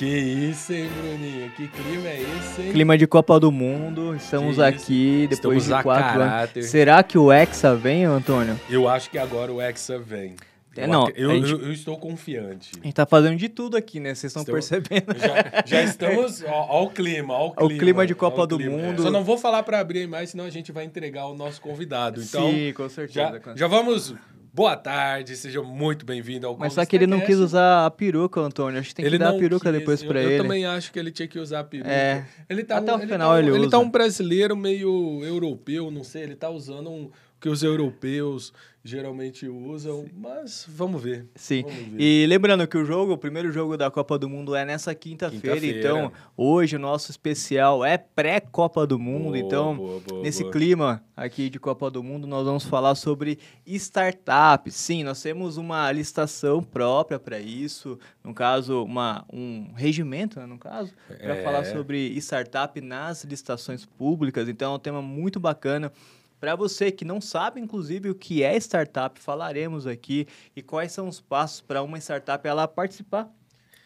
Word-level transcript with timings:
Que 0.00 0.06
isso, 0.06 0.72
hein, 0.72 0.88
Bruninho? 0.96 1.50
Que 1.50 1.68
clima 1.68 2.08
é 2.08 2.22
esse, 2.22 2.62
hein? 2.62 2.72
Clima 2.72 2.96
de 2.96 3.06
Copa 3.06 3.38
do 3.38 3.52
Mundo. 3.52 4.16
Estamos 4.16 4.56
Que 4.56 4.62
aqui 4.62 5.20
isso. 5.24 5.28
depois 5.36 5.62
Estamos 5.64 5.64
de 5.64 5.82
quatro 5.82 6.18
caráter. 6.20 6.60
anos. 6.60 6.70
Será 6.70 7.02
que 7.02 7.18
o 7.18 7.30
Hexa 7.30 7.76
vem, 7.76 8.04
Antônio? 8.06 8.58
Eu 8.70 8.88
acho 8.88 9.10
que 9.10 9.18
agora 9.18 9.52
o 9.52 9.60
Hexa 9.60 9.98
vem. 9.98 10.36
É, 10.74 10.84
Eu 10.84 10.88
não, 10.88 11.02
ac- 11.04 11.12
eu, 11.20 11.30
gente- 11.32 11.50
eu- 11.52 11.60
eu 11.66 11.72
estou 11.74 11.98
confiante. 11.98 12.70
A 12.80 12.84
gente 12.84 12.94
tá 12.94 13.04
fazendo 13.04 13.36
de 13.36 13.50
tudo 13.50 13.76
aqui, 13.76 14.00
né? 14.00 14.14
Vocês 14.14 14.30
estão 14.34 14.40
Estou- 14.40 14.54
percebendo. 14.54 15.14
Já, 15.18 15.62
já 15.66 15.82
estamos. 15.84 16.42
Ó, 16.44 16.66
ó 16.70 16.84
o 16.84 16.90
clima, 16.90 17.36
o 17.38 17.50
clima. 17.52 17.78
clima 17.78 18.06
de 18.06 18.14
Copa 18.14 18.46
do 18.46 18.56
clima. 18.56 18.78
Mundo. 18.78 19.02
Só 19.02 19.10
não 19.10 19.22
vou 19.22 19.36
falar 19.36 19.62
para 19.64 19.80
abrir 19.80 20.08
mais, 20.08 20.30
senão 20.30 20.46
a 20.46 20.50
gente 20.50 20.72
vai 20.72 20.84
entregar 20.84 21.26
o 21.26 21.34
nosso 21.34 21.60
convidado. 21.60 22.22
Então, 22.22 22.50
Sim, 22.50 22.72
com 22.72 22.88
certeza. 22.88 23.38
já, 23.44 23.54
já 23.54 23.66
vamos. 23.66 24.14
Boa 24.60 24.76
tarde, 24.76 25.34
seja 25.36 25.62
muito 25.62 26.04
bem-vindo 26.04 26.46
ao 26.46 26.54
Mas 26.54 26.74
só 26.74 26.84
que 26.84 26.94
ele 26.94 27.06
não 27.06 27.18
quis 27.18 27.38
usar 27.38 27.86
a 27.86 27.90
peruca, 27.90 28.42
Antônio. 28.42 28.78
Acho 28.78 28.90
que 28.90 28.96
tem 28.96 29.02
que 29.02 29.08
Ele 29.08 29.16
dar 29.16 29.30
a 29.30 29.38
peruca 29.38 29.70
quis. 29.70 29.78
depois 29.78 30.02
eu, 30.02 30.08
pra 30.08 30.22
eu 30.22 30.28
ele. 30.32 30.42
também 30.42 30.66
acho 30.66 30.92
que 30.92 30.98
ele 30.98 31.10
tinha 31.10 31.26
que 31.26 31.38
usar 31.38 31.60
a 31.60 31.64
peruca. 31.64 31.90
É. 31.90 32.26
Ele 32.46 32.62
tá 32.62 32.76
Até 32.76 32.92
um, 32.92 32.96
o 32.96 32.98
ele 33.00 33.10
final 33.10 33.30
tá 33.30 33.34
um, 33.34 33.38
ele 33.38 33.56
ele 33.56 33.70
tá 33.70 33.78
um 33.78 33.88
brasileiro 33.90 34.54
meio 34.54 35.24
europeu, 35.24 35.90
não 35.90 36.04
sei. 36.04 36.24
Ele 36.24 36.36
tá 36.36 36.50
usando 36.50 36.90
um, 36.90 37.10
que 37.40 37.48
os 37.48 37.62
europeus 37.62 38.52
geralmente 38.82 39.46
usam, 39.46 40.06
mas 40.16 40.64
vamos 40.68 41.02
ver. 41.02 41.26
Sim. 41.34 41.62
Vamos 41.62 41.76
ver. 41.76 42.00
E 42.00 42.26
lembrando 42.26 42.66
que 42.66 42.78
o 42.78 42.84
jogo, 42.84 43.12
o 43.12 43.18
primeiro 43.18 43.52
jogo 43.52 43.76
da 43.76 43.90
Copa 43.90 44.18
do 44.18 44.28
Mundo 44.28 44.54
é 44.54 44.64
nessa 44.64 44.94
quinta-feira. 44.94 45.56
Quinta-feira. 45.60 45.78
então, 45.78 46.12
hoje 46.36 46.76
o 46.76 46.78
nosso 46.78 47.10
especial 47.10 47.84
é 47.84 47.98
pré-Copa 47.98 48.86
do 48.86 48.98
Mundo. 48.98 49.24
Boa, 49.24 49.38
então, 49.38 49.76
boa, 49.76 50.00
boa, 50.00 50.22
nesse 50.22 50.44
clima 50.50 51.02
aqui 51.14 51.50
de 51.50 51.58
Copa 51.58 51.90
do 51.90 52.02
Mundo, 52.02 52.26
nós 52.26 52.46
vamos 52.46 52.64
falar 52.64 52.94
sobre 52.94 53.38
startups. 53.66 54.74
Sim, 54.74 55.04
nós 55.04 55.20
temos 55.20 55.56
uma 55.58 55.90
listação 55.92 56.62
própria 56.62 57.18
para 57.18 57.38
isso. 57.38 57.98
No 58.24 58.32
caso, 58.32 58.82
uma, 58.84 59.24
um 59.32 59.72
regimento, 59.74 60.40
né, 60.40 60.46
no 60.46 60.58
caso, 60.58 60.92
para 61.06 61.36
É. 61.36 61.42
falar 61.42 61.64
sobre 61.64 61.98
startup 62.18 62.80
nas 62.80 63.24
licitações 63.24 63.84
públicas. 63.84 64.48
Então, 64.48 64.72
é 64.72 64.76
um 64.76 64.78
tema 64.78 65.02
muito 65.02 65.38
bacana. 65.38 65.92
Para 66.40 66.56
você 66.56 66.90
que 66.90 67.04
não 67.04 67.20
sabe, 67.20 67.60
inclusive, 67.60 68.08
o 68.08 68.14
que 68.14 68.42
é 68.42 68.56
startup, 68.56 69.20
falaremos 69.20 69.86
aqui 69.86 70.26
e 70.56 70.62
quais 70.62 70.90
são 70.90 71.06
os 71.06 71.20
passos 71.20 71.60
para 71.60 71.82
uma 71.82 71.98
startup 71.98 72.48
ela 72.48 72.66
participar 72.66 73.30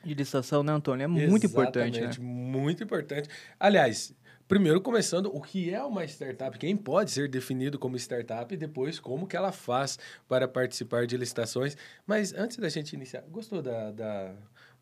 de 0.05 0.15
licitação, 0.15 0.63
né, 0.63 0.73
Antônio? 0.73 1.05
É 1.05 1.09
muito 1.09 1.47
importante, 1.47 2.01
né? 2.01 2.07
Exatamente, 2.07 2.21
Muito 2.21 2.85
importante. 2.85 3.29
Aliás, 3.59 4.15
primeiro 4.47 4.81
começando, 4.81 5.35
o 5.35 5.41
que 5.41 5.75
é 5.75 5.83
uma 5.83 6.05
startup? 6.05 6.57
Quem 6.57 6.77
pode 6.77 7.11
ser 7.11 7.29
definido 7.29 7.77
como 7.77 7.97
startup 7.97 8.55
e 8.55 8.57
depois 8.57 9.01
como 9.01 9.27
que 9.27 9.37
ela 9.37 9.51
faz 9.51 9.99
para 10.29 10.47
participar 10.47 11.07
de 11.09 11.17
licitações. 11.17 11.77
Mas 12.07 12.33
antes 12.35 12.57
da 12.59 12.69
gente 12.69 12.93
iniciar, 12.93 13.23
gostou 13.23 13.63
da, 13.63 13.91
da, 13.91 14.35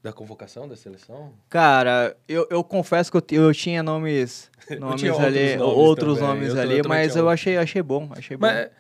da 0.03 0.13
convocação 0.13 0.67
da 0.69 0.77
seleção? 0.77 1.33
Cara, 1.49 2.17
eu, 2.29 2.47
eu 2.51 2.65
confesso 2.65 3.11
que 3.11 3.17
eu, 3.37 3.45
eu 3.45 3.55
tinha 3.55 3.83
nomes, 3.83 4.51
nomes 4.81 5.01
tinha 5.01 5.13
outros 5.13 5.27
ali, 5.29 5.57
nomes 5.57 5.77
outros 5.77 6.19
também, 6.19 6.35
nomes 6.35 6.55
eu 6.55 6.61
ali, 6.61 6.83
também 6.83 6.89
mas 6.89 7.17
eu 7.17 7.29
achei, 7.29 7.57
achei 7.57 7.83
bom, 7.83 8.11
achei 8.17 8.37
bom. 8.37 8.47
Mas 8.47 8.71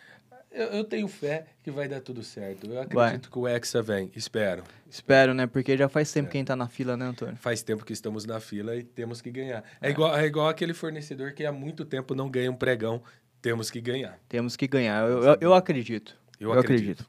eu, 0.50 0.66
eu 0.66 0.84
tenho 0.84 1.08
fé 1.08 1.46
que 1.62 1.70
vai 1.70 1.88
dar 1.88 2.00
tudo 2.00 2.22
certo. 2.22 2.66
Eu 2.66 2.84
Vai. 2.92 3.06
acredito 3.06 3.30
que 3.30 3.38
o 3.38 3.48
Hexa 3.48 3.80
vem. 3.80 4.10
Espero. 4.14 4.62
Espero, 4.90 5.32
né? 5.32 5.46
Porque 5.46 5.76
já 5.76 5.88
faz 5.88 6.12
tempo 6.12 6.28
É. 6.28 6.32
quem 6.32 6.44
tá 6.44 6.54
na 6.54 6.68
fila, 6.68 6.96
né, 6.96 7.06
Antônio? 7.06 7.36
Faz 7.36 7.62
tempo 7.62 7.84
que 7.84 7.92
estamos 7.92 8.26
na 8.26 8.38
fila 8.38 8.76
e 8.76 8.82
temos 8.82 9.20
que 9.22 9.30
ganhar. 9.30 9.64
É, 9.80 9.88
igual, 9.90 10.14
é 10.14 10.26
igual 10.26 10.48
aquele 10.48 10.74
fornecedor 10.74 11.32
que 11.32 11.46
há 11.46 11.52
muito 11.52 11.84
tempo 11.84 12.14
não 12.14 12.28
ganha 12.28 12.50
um 12.50 12.56
pregão. 12.56 13.02
Temos 13.40 13.70
que 13.70 13.80
ganhar. 13.80 14.18
Temos 14.28 14.54
que 14.56 14.68
ganhar. 14.68 15.08
Eu, 15.08 15.22
eu, 15.24 15.36
eu 15.40 15.54
acredito. 15.54 16.16
Eu 16.38 16.52
acredito. 16.52 17.06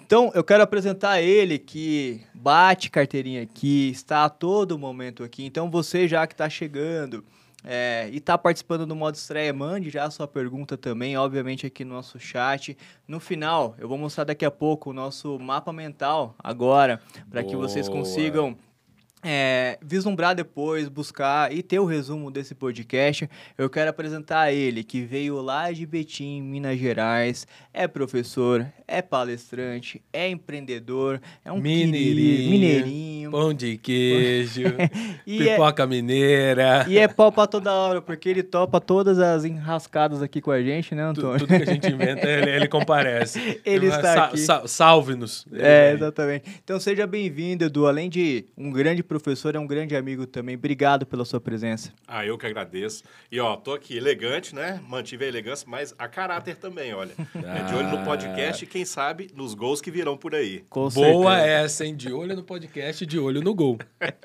Então, 0.00 0.30
eu 0.34 0.44
quero 0.44 0.62
apresentar 0.62 1.20
ele 1.20 1.58
que 1.58 2.20
bate 2.32 2.90
carteirinha 2.90 3.42
aqui, 3.42 3.90
está 3.90 4.24
a 4.24 4.28
todo 4.28 4.78
momento 4.78 5.24
aqui. 5.24 5.44
Então, 5.44 5.70
você 5.70 6.06
já 6.06 6.26
que 6.26 6.34
está 6.34 6.48
chegando 6.48 7.24
é, 7.64 8.08
e 8.12 8.18
está 8.18 8.38
participando 8.38 8.86
do 8.86 8.94
modo 8.94 9.16
estreia, 9.16 9.52
mande 9.52 9.90
já 9.90 10.04
a 10.04 10.10
sua 10.10 10.28
pergunta 10.28 10.76
também, 10.76 11.16
obviamente, 11.16 11.66
aqui 11.66 11.84
no 11.84 11.94
nosso 11.94 12.20
chat. 12.20 12.78
No 13.08 13.18
final, 13.18 13.74
eu 13.78 13.88
vou 13.88 13.98
mostrar 13.98 14.22
daqui 14.22 14.44
a 14.44 14.50
pouco 14.50 14.90
o 14.90 14.92
nosso 14.92 15.38
mapa 15.40 15.72
mental 15.72 16.36
agora, 16.38 17.00
para 17.28 17.42
que 17.42 17.56
vocês 17.56 17.88
consigam 17.88 18.56
é, 19.22 19.78
vislumbrar 19.82 20.34
depois, 20.34 20.88
buscar 20.88 21.52
e 21.52 21.62
ter 21.62 21.78
o 21.80 21.84
resumo 21.84 22.30
desse 22.30 22.54
podcast, 22.54 23.28
eu 23.58 23.68
quero 23.68 23.90
apresentar 23.90 24.52
ele, 24.52 24.84
que 24.84 25.00
veio 25.02 25.40
lá 25.42 25.72
de 25.72 25.84
Betim, 25.86 26.40
Minas 26.42 26.78
Gerais, 26.78 27.46
é 27.72 27.88
professor, 27.88 28.64
é 28.86 29.02
palestrante, 29.02 30.00
é 30.12 30.28
empreendedor, 30.28 31.20
é 31.44 31.50
um 31.50 31.58
Mineirinho. 31.60 31.92
querido, 32.14 32.50
mineirinho, 32.50 33.30
Pão 33.32 33.52
de 33.52 33.76
queijo, 33.82 34.62
é, 34.78 34.88
pipoca 35.24 35.86
mineira. 35.86 36.86
e 36.88 36.96
é 36.98 37.08
pau 37.08 37.32
pra 37.32 37.46
toda 37.46 37.72
hora, 37.72 38.00
porque 38.00 38.28
ele 38.28 38.42
topa 38.42 38.80
todas 38.80 39.18
as 39.18 39.44
enrascadas 39.44 40.22
aqui 40.22 40.40
com 40.40 40.50
a 40.52 40.62
gente, 40.62 40.94
né, 40.94 41.02
Antônio? 41.02 41.38
Tudo 41.40 41.48
que 41.48 41.62
a 41.62 41.66
gente 41.74 41.88
inventa, 41.90 42.28
ele, 42.28 42.50
ele 42.50 42.68
comparece. 42.68 43.60
Ele 43.66 43.86
está 43.86 44.02
Sa- 44.14 44.24
aqui. 44.26 44.38
sa- 44.38 44.66
Salve-nos. 44.68 45.46
É, 45.52 45.92
exatamente. 45.92 46.44
Então 46.62 46.78
seja 46.78 47.06
bem-vindo, 47.06 47.64
Edu. 47.64 47.86
Além 47.86 48.08
de 48.08 48.44
um 48.56 48.70
grande 48.70 49.02
professor, 49.06 49.54
é 49.54 49.58
um 49.58 49.66
grande 49.66 49.96
amigo 49.96 50.26
também. 50.26 50.54
Obrigado 50.56 51.06
pela 51.06 51.24
sua 51.24 51.40
presença. 51.40 51.92
Ah, 52.06 52.26
eu 52.26 52.36
que 52.36 52.46
agradeço. 52.46 53.02
E 53.32 53.40
ó, 53.40 53.56
tô 53.56 53.72
aqui 53.72 53.96
elegante, 53.96 54.54
né? 54.54 54.80
Mantive 54.86 55.24
a 55.24 55.28
elegância, 55.28 55.66
mas 55.68 55.94
a 55.98 56.06
caráter 56.08 56.56
também, 56.56 56.92
olha. 56.94 57.12
É 57.56 57.62
de 57.62 57.74
olho 57.74 57.88
no 57.88 58.04
podcast 58.04 58.64
e 58.64 58.66
quem 58.66 58.84
sabe 58.84 59.30
nos 59.34 59.54
gols 59.54 59.80
que 59.80 59.90
virão 59.90 60.16
por 60.16 60.34
aí. 60.34 60.64
Com 60.68 60.88
Boa 60.88 61.36
certeza. 61.36 61.46
essa, 61.46 61.86
hein? 61.86 61.94
De 61.96 62.12
olho 62.12 62.34
no 62.36 62.42
podcast, 62.42 63.06
de 63.06 63.18
olho 63.18 63.40
no 63.42 63.54
gol. 63.54 63.78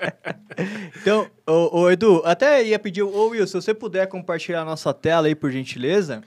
Então, 1.00 1.28
ô, 1.46 1.80
ô, 1.80 1.90
Edu, 1.90 2.22
até 2.26 2.62
ia 2.62 2.78
pedir, 2.78 3.02
ô 3.02 3.28
Will, 3.28 3.46
se 3.46 3.54
você 3.54 3.72
puder 3.72 4.06
compartilhar 4.06 4.60
a 4.60 4.64
nossa 4.64 4.92
tela 4.92 5.26
aí, 5.26 5.34
por 5.34 5.50
gentileza. 5.50 6.22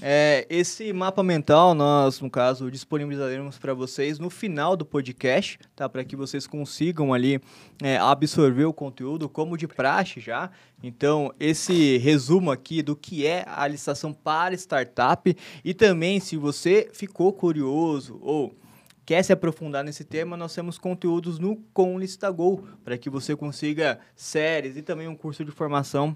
É, 0.00 0.46
esse 0.48 0.92
mapa 0.92 1.24
mental, 1.24 1.74
nós, 1.74 2.20
no 2.20 2.30
caso, 2.30 2.70
disponibilizaremos 2.70 3.58
para 3.58 3.74
vocês 3.74 4.18
no 4.18 4.30
final 4.30 4.76
do 4.76 4.84
podcast, 4.84 5.58
tá? 5.74 5.88
Para 5.88 6.04
que 6.04 6.14
vocês 6.14 6.46
consigam 6.46 7.12
ali 7.12 7.40
é, 7.82 7.96
absorver 7.96 8.64
o 8.64 8.72
conteúdo 8.72 9.28
como 9.28 9.56
de 9.56 9.66
praxe 9.66 10.20
já. 10.20 10.50
Então, 10.82 11.34
esse 11.40 11.98
resumo 11.98 12.50
aqui 12.52 12.80
do 12.80 12.94
que 12.94 13.26
é 13.26 13.44
a 13.48 13.66
licitação 13.66 14.12
para 14.12 14.54
startup 14.54 15.36
e 15.64 15.74
também, 15.74 16.20
se 16.20 16.36
você 16.36 16.88
ficou 16.92 17.32
curioso 17.32 18.20
ou 18.22 18.54
quer 19.04 19.22
se 19.24 19.32
aprofundar 19.32 19.82
nesse 19.82 20.04
tema, 20.04 20.36
nós 20.36 20.54
temos 20.54 20.78
conteúdos 20.78 21.40
no 21.40 21.56
Com 21.72 21.98
Listagol, 21.98 22.62
para 22.84 22.96
que 22.96 23.10
você 23.10 23.34
consiga 23.34 23.98
séries 24.14 24.76
e 24.76 24.82
também 24.82 25.08
um 25.08 25.16
curso 25.16 25.44
de 25.44 25.50
formação. 25.50 26.14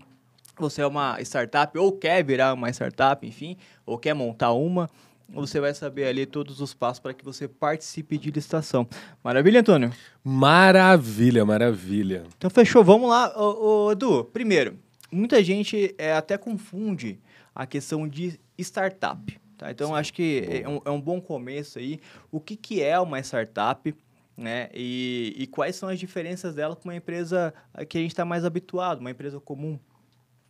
Você 0.59 0.83
é 0.83 0.87
uma 0.87 1.21
startup 1.21 1.77
ou 1.79 1.93
quer 1.93 2.23
virar 2.25 2.53
uma 2.53 2.69
startup, 2.71 3.27
enfim, 3.27 3.57
ou 3.87 3.99
quer 3.99 4.15
montar 4.15 4.53
uma, 4.53 4.89
você 5.29 5.61
vai 5.61 5.73
saber 5.75 6.07
ali 6.07 6.27
todos 6.27 6.61
os 6.61 6.75
passos 6.75 7.01
para 7.01 7.15
que 7.15 7.25
você 7.25 7.49
participe 7.49 8.19
de 8.19 8.31
licitação. 8.31 8.87
Maravilha, 9.25 9.61
Antônio? 9.61 9.93
Maravilha, 10.23 11.45
maravilha. 11.45 12.25
Então 12.37 12.51
fechou, 12.51 12.85
vamos 12.85 13.09
lá. 13.09 13.33
Ô, 13.37 13.87
ô, 13.87 13.93
Edu, 13.93 14.25
primeiro, 14.25 14.79
muita 15.11 15.43
gente 15.43 15.95
é, 15.97 16.13
até 16.13 16.37
confunde 16.37 17.19
a 17.55 17.67
questão 17.67 18.07
de 18.07 18.39
startup. 18.59 19.41
Tá? 19.57 19.71
Então 19.71 19.95
acho 19.95 20.13
que 20.13 20.45
é 20.65 20.69
um, 20.69 20.81
é 20.85 20.91
um 20.91 21.01
bom 21.01 21.21
começo 21.21 21.79
aí. 21.79 21.99
O 22.31 22.39
que, 22.39 22.55
que 22.55 22.83
é 22.83 22.99
uma 23.01 23.19
startup? 23.21 23.95
Né? 24.37 24.69
E, 24.75 25.35
e 25.39 25.47
quais 25.47 25.77
são 25.77 25.89
as 25.89 25.99
diferenças 25.99 26.55
dela 26.55 26.77
com 26.77 26.89
uma 26.89 26.97
empresa 26.97 27.55
que 27.89 27.97
a 27.97 28.01
gente 28.01 28.11
está 28.11 28.25
mais 28.25 28.45
habituado, 28.45 29.01
uma 29.01 29.11
empresa 29.11 29.41
comum? 29.41 29.79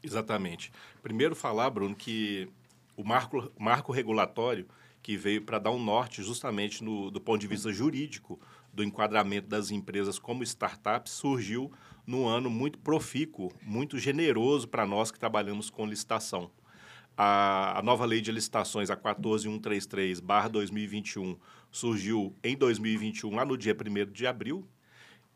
Exatamente. 0.02 0.72
Primeiro 1.02 1.36
falar, 1.36 1.70
Bruno, 1.70 1.94
que 1.94 2.48
o 2.96 3.04
marco, 3.04 3.52
marco 3.58 3.92
regulatório 3.92 4.66
que 5.02 5.16
veio 5.16 5.43
para 5.43 5.58
dar 5.58 5.70
um 5.70 5.82
norte 5.82 6.22
justamente 6.22 6.84
no, 6.84 7.10
do 7.10 7.20
ponto 7.20 7.40
de 7.40 7.49
vista 7.49 7.72
jurídico 7.72 8.38
do 8.72 8.84
enquadramento 8.84 9.49
das 9.49 9.70
empresas 9.70 10.19
como 10.19 10.43
startups 10.43 11.12
surgiu 11.12 11.70
num 12.06 12.26
ano 12.26 12.49
muito 12.49 12.78
profícuo, 12.78 13.52
muito 13.62 13.99
generoso 13.99 14.66
para 14.69 14.87
nós 14.87 15.10
que 15.10 15.19
trabalhamos 15.19 15.69
com 15.70 15.84
licitação. 15.87 16.50
A, 17.16 17.78
a 17.78 17.82
nova 17.82 18.05
lei 18.06 18.20
de 18.20 18.31
licitações, 18.32 18.90
a 18.90 18.96
14133-2021, 18.96 21.37
surgiu 21.70 22.34
em 22.43 22.56
2021, 22.56 23.34
lá 23.34 23.44
no 23.44 23.58
dia 23.58 23.76
1 23.76 24.10
de 24.10 24.26
abril, 24.26 24.66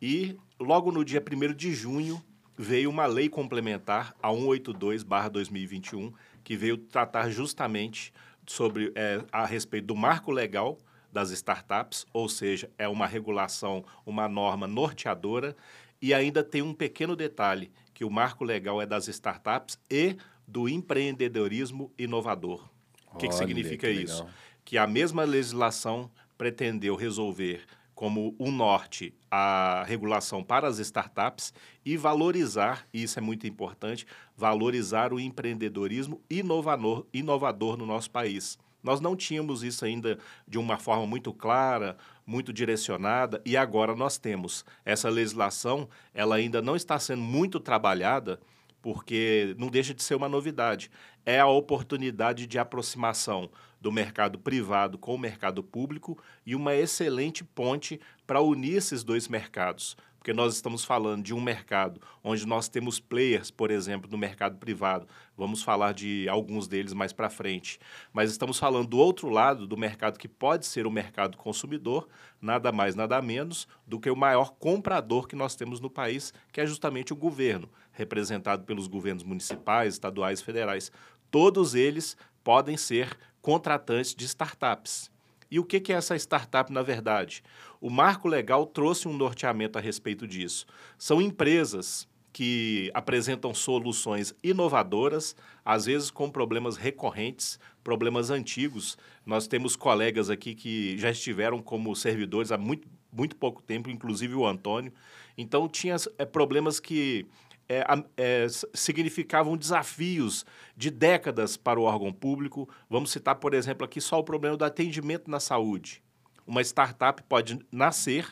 e 0.00 0.38
logo 0.58 0.90
no 0.90 1.04
dia 1.04 1.22
1 1.22 1.54
de 1.54 1.74
junho 1.74 2.24
veio 2.56 2.88
uma 2.90 3.06
lei 3.06 3.28
complementar, 3.28 4.14
a 4.22 4.28
182-2021, 4.30 6.12
que 6.42 6.56
veio 6.56 6.78
tratar 6.78 7.28
justamente 7.30 8.12
sobre 8.46 8.92
é, 8.94 9.24
a 9.32 9.44
respeito 9.44 9.86
do 9.86 9.96
marco 9.96 10.30
legal 10.30 10.78
das 11.12 11.30
startups, 11.30 12.06
ou 12.12 12.28
seja, 12.28 12.70
é 12.78 12.88
uma 12.88 13.06
regulação, 13.06 13.84
uma 14.04 14.28
norma 14.28 14.66
norteadora, 14.66 15.56
e 16.00 16.12
ainda 16.12 16.44
tem 16.44 16.62
um 16.62 16.74
pequeno 16.74 17.16
detalhe, 17.16 17.70
que 17.94 18.04
o 18.04 18.10
marco 18.10 18.44
legal 18.44 18.80
é 18.80 18.86
das 18.86 19.08
startups 19.08 19.78
e 19.90 20.16
do 20.46 20.68
empreendedorismo 20.68 21.90
inovador. 21.98 22.68
O 23.12 23.16
que, 23.16 23.28
que 23.28 23.34
significa 23.34 23.86
que 23.86 23.92
isso? 23.92 24.26
Que 24.64 24.76
a 24.76 24.86
mesma 24.86 25.24
legislação 25.24 26.10
pretendeu 26.36 26.94
resolver 26.94 27.64
como 27.96 28.36
o 28.38 28.50
norte 28.50 29.14
a 29.30 29.82
regulação 29.84 30.44
para 30.44 30.68
as 30.68 30.78
startups 30.78 31.52
e 31.84 31.96
valorizar, 31.96 32.86
e 32.92 33.02
isso 33.02 33.18
é 33.18 33.22
muito 33.22 33.46
importante, 33.46 34.06
valorizar 34.36 35.14
o 35.14 35.18
empreendedorismo 35.18 36.20
inovador, 36.28 37.06
inovador 37.12 37.76
no 37.78 37.86
nosso 37.86 38.10
país. 38.10 38.58
Nós 38.82 39.00
não 39.00 39.16
tínhamos 39.16 39.62
isso 39.64 39.82
ainda 39.84 40.18
de 40.46 40.58
uma 40.58 40.78
forma 40.78 41.06
muito 41.06 41.32
clara, 41.32 41.96
muito 42.26 42.52
direcionada, 42.52 43.40
e 43.46 43.56
agora 43.56 43.96
nós 43.96 44.18
temos. 44.18 44.62
Essa 44.84 45.08
legislação, 45.08 45.88
ela 46.12 46.36
ainda 46.36 46.60
não 46.60 46.76
está 46.76 46.98
sendo 46.98 47.22
muito 47.22 47.58
trabalhada, 47.58 48.38
porque 48.82 49.56
não 49.58 49.68
deixa 49.68 49.94
de 49.94 50.02
ser 50.02 50.14
uma 50.14 50.28
novidade. 50.28 50.90
É 51.24 51.40
a 51.40 51.46
oportunidade 51.46 52.46
de 52.46 52.58
aproximação 52.58 53.50
do 53.86 53.92
mercado 53.92 54.36
privado 54.36 54.98
com 54.98 55.14
o 55.14 55.18
mercado 55.18 55.62
público 55.62 56.18
e 56.44 56.56
uma 56.56 56.74
excelente 56.74 57.44
ponte 57.44 58.00
para 58.26 58.40
unir 58.40 58.78
esses 58.78 59.04
dois 59.04 59.28
mercados. 59.28 59.96
Porque 60.18 60.32
nós 60.32 60.56
estamos 60.56 60.84
falando 60.84 61.22
de 61.22 61.32
um 61.32 61.40
mercado 61.40 62.00
onde 62.24 62.44
nós 62.44 62.68
temos 62.68 62.98
players, 62.98 63.48
por 63.48 63.70
exemplo, 63.70 64.10
no 64.10 64.18
mercado 64.18 64.58
privado. 64.58 65.06
Vamos 65.36 65.62
falar 65.62 65.94
de 65.94 66.28
alguns 66.28 66.66
deles 66.66 66.92
mais 66.92 67.12
para 67.12 67.30
frente. 67.30 67.78
Mas 68.12 68.32
estamos 68.32 68.58
falando 68.58 68.88
do 68.88 68.98
outro 68.98 69.28
lado 69.28 69.68
do 69.68 69.76
mercado 69.76 70.18
que 70.18 70.26
pode 70.26 70.66
ser 70.66 70.84
o 70.84 70.90
mercado 70.90 71.36
consumidor, 71.36 72.08
nada 72.42 72.72
mais, 72.72 72.96
nada 72.96 73.22
menos 73.22 73.68
do 73.86 74.00
que 74.00 74.10
o 74.10 74.16
maior 74.16 74.50
comprador 74.58 75.28
que 75.28 75.36
nós 75.36 75.54
temos 75.54 75.78
no 75.78 75.88
país, 75.88 76.34
que 76.50 76.60
é 76.60 76.66
justamente 76.66 77.12
o 77.12 77.16
governo, 77.16 77.70
representado 77.92 78.64
pelos 78.64 78.88
governos 78.88 79.22
municipais, 79.22 79.94
estaduais, 79.94 80.42
federais. 80.42 80.90
Todos 81.30 81.76
eles 81.76 82.16
podem 82.46 82.76
ser 82.76 83.16
contratantes 83.46 84.12
de 84.12 84.24
startups. 84.24 85.08
E 85.48 85.60
o 85.60 85.64
que 85.64 85.92
é 85.92 85.94
essa 85.94 86.16
startup, 86.16 86.72
na 86.72 86.82
verdade? 86.82 87.44
O 87.80 87.88
marco 87.88 88.26
legal 88.26 88.66
trouxe 88.66 89.06
um 89.06 89.16
norteamento 89.16 89.78
a 89.78 89.80
respeito 89.80 90.26
disso. 90.26 90.66
São 90.98 91.22
empresas 91.22 92.08
que 92.32 92.90
apresentam 92.92 93.54
soluções 93.54 94.34
inovadoras, 94.42 95.36
às 95.64 95.86
vezes 95.86 96.10
com 96.10 96.28
problemas 96.28 96.76
recorrentes, 96.76 97.60
problemas 97.84 98.30
antigos. 98.30 98.98
Nós 99.24 99.46
temos 99.46 99.76
colegas 99.76 100.28
aqui 100.28 100.52
que 100.52 100.98
já 100.98 101.12
estiveram 101.12 101.62
como 101.62 101.94
servidores 101.94 102.50
há 102.50 102.58
muito, 102.58 102.88
muito 103.12 103.36
pouco 103.36 103.62
tempo, 103.62 103.88
inclusive 103.88 104.34
o 104.34 104.44
Antônio. 104.44 104.92
Então, 105.38 105.68
tinha 105.68 105.94
é, 106.18 106.24
problemas 106.24 106.80
que 106.80 107.24
é, 107.68 107.84
é, 108.16 108.46
significavam 108.74 109.56
desafios 109.56 110.44
de 110.76 110.90
décadas 110.90 111.56
para 111.56 111.80
o 111.80 111.84
órgão 111.84 112.12
público. 112.12 112.68
Vamos 112.88 113.10
citar, 113.10 113.36
por 113.36 113.54
exemplo, 113.54 113.84
aqui 113.84 114.00
só 114.00 114.18
o 114.18 114.24
problema 114.24 114.56
do 114.56 114.64
atendimento 114.64 115.30
na 115.30 115.40
saúde. 115.40 116.02
Uma 116.46 116.62
startup 116.62 117.22
pode 117.24 117.58
nascer 117.72 118.26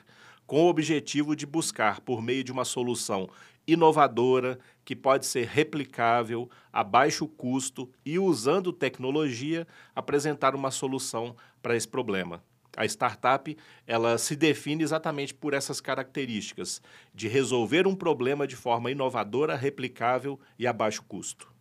com 0.46 0.64
o 0.64 0.68
objetivo 0.68 1.34
de 1.34 1.46
buscar, 1.46 2.00
por 2.00 2.22
meio 2.22 2.44
de 2.44 2.52
uma 2.52 2.64
solução 2.64 3.28
inovadora, 3.66 4.58
que 4.84 4.94
pode 4.94 5.24
ser 5.26 5.46
replicável, 5.46 6.50
a 6.72 6.84
baixo 6.84 7.26
custo 7.26 7.90
e, 8.04 8.18
usando 8.18 8.72
tecnologia, 8.72 9.66
apresentar 9.94 10.54
uma 10.54 10.70
solução 10.70 11.34
para 11.62 11.74
esse 11.74 11.88
problema. 11.88 12.42
A 12.76 12.84
startup, 12.84 13.56
ela 13.86 14.18
se 14.18 14.34
define 14.34 14.82
exatamente 14.82 15.32
por 15.32 15.54
essas 15.54 15.80
características, 15.80 16.82
de 17.14 17.28
resolver 17.28 17.86
um 17.86 17.94
problema 17.94 18.46
de 18.46 18.56
forma 18.56 18.90
inovadora, 18.90 19.56
replicável 19.56 20.38
e 20.58 20.66
a 20.66 20.72
baixo 20.72 21.02
custo. 21.02 21.54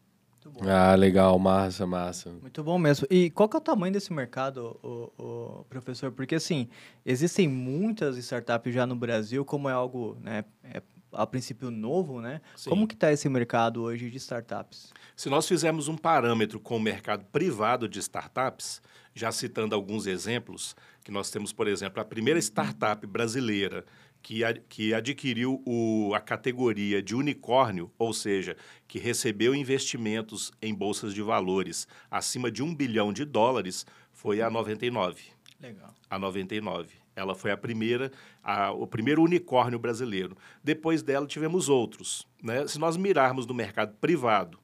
Ah, 0.61 0.95
legal, 0.95 1.37
massa, 1.39 1.85
massa. 1.85 2.29
Muito 2.41 2.63
bom 2.63 2.77
mesmo. 2.77 3.07
E 3.09 3.29
qual 3.29 3.47
que 3.47 3.55
é 3.55 3.59
o 3.59 3.61
tamanho 3.61 3.93
desse 3.93 4.11
mercado, 4.11 4.77
o, 4.83 5.11
o, 5.17 5.65
professor? 5.69 6.11
Porque, 6.11 6.35
assim, 6.35 6.67
existem 7.05 7.47
muitas 7.47 8.17
startups 8.17 8.73
já 8.73 8.85
no 8.85 8.95
Brasil, 8.95 9.45
como 9.45 9.69
é 9.69 9.71
algo, 9.71 10.17
né, 10.21 10.43
é, 10.63 10.81
a 11.13 11.25
princípio 11.25 11.71
novo, 11.71 12.19
né? 12.19 12.41
Sim. 12.55 12.69
Como 12.69 12.87
que 12.87 12.93
está 12.93 13.11
esse 13.11 13.29
mercado 13.29 13.83
hoje 13.83 14.09
de 14.09 14.17
startups? 14.17 14.91
Se 15.15 15.29
nós 15.29 15.47
fizermos 15.47 15.87
um 15.87 15.95
parâmetro 15.95 16.59
com 16.59 16.75
o 16.75 16.79
mercado 16.79 17.23
privado 17.31 17.87
de 17.87 17.99
startups, 17.99 18.81
já 19.13 19.31
citando 19.31 19.75
alguns 19.75 20.07
exemplos, 20.07 20.75
que 21.03 21.11
nós 21.11 21.29
temos, 21.29 21.51
por 21.51 21.67
exemplo, 21.67 22.01
a 22.01 22.05
primeira 22.05 22.39
startup 22.39 23.05
brasileira 23.05 23.85
que, 24.21 24.41
que 24.69 24.93
adquiriu 24.93 25.61
o, 25.65 26.13
a 26.15 26.19
categoria 26.19 27.01
de 27.03 27.13
unicórnio, 27.13 27.91
ou 27.99 28.13
seja, 28.13 28.55
que 28.87 28.97
recebeu 28.97 29.53
investimentos 29.53 30.51
em 30.61 30.73
bolsas 30.73 31.13
de 31.13 31.21
valores 31.21 31.87
acima 32.09 32.49
de 32.49 32.63
um 32.63 32.73
bilhão 32.73 33.11
de 33.11 33.25
dólares, 33.25 33.85
foi 34.11 34.41
a 34.41 34.49
99. 34.49 35.21
Legal. 35.59 35.93
A 36.09 36.17
99. 36.17 36.89
Ela 37.15 37.35
foi 37.35 37.51
a 37.51 37.57
primeira, 37.57 38.11
a, 38.41 38.71
o 38.71 38.87
primeiro 38.87 39.21
unicórnio 39.21 39.77
brasileiro. 39.77 40.35
Depois 40.63 41.03
dela 41.03 41.27
tivemos 41.27 41.69
outros. 41.69 42.27
Né? 42.41 42.65
Se 42.65 42.79
nós 42.79 42.97
mirarmos 42.97 43.45
no 43.45 43.53
mercado 43.53 43.93
privado, 43.99 44.57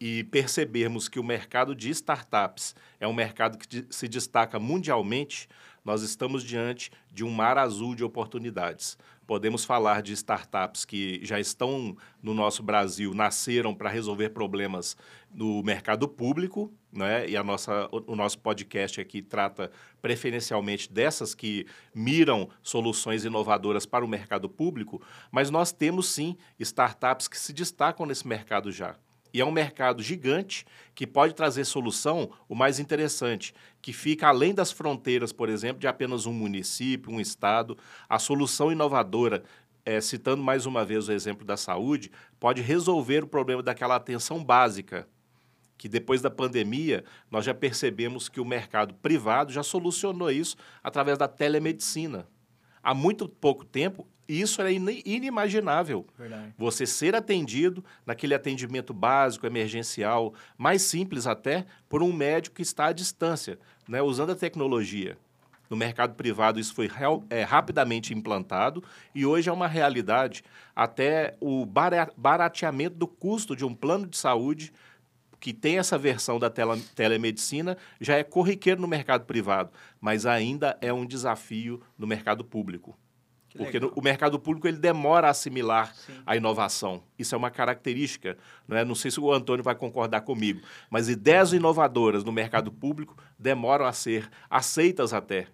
e 0.00 0.24
percebermos 0.24 1.08
que 1.08 1.18
o 1.18 1.24
mercado 1.24 1.74
de 1.74 1.90
startups 1.90 2.74
é 3.00 3.08
um 3.08 3.14
mercado 3.14 3.56
que 3.56 3.86
se 3.90 4.06
destaca 4.08 4.58
mundialmente, 4.58 5.48
nós 5.86 6.02
estamos 6.02 6.42
diante 6.42 6.90
de 7.12 7.22
um 7.24 7.30
mar 7.30 7.56
azul 7.56 7.94
de 7.94 8.02
oportunidades. 8.02 8.98
Podemos 9.24 9.64
falar 9.64 10.02
de 10.02 10.12
startups 10.14 10.84
que 10.84 11.20
já 11.24 11.38
estão 11.38 11.96
no 12.20 12.34
nosso 12.34 12.60
Brasil, 12.60 13.14
nasceram 13.14 13.72
para 13.72 13.88
resolver 13.88 14.30
problemas 14.30 14.96
no 15.32 15.62
mercado 15.62 16.08
público, 16.08 16.72
né? 16.92 17.28
e 17.28 17.36
a 17.36 17.44
nossa, 17.44 17.88
o 17.92 18.16
nosso 18.16 18.40
podcast 18.40 19.00
aqui 19.00 19.22
trata 19.22 19.70
preferencialmente 20.02 20.92
dessas 20.92 21.36
que 21.36 21.66
miram 21.94 22.48
soluções 22.64 23.24
inovadoras 23.24 23.86
para 23.86 24.04
o 24.04 24.08
mercado 24.08 24.48
público, 24.48 25.00
mas 25.30 25.50
nós 25.50 25.70
temos 25.70 26.08
sim 26.08 26.36
startups 26.58 27.28
que 27.28 27.38
se 27.38 27.52
destacam 27.52 28.06
nesse 28.06 28.26
mercado 28.26 28.72
já. 28.72 28.96
E 29.36 29.40
é 29.42 29.44
um 29.44 29.50
mercado 29.50 30.02
gigante 30.02 30.64
que 30.94 31.06
pode 31.06 31.34
trazer 31.34 31.66
solução, 31.66 32.30
o 32.48 32.54
mais 32.54 32.80
interessante, 32.80 33.52
que 33.82 33.92
fica 33.92 34.28
além 34.28 34.54
das 34.54 34.72
fronteiras, 34.72 35.30
por 35.30 35.50
exemplo, 35.50 35.78
de 35.78 35.86
apenas 35.86 36.24
um 36.24 36.32
município, 36.32 37.12
um 37.12 37.20
estado. 37.20 37.76
A 38.08 38.18
solução 38.18 38.72
inovadora, 38.72 39.44
é, 39.84 40.00
citando 40.00 40.42
mais 40.42 40.64
uma 40.64 40.86
vez 40.86 41.06
o 41.06 41.12
exemplo 41.12 41.44
da 41.44 41.54
saúde, 41.54 42.10
pode 42.40 42.62
resolver 42.62 43.24
o 43.24 43.28
problema 43.28 43.62
daquela 43.62 43.96
atenção 43.96 44.42
básica, 44.42 45.06
que 45.76 45.86
depois 45.86 46.22
da 46.22 46.30
pandemia 46.30 47.04
nós 47.30 47.44
já 47.44 47.52
percebemos 47.52 48.30
que 48.30 48.40
o 48.40 48.44
mercado 48.46 48.94
privado 48.94 49.52
já 49.52 49.62
solucionou 49.62 50.30
isso 50.30 50.56
através 50.82 51.18
da 51.18 51.28
telemedicina. 51.28 52.26
Há 52.82 52.94
muito 52.94 53.28
pouco 53.28 53.66
tempo, 53.66 54.08
isso 54.28 54.60
era 54.60 54.70
inimaginável. 54.70 56.06
Verdade. 56.18 56.54
Você 56.58 56.86
ser 56.86 57.14
atendido 57.14 57.84
naquele 58.04 58.34
atendimento 58.34 58.92
básico, 58.92 59.46
emergencial, 59.46 60.34
mais 60.56 60.82
simples 60.82 61.26
até, 61.26 61.66
por 61.88 62.02
um 62.02 62.12
médico 62.12 62.56
que 62.56 62.62
está 62.62 62.86
à 62.86 62.92
distância, 62.92 63.58
né, 63.88 64.02
usando 64.02 64.32
a 64.32 64.36
tecnologia. 64.36 65.16
No 65.68 65.76
mercado 65.76 66.14
privado, 66.14 66.60
isso 66.60 66.74
foi 66.74 66.86
real, 66.86 67.24
é, 67.28 67.42
rapidamente 67.42 68.14
implantado 68.14 68.82
e 69.14 69.26
hoje 69.26 69.48
é 69.48 69.52
uma 69.52 69.66
realidade. 69.66 70.44
Até 70.74 71.36
o 71.40 71.66
barateamento 71.66 72.96
do 72.96 73.08
custo 73.08 73.56
de 73.56 73.64
um 73.64 73.74
plano 73.74 74.06
de 74.06 74.16
saúde 74.16 74.72
que 75.40 75.52
tem 75.52 75.78
essa 75.78 75.98
versão 75.98 76.38
da 76.38 76.48
tele, 76.48 76.80
telemedicina 76.94 77.76
já 78.00 78.16
é 78.16 78.24
corriqueiro 78.24 78.80
no 78.80 78.88
mercado 78.88 79.24
privado, 79.26 79.70
mas 80.00 80.24
ainda 80.24 80.78
é 80.80 80.92
um 80.92 81.06
desafio 81.06 81.82
no 81.98 82.06
mercado 82.06 82.44
público. 82.44 82.96
Porque 83.56 83.80
no, 83.80 83.92
o 83.94 84.02
mercado 84.02 84.38
público 84.38 84.68
ele 84.68 84.76
demora 84.76 85.28
a 85.28 85.30
assimilar 85.30 85.94
Sim. 85.94 86.12
a 86.24 86.36
inovação. 86.36 87.02
Isso 87.18 87.34
é 87.34 87.38
uma 87.38 87.50
característica. 87.50 88.36
Não, 88.66 88.76
é? 88.76 88.84
não 88.84 88.94
sei 88.94 89.10
se 89.10 89.20
o 89.20 89.32
Antônio 89.32 89.64
vai 89.64 89.74
concordar 89.74 90.20
comigo, 90.22 90.60
mas 90.90 91.08
ideias 91.08 91.52
inovadoras 91.52 92.24
no 92.24 92.32
mercado 92.32 92.70
público 92.70 93.16
demoram 93.38 93.86
a 93.86 93.92
ser 93.92 94.28
aceitas 94.50 95.12
até. 95.12 95.48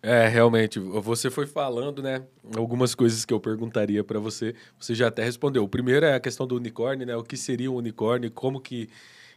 É, 0.00 0.28
realmente, 0.28 0.78
você 0.78 1.28
foi 1.28 1.46
falando, 1.46 2.00
né, 2.00 2.22
algumas 2.56 2.94
coisas 2.94 3.24
que 3.24 3.34
eu 3.34 3.40
perguntaria 3.40 4.04
para 4.04 4.20
você, 4.20 4.54
você 4.78 4.94
já 4.94 5.08
até 5.08 5.24
respondeu. 5.24 5.64
O 5.64 5.68
primeiro 5.68 6.06
é 6.06 6.14
a 6.14 6.20
questão 6.20 6.46
do 6.46 6.54
unicórnio, 6.54 7.04
né, 7.04 7.16
o 7.16 7.24
que 7.24 7.36
seria 7.36 7.70
um 7.70 7.74
unicórnio, 7.74 8.30
como 8.30 8.60
que 8.60 8.88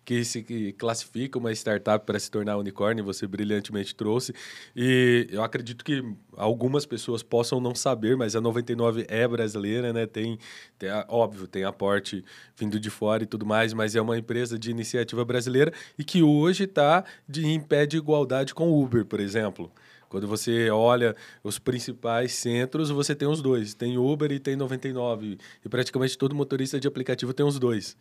que 0.04 0.26
se 0.26 0.74
classifica 0.78 1.38
uma 1.38 1.52
startup 1.52 2.06
para 2.06 2.20
se 2.20 2.30
tornar 2.30 2.58
unicórnio, 2.58 3.04
você 3.04 3.28
brilhantemente 3.28 3.96
trouxe. 3.96 4.34
E 4.76 5.28
eu 5.32 5.44
acredito 5.44 5.86
que 5.86 6.04
algumas 6.36 6.86
pessoas 6.86 7.22
possam 7.22 7.60
não 7.60 7.76
saber, 7.76 8.18
mas 8.18 8.36
a 8.36 8.42
99 8.42 9.06
é 9.08 9.28
brasileira, 9.28 9.94
né? 9.94 10.08
Tem, 10.08 10.40
tem 10.78 10.90
óbvio, 11.08 11.48
tem 11.48 11.64
aporte 11.64 12.24
vindo 12.58 12.80
de 12.80 12.90
fora 12.90 13.24
e 13.24 13.28
tudo 13.28 13.46
mais, 13.46 13.74
mas 13.74 13.96
é 13.96 14.02
uma 14.02 14.18
empresa 14.18 14.58
de 14.58 14.72
iniciativa 14.72 15.24
brasileira 15.24 15.72
e 15.98 16.04
que 16.04 16.24
hoje 16.24 16.64
está 16.64 17.04
em 17.38 17.60
pé 17.60 17.86
de 17.86 17.98
igualdade 17.98 18.54
com 18.54 18.70
o 18.70 18.84
Uber, 18.84 19.06
por 19.06 19.20
exemplo. 19.20 19.72
Quando 20.12 20.28
você 20.28 20.70
olha 20.70 21.16
os 21.42 21.58
principais 21.58 22.34
centros, 22.34 22.90
você 22.90 23.16
tem 23.16 23.30
os 23.30 23.42
dois. 23.42 23.74
Tem 23.74 23.98
Uber 23.98 24.30
e 24.30 24.40
tem 24.40 24.58
99. 24.58 25.38
E 25.64 25.70
praticamente 25.70 26.18
todo 26.18 26.36
motorista 26.36 26.78
de 26.78 26.86
aplicativo 26.86 27.34
tem 27.34 27.46
os 27.46 27.58
dois. 27.58 27.96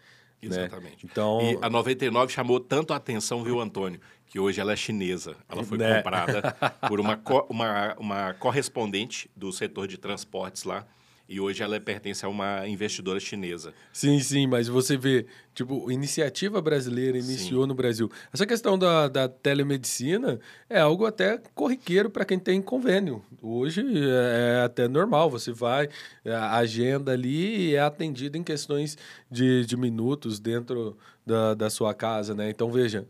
Exatamente. 0.47 1.04
Né? 1.06 1.11
Então... 1.12 1.38
E 1.42 1.59
a 1.61 1.68
99 1.70 2.32
chamou 2.32 2.59
tanto 2.61 2.92
a 2.92 2.97
atenção, 2.97 3.42
viu, 3.44 3.61
Antônio, 3.61 4.00
que 4.26 4.38
hoje 4.38 4.61
ela 4.61 4.73
é 4.73 4.76
chinesa. 4.76 5.37
Ela 5.49 5.62
foi 5.64 5.76
Né? 5.78 5.97
comprada 5.97 6.42
por 6.88 7.00
uma, 7.00 7.16
co- 7.16 7.47
uma, 7.50 7.94
uma 7.99 8.35
correspondente 8.35 9.30
do 9.37 9.52
setor 9.52 9.87
de 9.88 9.99
transportes 9.99 10.64
lá. 10.64 10.87
E 11.30 11.38
hoje 11.38 11.62
ela 11.62 11.78
pertence 11.78 12.26
a 12.26 12.28
uma 12.28 12.66
investidora 12.66 13.20
chinesa. 13.20 13.72
Sim, 13.92 14.18
sim, 14.18 14.49
mas 14.49 14.66
você 14.66 14.96
vê, 14.96 15.26
tipo, 15.54 15.88
iniciativa 15.88 16.60
brasileira 16.60 17.16
iniciou 17.16 17.68
no 17.68 17.75
Brasil. 17.75 18.10
Essa 18.32 18.44
questão 18.44 18.76
da, 18.76 19.06
da 19.06 19.28
telemedicina 19.28 20.40
é 20.68 20.80
algo 20.80 21.06
até 21.06 21.40
corriqueiro 21.54 22.10
para 22.10 22.25
quem 22.25 22.37
tem 22.37 22.60
convênio. 22.60 23.22
Hoje 23.40 23.80
é, 23.80 24.56
é 24.58 24.64
até 24.64 24.88
normal, 24.88 25.30
você 25.30 25.52
vai, 25.52 25.88
é, 26.25 26.34
a 26.34 26.56
agenda 26.56 27.12
ali 27.12 27.68
e 27.68 27.75
é 27.76 27.80
atendido 27.80 28.37
em 28.37 28.42
questões 28.42 28.99
de, 29.30 29.64
de 29.64 29.76
minutos 29.76 30.40
dentro 30.40 30.99
da, 31.25 31.54
da 31.54 31.70
sua 31.70 31.94
casa, 31.94 32.34
né? 32.34 32.50
Então, 32.50 32.72
veja, 32.72 33.06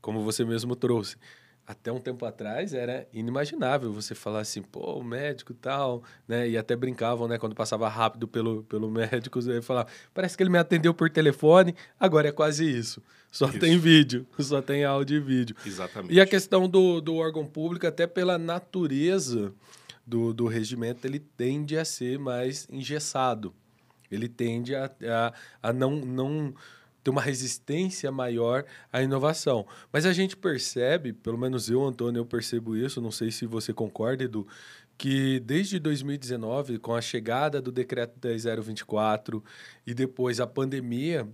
como 0.00 0.24
você 0.24 0.44
mesmo 0.44 0.74
trouxe. 0.74 1.16
Até 1.66 1.90
um 1.90 1.98
tempo 1.98 2.24
atrás 2.24 2.72
era 2.72 3.08
inimaginável 3.12 3.92
você 3.92 4.14
falar 4.14 4.40
assim, 4.40 4.62
pô, 4.62 4.98
o 4.98 5.02
médico 5.02 5.52
tal, 5.52 6.02
né? 6.28 6.48
E 6.48 6.56
até 6.56 6.76
brincavam, 6.76 7.26
né? 7.26 7.38
Quando 7.38 7.56
passava 7.56 7.88
rápido 7.88 8.28
pelo, 8.28 8.62
pelo 8.64 8.88
médico, 8.92 9.42
você 9.42 9.60
falava, 9.60 9.88
parece 10.14 10.36
que 10.36 10.42
ele 10.42 10.50
me 10.50 10.58
atendeu 10.58 10.94
por 10.94 11.10
telefone, 11.10 11.74
agora 11.98 12.28
é 12.28 12.32
quase 12.32 12.64
isso. 12.64 13.02
Só 13.30 13.48
Isso. 13.48 13.58
tem 13.58 13.76
vídeo, 13.76 14.26
só 14.40 14.62
tem 14.62 14.84
áudio 14.84 15.18
e 15.18 15.20
vídeo. 15.20 15.56
Exatamente. 15.66 16.14
E 16.14 16.20
a 16.20 16.26
questão 16.26 16.66
do, 16.66 17.02
do 17.02 17.16
órgão 17.16 17.44
público, 17.44 17.86
até 17.86 18.06
pela 18.06 18.38
natureza 18.38 19.52
do, 20.06 20.32
do 20.32 20.46
regimento, 20.46 21.06
ele 21.06 21.18
tende 21.18 21.76
a 21.76 21.84
ser 21.84 22.18
mais 22.18 22.66
engessado. 22.70 23.52
Ele 24.10 24.28
tende 24.28 24.74
a, 24.74 24.90
a, 25.02 25.32
a 25.68 25.72
não, 25.72 25.96
não 25.96 26.54
ter 27.06 27.10
uma 27.10 27.22
resistência 27.22 28.10
maior 28.10 28.64
à 28.92 29.00
inovação. 29.00 29.64
Mas 29.92 30.04
a 30.04 30.12
gente 30.12 30.36
percebe, 30.36 31.12
pelo 31.12 31.38
menos 31.38 31.70
eu, 31.70 31.84
Antônio, 31.84 32.18
eu 32.18 32.26
percebo 32.26 32.76
isso, 32.76 33.00
não 33.00 33.12
sei 33.12 33.30
se 33.30 33.46
você 33.46 33.72
concorda, 33.72 34.24
Edu, 34.24 34.44
que 34.98 35.38
desde 35.38 35.78
2019, 35.78 36.80
com 36.80 36.96
a 36.96 37.00
chegada 37.00 37.62
do 37.62 37.70
decreto 37.70 38.18
10024 38.18 39.44
e 39.86 39.94
depois 39.94 40.40
a 40.40 40.48
pandemia, 40.48 41.28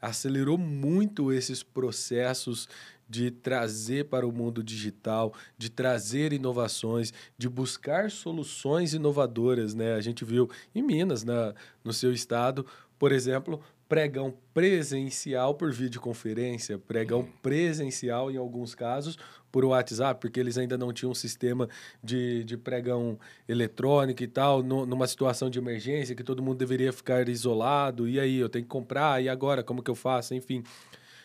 acelerou 0.00 0.56
muito 0.56 1.32
esses 1.32 1.60
processos 1.60 2.68
de 3.08 3.32
trazer 3.32 4.04
para 4.04 4.24
o 4.24 4.30
mundo 4.30 4.62
digital, 4.62 5.34
de 5.58 5.68
trazer 5.68 6.32
inovações, 6.32 7.12
de 7.36 7.48
buscar 7.48 8.12
soluções 8.12 8.94
inovadoras, 8.94 9.74
né? 9.74 9.94
A 9.94 10.00
gente 10.00 10.24
viu 10.24 10.48
em 10.72 10.80
Minas, 10.80 11.24
na, 11.24 11.52
no 11.82 11.92
seu 11.92 12.12
estado, 12.12 12.64
por 12.96 13.10
exemplo, 13.10 13.60
pregão 13.90 14.32
presencial 14.54 15.52
por 15.56 15.72
videoconferência, 15.72 16.78
pregão 16.78 17.28
presencial 17.42 18.30
em 18.30 18.36
alguns 18.36 18.72
casos 18.72 19.18
por 19.50 19.64
WhatsApp, 19.64 20.20
porque 20.20 20.38
eles 20.38 20.56
ainda 20.56 20.78
não 20.78 20.92
tinham 20.92 21.10
um 21.10 21.14
sistema 21.14 21.68
de, 22.02 22.44
de 22.44 22.56
pregão 22.56 23.18
eletrônico 23.48 24.22
e 24.22 24.28
tal, 24.28 24.62
nu- 24.62 24.86
numa 24.86 25.08
situação 25.08 25.50
de 25.50 25.58
emergência 25.58 26.14
que 26.14 26.22
todo 26.22 26.40
mundo 26.40 26.56
deveria 26.56 26.92
ficar 26.92 27.28
isolado, 27.28 28.08
e 28.08 28.20
aí, 28.20 28.36
eu 28.36 28.48
tenho 28.48 28.64
que 28.64 28.70
comprar, 28.70 29.20
e 29.20 29.28
agora, 29.28 29.60
como 29.64 29.82
que 29.82 29.90
eu 29.90 29.96
faço? 29.96 30.36
Enfim. 30.36 30.62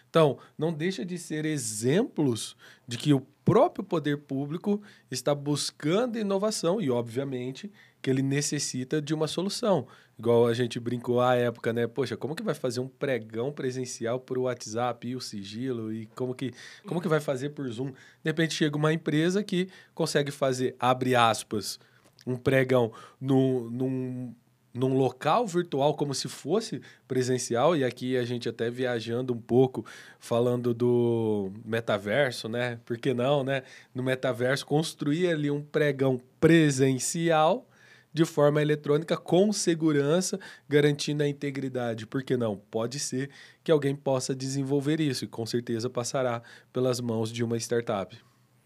Então, 0.10 0.39
não 0.57 0.74
deixa 0.74 1.05
de 1.05 1.19
ser 1.19 1.45
exemplos 1.45 2.57
de 2.88 2.98
que 2.98 3.13
o 3.13 3.22
próprio 3.43 3.86
poder 3.86 4.17
público 4.17 4.81
está 5.12 5.36
buscando 5.36 6.17
inovação 6.17 6.81
e, 6.81 6.89
obviamente, 6.89 7.72
que 8.05 8.09
ele 8.12 8.21
necessita 8.21 9.01
de 9.01 9.15
uma 9.15 9.27
solução. 9.27 9.88
Igual 10.19 10.45
a 10.45 10.53
gente 10.53 10.79
brincou 10.79 11.19
à 11.19 11.33
época, 11.33 11.74
né? 11.74 11.88
Poxa, 11.88 12.15
como 12.15 12.35
que 12.35 12.43
vai 12.43 12.53
fazer 12.53 12.79
um 12.79 12.88
pregão 12.88 13.51
presencial 13.51 14.19
por 14.19 14.38
WhatsApp 14.38 15.07
e 15.07 15.15
o 15.15 15.19
sigilo? 15.19 15.91
E 15.91 16.05
como 16.13 16.35
que, 16.35 16.53
como 16.85 17.01
que 17.01 17.07
vai 17.07 17.19
fazer 17.19 17.50
por 17.50 17.67
Zoom? 17.67 17.88
De 17.88 17.95
repente 18.25 18.53
chega 18.53 18.77
uma 18.77 18.93
empresa 18.93 19.43
que 19.43 19.69
consegue 19.95 20.29
fazer, 20.29 20.75
abre 20.79 21.15
aspas, 21.15 21.79
um 22.27 22.35
pregão 22.35 22.91
no, 23.19 23.71
num, 23.71 24.35
num 24.71 24.93
local 24.95 25.47
virtual 25.47 25.95
como 25.95 26.13
se 26.13 26.27
fosse 26.27 26.83
presencial, 27.07 27.75
e 27.75 27.83
aqui 27.83 28.17
a 28.17 28.24
gente 28.24 28.47
até 28.47 28.69
viajando 28.69 29.33
um 29.33 29.41
pouco, 29.41 29.83
falando 30.19 30.75
do 30.75 31.51
metaverso, 31.65 32.47
né? 32.47 32.79
Por 32.85 33.00
que 33.00 33.15
não, 33.15 33.43
né? 33.43 33.63
No 33.95 34.03
metaverso, 34.03 34.63
construir 34.63 35.29
ali 35.29 35.50
um 35.50 35.63
pregão 35.63 36.21
presencial 36.39 37.67
de 38.15 38.24
forma 38.24 38.62
eletrônica 38.62 39.17
com 39.17 39.51
segurança, 39.51 40.39
garantindo 40.69 41.22
a 41.22 41.27
integridade. 41.27 42.07
Por 42.07 42.24
que 42.24 42.38
não? 42.38 42.55
Pode 42.55 42.98
ser 42.98 43.29
que 43.62 43.69
alguém 43.69 43.93
possa 43.93 44.34
desenvolver 44.34 45.01
isso 45.01 45.25
e 45.25 45.27
com 45.27 45.45
certeza 45.45 45.89
passará 45.89 46.41
pelas 46.72 47.01
mãos 47.01 47.29
de 47.29 47.43
uma 47.43 47.57
startup. 47.57 48.17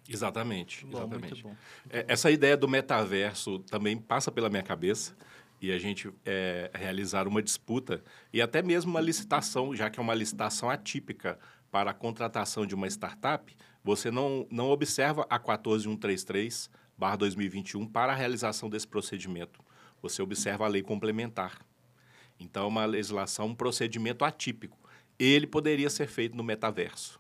Exatamente, 0.08 0.86
Bom, 0.86 1.00
exatamente. 1.00 1.44
muito 1.44 1.48
bom. 1.48 1.56
É, 1.89 2.06
Essa 2.08 2.29
ideia 2.29 2.56
do 2.56 2.68
metaverso 2.68 3.58
também 3.62 3.98
passa 3.98 4.32
pela 4.32 4.51
minha 4.51 4.62
cabeça 4.62 5.18
e 5.60 5.72
a 5.72 5.79
gente 5.79 6.13
é, 6.24 6.70
realizar 6.72 7.27
uma 7.27 7.41
disputa 7.41 8.03
e 8.32 8.44
até 8.44 8.62
mesmo 8.62 8.91
uma 8.91 9.01
licitação, 9.01 9.75
já 9.75 9.89
que 9.89 10.00
é 10.00 10.03
uma 10.03 10.13
licitação 10.13 10.70
atípica 10.70 11.39
para 11.72 11.89
a 11.89 11.94
contratação 11.94 12.68
de 12.68 12.75
uma 12.75 12.86
startup, 12.86 13.51
você 13.84 14.12
não, 14.12 14.46
não 14.51 14.70
observa 14.70 15.25
a 15.27 15.39
14133 15.39 16.70
barra 17.00 17.15
2021 17.15 17.88
para 17.88 18.12
a 18.12 18.15
realização 18.15 18.70
desse 18.70 18.88
procedimento. 18.88 19.60
Você 20.01 20.22
observa 20.22 20.65
a 20.65 20.68
lei 20.68 20.84
complementar. 20.84 21.65
Então, 22.39 22.65
é 22.65 22.68
uma 22.68 22.86
legislação, 22.86 23.48
um 23.48 23.56
procedimento 23.56 24.24
atípico. 24.24 24.77
Ele 25.18 25.48
poderia 25.48 25.89
ser 25.89 26.08
feito 26.08 26.38
no 26.38 26.44
metaverso 26.44 27.20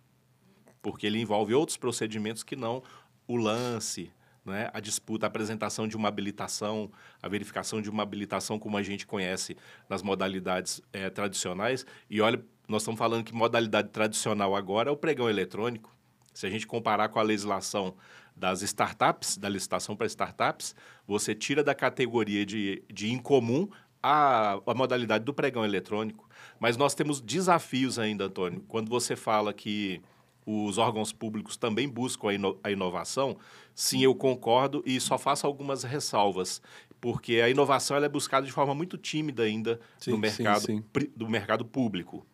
porque 0.81 1.05
ele 1.05 1.19
envolve 1.19 1.53
outros 1.53 1.77
procedimentos 1.77 2.43
que 2.43 2.55
não 2.55 2.83
o 3.27 3.35
lance, 3.35 4.11
né? 4.45 4.69
a 4.73 4.79
disputa, 4.79 5.25
a 5.25 5.27
apresentação 5.27 5.87
de 5.87 5.95
uma 5.95 6.07
habilitação, 6.07 6.91
a 7.21 7.27
verificação 7.27 7.81
de 7.81 7.89
uma 7.89 8.03
habilitação 8.03 8.57
como 8.57 8.77
a 8.77 8.83
gente 8.83 9.05
conhece 9.05 9.55
nas 9.87 10.01
modalidades 10.01 10.81
eh, 10.91 11.09
tradicionais. 11.09 11.85
E 12.09 12.21
olha, 12.21 12.43
nós 12.67 12.81
estamos 12.81 12.97
falando 12.97 13.23
que 13.23 13.33
modalidade 13.33 13.89
tradicional 13.89 14.55
agora 14.55 14.89
é 14.89 14.91
o 14.91 14.97
pregão 14.97 15.29
eletrônico. 15.29 15.95
Se 16.33 16.45
a 16.45 16.49
gente 16.49 16.65
comparar 16.65 17.09
com 17.09 17.19
a 17.19 17.23
legislação 17.23 17.95
das 18.39 18.61
startups, 18.61 19.37
da 19.37 19.49
licitação 19.49 19.95
para 19.95 20.07
startups, 20.07 20.73
você 21.05 21.35
tira 21.35 21.61
da 21.63 21.75
categoria 21.75 22.45
de, 22.45 22.81
de 22.91 23.11
incomum 23.11 23.67
a, 24.01 24.59
a 24.65 24.73
modalidade 24.73 25.25
do 25.25 25.33
pregão 25.33 25.65
eletrônico. 25.65 26.27
Mas 26.59 26.77
nós 26.77 26.95
temos 26.95 27.19
desafios 27.19 27.99
ainda, 27.99 28.25
Antônio. 28.25 28.63
Quando 28.67 28.89
você 28.89 29.15
fala 29.15 29.53
que 29.53 30.01
os 30.45 30.77
órgãos 30.77 31.11
públicos 31.11 31.57
também 31.57 31.87
buscam 31.87 32.29
a, 32.29 32.33
ino 32.33 32.57
a 32.63 32.71
inovação, 32.71 33.37
sim, 33.75 34.01
eu 34.03 34.15
concordo 34.15 34.81
e 34.85 34.99
só 34.99 35.17
faço 35.17 35.45
algumas 35.45 35.83
ressalvas, 35.83 36.61
porque 37.01 37.41
a 37.41 37.49
inovação 37.49 37.97
ela 37.97 38.05
é 38.05 38.09
buscada 38.09 38.45
de 38.45 38.51
forma 38.51 38.73
muito 38.73 38.97
tímida 38.97 39.43
ainda 39.43 39.79
Sim, 39.97 40.11
no 40.11 40.15
sim, 40.17 40.21
mercado, 40.21 40.61
sim. 40.65 40.81
pri- 40.93 41.11
do 41.15 41.29
mercado 41.29 41.65
público. 41.65 42.25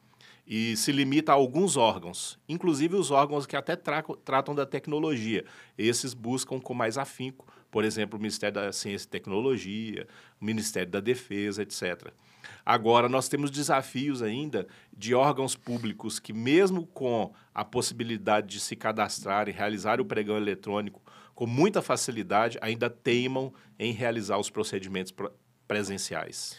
E 0.48 0.78
se 0.78 0.92
limita 0.92 1.32
a 1.32 1.36
alguns 1.36 1.76
órgãos, 1.76 2.38
inclusive 2.48 2.96
os 2.96 3.10
órgãos 3.10 3.48
que 3.48 3.56
até 3.56 3.76
tra 3.76 4.04
tratam 4.24 4.54
da 4.54 4.66
tecnologia. 4.66 5.44
Esses 5.76 6.14
buscam 6.14 6.60
com 6.60 6.74
mais 6.74 6.98
afinco, 7.00 7.48
por 7.72 7.84
exemplo, 7.84 8.18
o 8.18 8.22
Ministério 8.22 8.54
da 8.54 8.72
Ciência 8.72 9.08
e 9.08 9.10
Tecnologia, 9.10 10.08
o 10.40 10.46
Ministério 10.46 10.92
da 10.92 11.00
Defesa, 11.00 11.64
etc. 11.64 12.12
Agora, 12.64 13.10
nós 13.10 13.28
temos 13.28 13.50
desafios 13.50 14.22
ainda 14.22 14.68
de 14.96 15.16
órgãos 15.16 15.56
públicos 15.56 16.20
que, 16.20 16.32
mesmo 16.32 16.86
com 16.88 17.34
a 17.54 17.66
possibilidade 17.66 18.48
de 18.48 18.60
se 18.60 18.76
cadastrar 18.76 19.50
e 19.50 19.52
realizar 19.52 20.00
o 20.00 20.06
pregão 20.06 20.38
eletrônico 20.38 21.02
com 21.34 21.46
muita 21.46 21.82
facilidade, 21.82 22.58
ainda 22.62 22.90
teimam 22.90 23.52
em 23.78 23.92
realizar 23.92 24.38
os 24.38 24.50
procedimentos 24.50 25.12
pro- 25.12 25.34
presenciais. 25.68 26.56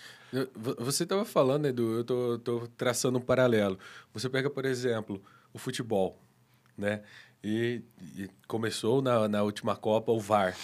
Você 0.78 1.04
estava 1.04 1.24
falando, 1.24 1.66
Edu, 1.66 1.98
eu 1.98 2.04
tô, 2.04 2.38
tô 2.38 2.68
traçando 2.76 3.18
um 3.18 3.20
paralelo. 3.20 3.78
Você 4.12 4.28
pega, 4.28 4.50
por 4.50 4.64
exemplo, 4.64 5.22
o 5.52 5.58
futebol, 5.58 6.18
né? 6.76 7.02
E, 7.42 7.82
e 8.16 8.28
começou 8.48 9.00
na, 9.00 9.28
na 9.28 9.42
última 9.42 9.76
Copa 9.76 10.12
o 10.12 10.18
VAR. 10.20 10.56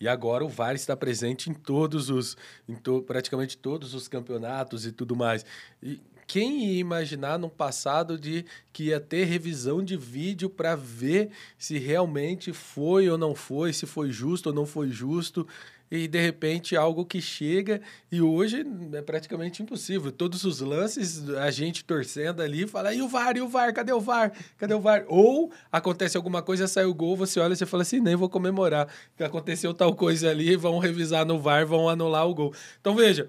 E 0.00 0.06
agora 0.08 0.44
o 0.44 0.48
VAR 0.48 0.74
está 0.74 0.96
presente 0.96 1.50
em 1.50 1.54
todos 1.54 2.08
os, 2.10 2.36
em 2.68 2.74
to- 2.74 3.02
praticamente 3.02 3.56
todos 3.56 3.94
os 3.94 4.08
campeonatos 4.08 4.86
e 4.86 4.92
tudo 4.92 5.16
mais. 5.16 5.44
E 5.82 6.00
quem 6.26 6.66
ia 6.66 6.78
imaginar 6.80 7.38
no 7.38 7.48
passado 7.48 8.18
de 8.18 8.44
que 8.72 8.84
ia 8.84 9.00
ter 9.00 9.24
revisão 9.24 9.82
de 9.82 9.96
vídeo 9.96 10.50
para 10.50 10.76
ver 10.76 11.30
se 11.58 11.78
realmente 11.78 12.52
foi 12.52 13.08
ou 13.08 13.16
não 13.16 13.34
foi, 13.34 13.72
se 13.72 13.86
foi 13.86 14.10
justo 14.10 14.48
ou 14.50 14.54
não 14.54 14.66
foi 14.66 14.88
justo? 14.90 15.46
E 15.90 16.06
de 16.06 16.20
repente 16.20 16.76
algo 16.76 17.04
que 17.04 17.20
chega 17.20 17.80
e 18.12 18.20
hoje 18.20 18.64
é 18.92 19.00
praticamente 19.00 19.62
impossível. 19.62 20.12
Todos 20.12 20.44
os 20.44 20.60
lances, 20.60 21.28
a 21.30 21.50
gente 21.50 21.84
torcendo 21.84 22.42
ali, 22.42 22.66
fala: 22.66 22.92
e 22.92 23.00
o 23.00 23.08
VAR, 23.08 23.36
e 23.36 23.40
o 23.40 23.48
VAR, 23.48 23.72
cadê 23.72 23.92
o 23.92 24.00
VAR? 24.00 24.32
Cadê 24.58 24.74
o 24.74 24.80
VAR? 24.80 25.04
Ou 25.08 25.50
acontece 25.72 26.16
alguma 26.16 26.42
coisa, 26.42 26.68
sai 26.68 26.84
o 26.84 26.92
gol, 26.94 27.16
você 27.16 27.40
olha 27.40 27.54
e 27.54 27.56
você 27.56 27.64
fala 27.64 27.82
assim: 27.82 28.00
nem 28.00 28.14
vou 28.16 28.28
comemorar, 28.28 28.86
que 29.16 29.24
aconteceu 29.24 29.72
tal 29.72 29.94
coisa 29.94 30.30
ali, 30.30 30.56
vão 30.56 30.78
revisar 30.78 31.24
no 31.24 31.38
VAR, 31.38 31.66
vão 31.66 31.88
anular 31.88 32.28
o 32.28 32.34
gol. 32.34 32.54
Então 32.80 32.94
veja, 32.94 33.28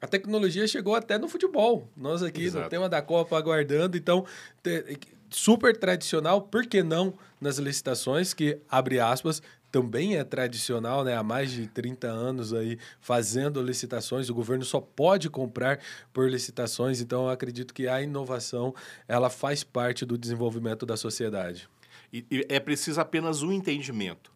A 0.00 0.06
tecnologia 0.06 0.66
chegou 0.68 0.94
até 0.94 1.18
no 1.18 1.28
futebol. 1.28 1.88
Nós 1.96 2.22
aqui 2.22 2.44
Exato. 2.44 2.64
no 2.64 2.70
tema 2.70 2.88
da 2.88 3.00
Copa 3.00 3.36
aguardando, 3.36 3.96
então 3.96 4.26
super 5.30 5.76
tradicional, 5.76 6.42
por 6.42 6.66
que 6.66 6.82
não 6.82 7.14
nas 7.40 7.58
licitações 7.58 8.32
que 8.32 8.58
abre 8.70 9.00
aspas 9.00 9.42
também 9.76 10.16
é 10.16 10.24
tradicional, 10.24 11.04
né? 11.04 11.14
Há 11.14 11.22
mais 11.22 11.50
de 11.50 11.66
30 11.66 12.06
anos 12.06 12.54
aí 12.54 12.78
fazendo 12.98 13.60
licitações, 13.60 14.30
o 14.30 14.34
governo 14.34 14.64
só 14.64 14.80
pode 14.80 15.28
comprar 15.28 15.78
por 16.14 16.30
licitações, 16.30 17.02
então 17.02 17.24
eu 17.24 17.28
acredito 17.28 17.74
que 17.74 17.86
a 17.86 18.00
inovação, 18.00 18.74
ela 19.06 19.28
faz 19.28 19.62
parte 19.62 20.06
do 20.06 20.16
desenvolvimento 20.16 20.86
da 20.86 20.96
sociedade. 20.96 21.68
E, 22.10 22.24
e 22.30 22.46
é 22.48 22.58
preciso 22.58 22.98
apenas 22.98 23.42
um 23.42 23.52
entendimento. 23.52 24.32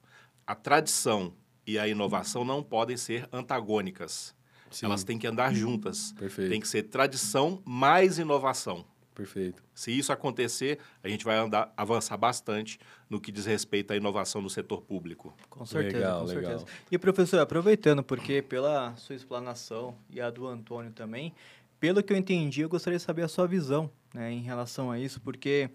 A 0.46 0.54
tradição 0.54 1.32
e 1.66 1.78
a 1.78 1.88
inovação 1.88 2.44
não 2.44 2.62
podem 2.62 2.98
ser 2.98 3.26
antagônicas. 3.32 4.34
Sim. 4.70 4.84
Elas 4.84 5.04
têm 5.04 5.18
que 5.18 5.26
andar 5.26 5.54
juntas. 5.54 6.12
Perfeito. 6.18 6.50
Tem 6.50 6.60
que 6.60 6.68
ser 6.68 6.82
tradição 6.82 7.62
mais 7.64 8.18
inovação. 8.18 8.84
Perfeito. 9.14 9.62
Se 9.74 9.90
isso 9.90 10.12
acontecer, 10.12 10.78
a 11.02 11.08
gente 11.08 11.24
vai 11.24 11.36
andar, 11.36 11.72
avançar 11.76 12.16
bastante 12.16 12.78
no 13.08 13.20
que 13.20 13.32
diz 13.32 13.44
respeito 13.44 13.92
à 13.92 13.96
inovação 13.96 14.40
no 14.40 14.48
setor 14.48 14.82
público. 14.82 15.34
Com 15.48 15.66
certeza, 15.66 15.98
Legal, 15.98 16.20
com 16.20 16.26
legal. 16.26 16.58
certeza. 16.58 16.66
E 16.90 16.98
professor, 16.98 17.40
aproveitando, 17.40 18.02
porque 18.02 18.40
pela 18.40 18.94
sua 18.96 19.14
explanação 19.14 19.96
e 20.08 20.20
a 20.20 20.30
do 20.30 20.46
Antônio 20.46 20.92
também, 20.92 21.34
pelo 21.78 22.02
que 22.02 22.12
eu 22.12 22.16
entendi, 22.16 22.60
eu 22.60 22.68
gostaria 22.68 22.98
de 22.98 23.04
saber 23.04 23.22
a 23.22 23.28
sua 23.28 23.46
visão 23.46 23.90
né, 24.14 24.30
em 24.30 24.40
relação 24.40 24.90
a 24.90 24.98
isso, 24.98 25.20
porque 25.20 25.70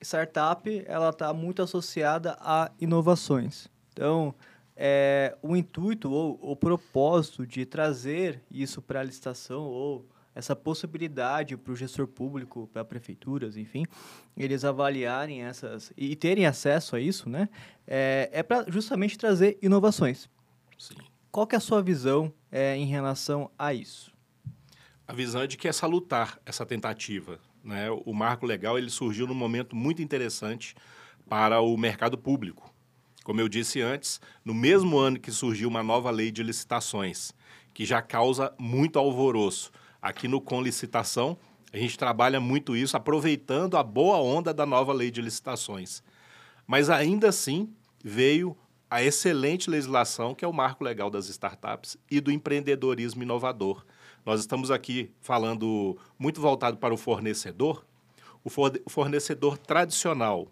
startup 0.00 0.84
ela 0.86 1.10
está 1.10 1.32
muito 1.32 1.62
associada 1.62 2.36
a 2.40 2.70
inovações. 2.80 3.68
Então, 3.92 4.34
é, 4.76 5.36
o 5.42 5.56
intuito 5.56 6.10
ou 6.10 6.38
o 6.40 6.56
propósito 6.56 7.46
de 7.46 7.64
trazer 7.64 8.42
isso 8.50 8.80
para 8.80 9.00
a 9.00 9.02
licitação 9.02 9.62
ou 9.62 10.06
essa 10.34 10.56
possibilidade 10.56 11.56
para 11.56 11.72
o 11.72 11.76
gestor 11.76 12.06
público, 12.06 12.68
para 12.72 12.84
prefeituras, 12.84 13.56
enfim, 13.56 13.84
eles 14.36 14.64
avaliarem 14.64 15.42
essas 15.42 15.92
e 15.96 16.16
terem 16.16 16.46
acesso 16.46 16.96
a 16.96 17.00
isso, 17.00 17.28
né? 17.28 17.48
É, 17.86 18.30
é 18.32 18.42
para 18.42 18.64
justamente 18.70 19.18
trazer 19.18 19.58
inovações. 19.60 20.28
Sim. 20.78 20.96
Qual 21.30 21.46
que 21.46 21.54
é 21.54 21.58
a 21.58 21.60
sua 21.60 21.82
visão 21.82 22.32
é, 22.50 22.76
em 22.76 22.86
relação 22.86 23.50
a 23.58 23.72
isso? 23.72 24.12
A 25.06 25.12
visão 25.12 25.42
é 25.42 25.46
de 25.46 25.56
que 25.56 25.68
é 25.68 25.72
salutar 25.72 26.38
essa 26.44 26.64
tentativa. 26.64 27.38
Né? 27.62 27.90
O 28.04 28.12
marco 28.12 28.46
legal 28.46 28.78
ele 28.78 28.90
surgiu 28.90 29.26
num 29.26 29.34
momento 29.34 29.76
muito 29.76 30.02
interessante 30.02 30.74
para 31.28 31.60
o 31.60 31.76
mercado 31.76 32.18
público. 32.18 32.72
Como 33.24 33.40
eu 33.40 33.48
disse 33.48 33.80
antes, 33.80 34.20
no 34.44 34.52
mesmo 34.52 34.98
ano 34.98 35.18
que 35.18 35.30
surgiu 35.30 35.68
uma 35.68 35.82
nova 35.82 36.10
lei 36.10 36.30
de 36.30 36.42
licitações, 36.42 37.32
que 37.72 37.84
já 37.84 38.02
causa 38.02 38.52
muito 38.58 38.98
alvoroço. 38.98 39.70
Aqui 40.02 40.26
no 40.26 40.40
Com 40.40 40.60
Licitação, 40.60 41.38
a 41.72 41.78
gente 41.78 41.96
trabalha 41.96 42.40
muito 42.40 42.76
isso, 42.76 42.96
aproveitando 42.96 43.76
a 43.76 43.82
boa 43.84 44.16
onda 44.18 44.52
da 44.52 44.66
nova 44.66 44.92
lei 44.92 45.10
de 45.12 45.22
licitações. 45.22 46.02
Mas 46.66 46.90
ainda 46.90 47.28
assim, 47.28 47.72
veio 48.04 48.56
a 48.90 49.02
excelente 49.02 49.70
legislação, 49.70 50.34
que 50.34 50.44
é 50.44 50.48
o 50.48 50.52
marco 50.52 50.82
legal 50.84 51.08
das 51.08 51.28
startups 51.28 51.96
e 52.10 52.20
do 52.20 52.30
empreendedorismo 52.32 53.22
inovador. 53.22 53.86
Nós 54.26 54.40
estamos 54.40 54.70
aqui 54.70 55.10
falando 55.20 55.96
muito 56.18 56.40
voltado 56.40 56.76
para 56.76 56.92
o 56.92 56.96
fornecedor, 56.98 57.86
o 58.44 58.50
forne- 58.50 58.82
o 58.84 58.90
fornecedor 58.90 59.56
tradicional, 59.56 60.48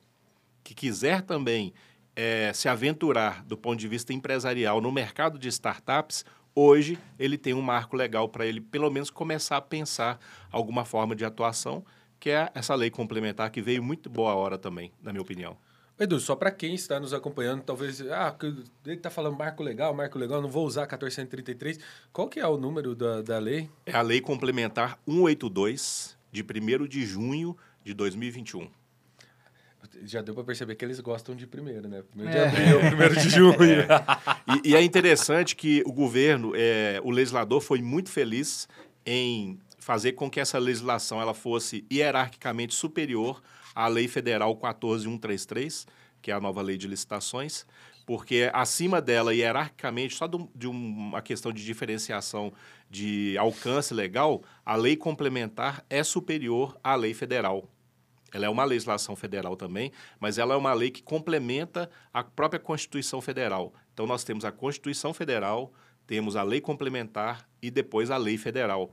que 0.62 0.75
quiser 0.75 1.23
também 1.23 1.75
eh, 2.16 2.50
se 2.54 2.69
aventurar 2.69 3.45
do 3.45 3.57
ponto 3.57 3.78
de 3.78 3.87
vista 3.88 4.12
empresarial 4.12 4.80
no 4.80 4.90
mercado 4.90 5.38
de 5.38 5.49
startups, 5.49 6.25
hoje 6.54 6.99
ele 7.19 7.38
tem 7.38 7.54
um 7.54 7.62
marco 7.62 7.97
legal 7.97 8.28
para 8.28 8.47
ele, 8.47 8.61
pelo 8.61 8.90
menos, 8.90 9.11
começar 9.11 9.57
a 9.57 9.61
pensar 9.61 10.19
alguma 10.50 10.85
forma 10.85 11.14
de 11.14 11.25
atuação, 11.25 11.85
que 12.19 12.30
é 12.30 12.50
essa 12.54 12.75
lei 12.75 12.90
complementar, 12.90 13.50
que 13.50 13.62
veio 13.62 13.83
muito 13.83 14.11
boa 14.11 14.35
hora 14.35 14.59
também, 14.59 14.92
na 15.02 15.12
minha 15.12 15.23
opinião. 15.23 15.57
Edu, 15.99 16.19
só 16.19 16.35
para 16.35 16.50
quem 16.50 16.75
está 16.75 16.99
nos 16.99 17.12
acompanhando, 17.12 17.62
talvez, 17.62 18.00
ah, 18.00 18.35
ele 18.42 18.97
está 18.97 19.11
falando 19.11 19.37
marco 19.37 19.62
legal, 19.62 19.92
marco 19.92 20.19
legal, 20.19 20.40
não 20.40 20.49
vou 20.49 20.66
usar 20.66 20.82
1433. 20.82 21.78
Qual 22.10 22.26
que 22.26 22.41
é 22.41 22.47
o 22.47 22.56
número 22.56 22.95
da, 22.95 23.21
da 23.21 23.39
lei? 23.39 23.69
É 23.84 23.95
a 23.95 24.00
Lei 24.00 24.23
Complementar 24.23 24.99
182, 25.06 26.17
de 26.32 26.43
1 26.43 26.89
de 26.89 27.04
junho 27.04 27.54
de 27.84 27.93
2021. 27.93 28.71
Já 30.04 30.23
deu 30.23 30.34
para 30.34 30.45
perceber 30.45 30.75
que 30.76 30.84
eles 30.84 30.99
gostam 31.00 31.34
de 31.36 31.47
primeiro, 31.47 31.89
né? 31.89 32.02
Primeiro 32.02 32.36
É. 32.39 32.49
de 32.49 32.56
abril, 32.56 32.80
primeiro 32.89 33.15
de 33.17 33.28
junho. 33.28 33.54
E, 34.65 34.71
e 34.71 34.75
é 34.76 34.82
interessante 34.82 35.54
que 35.54 35.82
o 35.86 35.93
governo, 35.93 36.52
é, 36.56 37.00
o 37.04 37.10
legislador, 37.10 37.60
foi 37.60 37.80
muito 37.82 38.10
feliz 38.10 38.67
em 39.06 39.58
fazer 39.78 40.13
com 40.13 40.28
que 40.30 40.41
essa 40.41 40.58
legislação 40.58 41.21
ela 41.21 41.34
fosse 41.34 41.84
hierarquicamente 41.93 42.75
superior 42.75 43.41
à 43.75 43.86
Lei 43.89 44.08
Federal 44.08 44.54
14133, 44.56 45.86
que 46.21 46.30
é 46.30 46.34
a 46.34 46.41
nova 46.41 46.60
lei 46.63 46.76
de 46.76 46.86
licitações, 46.89 47.65
porque 48.06 48.50
acima 48.52 49.00
dela, 49.00 49.32
hierarquicamente, 49.34 50.15
só 50.17 50.26
do- 50.26 50.50
de 50.54 50.67
uma 50.67 51.23
questão 51.23 51.52
de 51.52 51.65
diferenciação 51.65 52.52
de 52.91 53.36
alcance 53.39 53.95
legal, 53.95 54.43
a 54.67 54.75
lei 54.75 54.97
complementar 54.97 55.84
é 55.89 56.02
superior 56.02 56.76
à 56.82 56.95
lei 56.97 57.15
federal. 57.15 57.69
Ela 58.32 58.47
é 58.47 58.49
uma 58.49 58.64
legislação 58.64 59.16
federal 59.16 59.56
também, 59.56 59.93
mas 60.19 60.38
ela 60.38 60.54
é 60.54 60.56
uma 60.56 60.73
lei 60.73 60.90
que 60.90 61.02
complementa 61.02 61.90
a 62.12 62.23
própria 62.23 62.60
Constituição 62.60 63.21
Federal. 63.21 63.73
Então, 63.93 64.06
nós 64.06 64.25
temos 64.25 64.45
a 64.45 64.52
Constituição 64.52 65.12
Federal, 65.12 65.73
temos 66.06 66.36
a 66.36 66.43
lei 66.43 66.60
complementar 66.60 67.49
e 67.62 67.71
depois 67.71 68.10
a 68.10 68.16
lei 68.16 68.36
federal. 68.36 68.93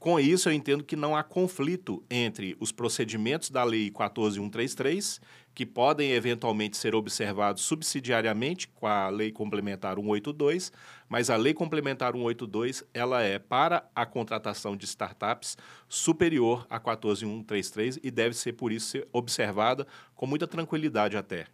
Com 0.00 0.18
isso, 0.18 0.48
eu 0.48 0.54
entendo 0.54 0.82
que 0.82 0.96
não 0.96 1.14
há 1.14 1.22
conflito 1.22 2.02
entre 2.10 2.56
os 2.58 2.72
procedimentos 2.72 3.50
da 3.50 3.62
Lei 3.62 3.90
14133, 3.90 5.20
que 5.54 5.66
podem 5.66 6.12
eventualmente 6.12 6.78
ser 6.78 6.94
observados 6.94 7.62
subsidiariamente 7.62 8.66
com 8.66 8.86
a 8.86 9.10
Lei 9.10 9.30
Complementar 9.30 9.96
182, 9.96 10.72
mas 11.06 11.28
a 11.28 11.36
Lei 11.36 11.52
Complementar 11.52 12.14
182 12.14 12.82
ela 12.94 13.20
é 13.20 13.38
para 13.38 13.90
a 13.94 14.06
contratação 14.06 14.74
de 14.74 14.86
startups 14.86 15.58
superior 15.86 16.66
a 16.70 16.80
14133 16.80 17.98
e 18.02 18.10
deve 18.10 18.34
ser 18.34 18.54
por 18.54 18.72
isso 18.72 18.92
ser 18.92 19.06
observada 19.12 19.86
com 20.16 20.26
muita 20.26 20.46
tranquilidade 20.46 21.14
até. 21.14 21.46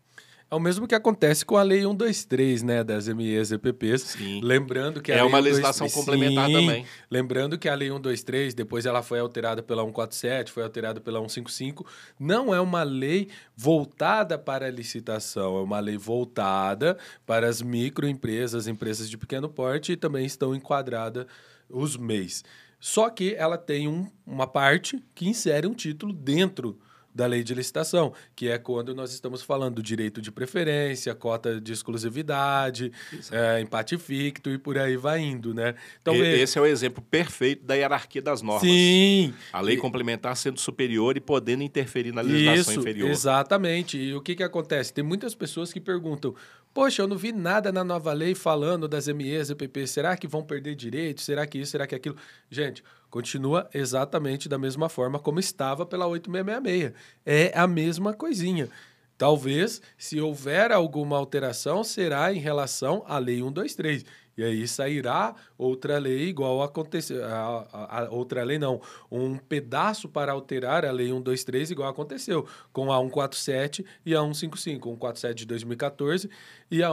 É 0.49 0.55
o 0.55 0.61
mesmo 0.61 0.87
que 0.87 0.95
acontece 0.95 1.45
com 1.45 1.57
a 1.57 1.63
Lei 1.65 1.81
123, 1.83 2.63
né, 2.63 2.85
das 2.85 3.09
MEs 3.09 3.51
e 3.51 3.55
EPPs. 3.57 4.03
Sim. 4.03 4.41
Lembrando 4.45 5.03
que 5.03 5.11
a 5.11 5.17
É 5.17 5.23
uma 5.25 5.39
123 5.43 5.45
legislação 5.45 5.91
complementar 5.91 6.47
Sim. 6.47 6.53
também. 6.53 6.87
Lembrando 7.11 7.59
que 7.59 7.69
a 7.69 7.75
Lei 7.75 7.89
123, 7.89 8.55
depois 8.55 8.87
ela 8.87 9.03
foi 9.03 9.19
alterada 9.19 9.61
pela 9.61 9.83
147, 9.83 10.53
foi 10.53 10.63
alterada 10.63 11.01
pela 11.01 11.19
155, 11.19 11.85
não 12.19 12.55
é 12.55 12.61
uma 12.61 12.85
lei 12.85 13.29
voltada 13.57 14.39
para 14.39 14.67
a 14.67 14.71
licitação, 14.71 15.59
é 15.59 15.63
uma 15.63 15.81
lei 15.81 15.97
voltada 15.99 16.97
para 17.27 17.49
as 17.49 17.61
microempresas, 17.61 18.69
empresas 18.69 19.11
de 19.11 19.19
pequeno 19.19 19.49
porte 19.49 19.93
e 19.93 19.97
também 19.97 20.25
estão 20.25 20.55
enquadradas 20.55 21.27
os 21.69 21.97
MEIs. 21.97 22.45
Só 22.79 23.11
que 23.11 23.35
ela 23.35 23.59
tem 23.59 23.89
um- 23.89 24.07
uma 24.25 24.47
parte 24.47 25.03
que 25.13 25.29
insere 25.29 25.67
um 25.67 25.75
título 25.75 26.13
dentro 26.13 26.79
da 27.17 27.27
lei 27.27 27.43
de 27.43 27.55
licitação, 27.55 28.13
que 28.37 28.49
é 28.49 28.59
quando 28.59 28.95
nós 28.95 29.11
estamos 29.13 29.41
falando 29.43 29.77
do 29.77 29.83
direito 29.83 30.21
de 30.21 30.31
preferência, 30.31 31.15
cota 31.15 31.59
de 31.61 31.73
exclusividade, 31.73 32.93
é, 33.33 33.61
empate 33.61 33.97
ficto 33.99 34.51
e 34.51 34.59
por 34.59 34.77
aí 34.79 34.97
vai 34.97 35.21
indo, 35.21 35.55
né? 35.55 35.75
Então, 36.01 36.15
E- 36.15 36.21
vê- 36.21 36.41
Esse 36.43 36.59
é 36.59 36.61
o 36.61 36.67
exemplo 36.67 37.03
perfeito 37.11 37.65
da 37.65 37.75
hierarquia 37.75 38.21
das 38.21 38.43
normas. 38.43 38.63
Sim, 38.71 39.33
A 39.53 39.61
lei 39.61 39.77
E- 39.77 39.79
complementar 39.79 40.37
sendo 40.37 40.61
superior 40.61 41.17
e 41.17 41.21
podendo 41.21 41.63
interferir 41.63 42.13
na 42.13 42.21
legislação 42.21 42.73
isso, 42.75 42.81
inferior. 42.81 43.09
exatamente. 43.11 43.97
E 43.99 44.15
o 44.15 44.21
que, 44.21 44.35
que 44.35 44.43
acontece? 44.43 44.93
Tem 44.93 45.03
muitas 45.03 45.35
pessoas 45.35 45.73
que 45.73 45.81
perguntam: 45.81 46.35
Poxa, 46.75 47.01
eu 47.03 47.09
não 47.09 47.17
vi 47.17 47.33
nada 47.33 47.73
na 47.73 47.83
nova 47.83 48.13
lei 48.13 48.35
falando 48.35 48.87
das 48.87 49.09
MEs, 49.09 49.49
EPP. 49.49 49.87
Será 49.87 50.15
que 50.17 50.29
vão 50.29 50.43
perder 50.43 50.75
direitos? 50.75 51.25
Será 51.25 51.47
que 51.47 51.59
isso? 51.59 51.71
Será 51.73 51.87
que 51.87 51.95
aquilo? 51.95 52.17
Gente, 52.51 52.85
continua 53.17 53.67
exatamente 53.73 54.47
da 54.47 54.59
mesma 54.59 54.91
forma 54.91 55.19
como 55.19 55.41
estava 55.41 55.87
pela 55.87 56.07
8666. 56.07 56.93
É 57.25 57.59
a 57.59 57.67
mesma 57.67 58.13
coisinha. 58.13 58.69
Talvez, 59.17 59.81
se 59.97 60.21
houver 60.21 60.71
alguma 60.71 61.17
alteração, 61.17 61.83
será 61.83 62.31
em 62.31 62.39
relação 62.39 63.03
à 63.07 63.17
Lei 63.17 63.39
123. 63.41 64.05
E 64.37 64.45
aí 64.45 64.69
sairá 64.69 65.35
outra 65.57 65.97
lei 65.99 66.29
igual 66.29 66.63
aconteceu. 66.63 67.25
A, 67.25 67.67
a- 67.73 68.01
a 68.05 68.11
outra 68.11 68.45
lei 68.45 68.59
não. 68.59 68.83
Um 69.11 69.39
pedaço 69.39 70.11
para 70.11 70.33
alterar 70.33 70.85
a 70.85 70.91
Lei 70.93 71.09
123, 71.09 71.71
igual 71.71 71.89
aconteceu 71.89 72.47
com 72.71 72.93
a 72.93 72.99
147 73.01 73.83
e 74.05 74.15
a 74.15 74.21
155. 74.21 74.91
147 74.91 75.39
de 75.39 75.47
2014 75.47 76.29
e 76.71 76.83
a 76.83 76.91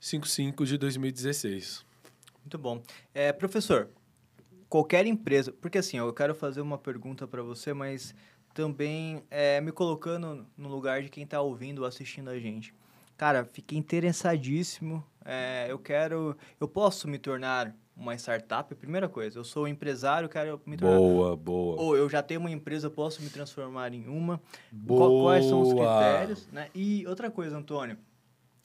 155 0.00 0.64
de 0.64 0.78
2016. 0.78 1.84
Muito 2.42 2.56
bom. 2.56 2.82
É, 3.12 3.30
professor, 3.34 3.90
qualquer 4.68 5.06
empresa, 5.06 5.52
porque 5.52 5.78
assim, 5.78 5.98
eu 5.98 6.12
quero 6.12 6.34
fazer 6.34 6.60
uma 6.60 6.78
pergunta 6.78 7.26
para 7.26 7.42
você, 7.42 7.72
mas 7.72 8.14
também 8.54 9.22
é, 9.30 9.60
me 9.60 9.72
colocando 9.72 10.46
no 10.56 10.68
lugar 10.68 11.02
de 11.02 11.08
quem 11.08 11.24
está 11.24 11.40
ouvindo 11.40 11.80
ou 11.80 11.86
assistindo 11.86 12.28
a 12.28 12.38
gente. 12.38 12.74
cara, 13.16 13.44
fiquei 13.44 13.76
interessadíssimo. 13.76 15.04
É, 15.24 15.66
eu 15.68 15.78
quero, 15.78 16.36
eu 16.60 16.68
posso 16.68 17.06
me 17.08 17.18
tornar 17.18 17.74
uma 17.96 18.14
startup? 18.14 18.72
Primeira 18.74 19.08
coisa, 19.08 19.38
eu 19.38 19.44
sou 19.44 19.66
empresário, 19.66 20.28
quero 20.28 20.60
me 20.64 20.76
tornar. 20.76 20.96
Boa, 20.96 21.36
boa. 21.36 21.80
Ou 21.80 21.96
eu 21.96 22.08
já 22.08 22.22
tenho 22.22 22.40
uma 22.40 22.50
empresa, 22.50 22.88
posso 22.88 23.20
me 23.22 23.28
transformar 23.28 23.92
em 23.92 24.06
uma. 24.06 24.40
Boa. 24.70 25.24
Quais 25.24 25.44
são 25.46 25.60
os 25.60 25.72
critérios? 25.72 26.48
Né? 26.52 26.70
E 26.74 27.04
outra 27.06 27.30
coisa, 27.30 27.56
Antônio, 27.56 27.98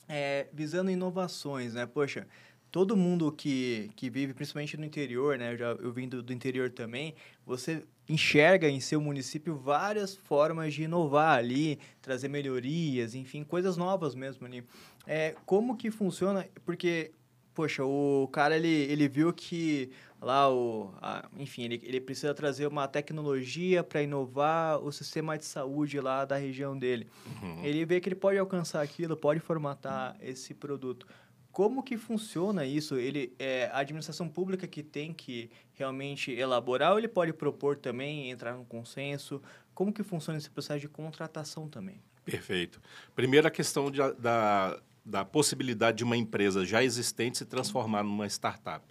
é, 0.08 0.46
visando 0.52 0.90
inovações, 0.90 1.74
né? 1.74 1.84
Poxa, 1.84 2.26
todo 2.74 2.96
mundo 2.96 3.30
que, 3.30 3.88
que 3.94 4.10
vive, 4.10 4.34
principalmente 4.34 4.76
no 4.76 4.84
interior, 4.84 5.38
né? 5.38 5.52
Eu, 5.52 5.56
já, 5.56 5.66
eu 5.66 5.92
vim 5.92 6.08
do, 6.08 6.20
do 6.20 6.32
interior 6.32 6.68
também, 6.68 7.14
você 7.46 7.84
enxerga 8.08 8.68
em 8.68 8.80
seu 8.80 9.00
município 9.00 9.54
várias 9.56 10.16
formas 10.16 10.74
de 10.74 10.82
inovar 10.82 11.38
ali, 11.38 11.78
trazer 12.02 12.26
melhorias, 12.26 13.14
enfim, 13.14 13.44
coisas 13.44 13.76
novas 13.76 14.16
mesmo 14.16 14.44
ali. 14.44 14.64
É, 15.06 15.36
como 15.46 15.76
que 15.76 15.88
funciona? 15.88 16.48
Porque, 16.64 17.12
poxa, 17.54 17.84
o 17.84 18.28
cara, 18.32 18.56
ele, 18.56 18.66
ele 18.66 19.06
viu 19.06 19.32
que 19.32 19.92
lá, 20.20 20.52
o, 20.52 20.92
a, 21.00 21.28
enfim, 21.38 21.62
ele, 21.62 21.80
ele 21.84 22.00
precisa 22.00 22.34
trazer 22.34 22.66
uma 22.66 22.88
tecnologia 22.88 23.84
para 23.84 24.02
inovar 24.02 24.82
o 24.82 24.90
sistema 24.90 25.38
de 25.38 25.44
saúde 25.44 26.00
lá 26.00 26.24
da 26.24 26.36
região 26.36 26.76
dele. 26.76 27.06
Uhum. 27.40 27.64
Ele 27.64 27.84
vê 27.84 28.00
que 28.00 28.08
ele 28.08 28.16
pode 28.16 28.36
alcançar 28.36 28.82
aquilo, 28.82 29.16
pode 29.16 29.38
formatar 29.38 30.16
esse 30.20 30.52
produto. 30.54 31.06
Como 31.54 31.84
que 31.84 31.96
funciona 31.96 32.66
isso? 32.66 32.96
Ele 32.96 33.32
é 33.38 33.70
a 33.72 33.78
administração 33.78 34.28
pública 34.28 34.66
que 34.66 34.82
tem 34.82 35.14
que 35.14 35.48
realmente 35.74 36.32
elaborar 36.32 36.90
ou 36.90 36.98
ele 36.98 37.06
pode 37.06 37.32
propor 37.32 37.76
também, 37.76 38.28
entrar 38.28 38.56
no 38.56 38.64
consenso? 38.64 39.40
Como 39.72 39.92
que 39.92 40.02
funciona 40.02 40.36
esse 40.36 40.50
processo 40.50 40.80
de 40.80 40.88
contratação 40.88 41.68
também? 41.68 42.02
Perfeito. 42.24 42.80
Primeiro 43.14 43.46
a 43.46 43.52
questão 43.52 43.88
de, 43.88 44.00
da, 44.18 44.82
da 45.06 45.24
possibilidade 45.24 45.98
de 45.98 46.02
uma 46.02 46.16
empresa 46.16 46.64
já 46.64 46.82
existente 46.82 47.38
se 47.38 47.44
transformar 47.44 48.02
numa 48.02 48.26
startup. 48.26 48.84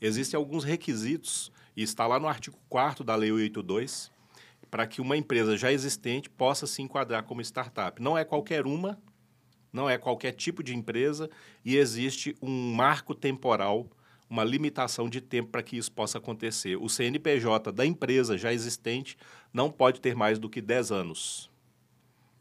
Existem 0.00 0.36
alguns 0.36 0.64
requisitos, 0.64 1.52
e 1.76 1.84
está 1.84 2.04
lá 2.04 2.18
no 2.18 2.26
artigo 2.26 2.58
4 2.68 3.04
da 3.04 3.14
Lei 3.14 3.30
882, 3.30 4.10
para 4.68 4.88
que 4.88 5.00
uma 5.00 5.16
empresa 5.16 5.56
já 5.56 5.70
existente 5.70 6.28
possa 6.28 6.66
se 6.66 6.82
enquadrar 6.82 7.22
como 7.22 7.40
startup. 7.42 8.02
Não 8.02 8.18
é 8.18 8.24
qualquer 8.24 8.66
uma, 8.66 8.98
não 9.72 9.88
é 9.88 9.98
qualquer 9.98 10.32
tipo 10.32 10.62
de 10.62 10.74
empresa 10.74 11.28
e 11.64 11.76
existe 11.76 12.36
um 12.40 12.72
marco 12.72 13.14
temporal, 13.14 13.86
uma 14.28 14.44
limitação 14.44 15.08
de 15.08 15.20
tempo 15.20 15.50
para 15.50 15.62
que 15.62 15.76
isso 15.76 15.90
possa 15.90 16.18
acontecer. 16.18 16.76
O 16.76 16.88
CNPJ 16.88 17.72
da 17.72 17.84
empresa 17.84 18.36
já 18.36 18.52
existente 18.52 19.16
não 19.52 19.70
pode 19.70 20.00
ter 20.00 20.14
mais 20.14 20.38
do 20.38 20.48
que 20.48 20.60
10 20.60 20.92
anos. 20.92 21.50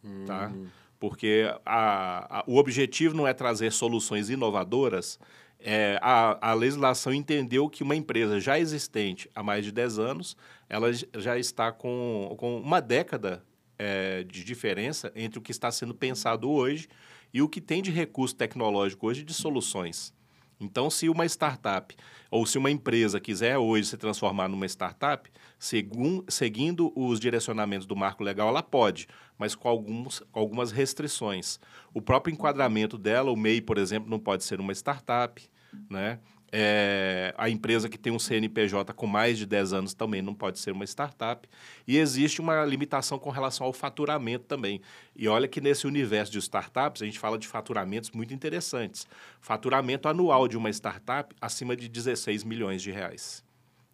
Hum. 0.04 0.26
Tá? 0.26 0.52
Porque 1.00 1.46
a, 1.66 2.40
a, 2.40 2.44
o 2.48 2.58
objetivo 2.58 3.16
não 3.16 3.28
é 3.28 3.34
trazer 3.34 3.72
soluções 3.72 4.30
inovadoras. 4.30 5.20
É, 5.60 6.00
a, 6.02 6.52
a 6.52 6.54
legislação 6.54 7.14
entendeu 7.14 7.70
que 7.70 7.84
uma 7.84 7.96
empresa 7.96 8.40
já 8.40 8.60
existente 8.60 9.30
há 9.34 9.42
mais 9.42 9.64
de 9.64 9.72
10 9.72 10.00
anos, 10.00 10.38
ela 10.70 10.92
já 10.94 11.38
está 11.38 11.72
com, 11.72 12.36
com 12.38 12.60
uma 12.60 12.82
década 12.82 13.44
é, 13.78 14.24
de 14.24 14.44
diferença 14.44 15.12
entre 15.16 15.40
o 15.40 15.42
que 15.42 15.52
está 15.52 15.72
sendo 15.72 15.94
pensado 15.94 16.50
hoje 16.50 16.88
e 17.34 17.42
o 17.42 17.50
que 17.50 17.62
tem 17.62 17.82
de 17.82 17.92
recurso 17.92 18.36
tecnológico 18.36 19.08
hoje 19.08 19.24
de 19.24 19.34
soluções. 19.34 20.14
Então, 20.60 20.90
se 20.90 21.08
uma 21.08 21.26
startup 21.26 21.96
ou 22.32 22.46
se 22.46 22.58
uma 22.58 22.72
empresa 22.72 23.20
quiser 23.20 23.58
hoje 23.58 23.90
se 23.90 23.98
transformar 23.98 24.48
numa 24.48 24.66
startup, 24.66 25.30
seguindo 25.60 26.92
os 26.96 27.20
direcionamentos 27.20 27.86
do 27.86 27.96
marco 27.96 28.24
legal, 28.24 28.50
ela 28.50 28.64
pode, 28.64 29.08
mas 29.38 29.54
com, 29.54 29.70
alguns, 29.70 30.20
com 30.32 30.40
algumas 30.40 30.72
restrições. 30.72 31.60
O 31.94 32.02
próprio 32.02 32.34
enquadramento 32.34 32.98
dela, 32.98 33.32
o 33.32 33.36
MEI, 33.36 33.62
por 33.62 33.78
exemplo, 33.78 34.10
não 34.10 34.20
pode 34.20 34.44
ser 34.44 34.60
uma 34.60 34.74
startup, 34.74 35.42
né? 35.90 36.20
É, 36.52 37.34
a 37.38 37.50
empresa 37.50 37.90
que 37.90 37.98
tem 37.98 38.12
um 38.12 38.20
CNPJ 38.20 38.94
com 38.94 39.06
mais 39.06 39.38
de 39.38 39.46
10 39.46 39.74
anos 39.74 39.94
também 39.94 40.22
não 40.22 40.34
pode 40.34 40.60
ser 40.60 40.72
uma 40.72 40.86
startup. 40.86 41.48
E 41.88 41.98
existe 41.98 42.40
uma 42.40 42.64
limitação 42.64 43.20
com 43.20 43.30
relação 43.30 43.68
ao 43.68 43.74
faturamento 43.74 44.46
também. 44.46 44.82
E 45.16 45.28
olha 45.28 45.48
que 45.48 45.60
nesse 45.60 45.86
universo 45.86 46.32
de 46.32 46.40
startups, 46.40 47.02
a 47.02 47.06
gente 47.06 47.20
fala 47.20 47.38
de 47.38 47.48
faturamentos 47.48 48.12
muito 48.12 48.34
interessantes. 48.34 49.08
Faturamento 49.42 50.08
anual 50.08 50.48
de 50.48 50.58
uma 50.58 50.70
startup 50.70 51.36
acima 51.42 51.76
de 51.76 51.90
16 51.90 52.44
milhões 52.44 52.82
de 52.82 52.92
reais. 52.92 53.44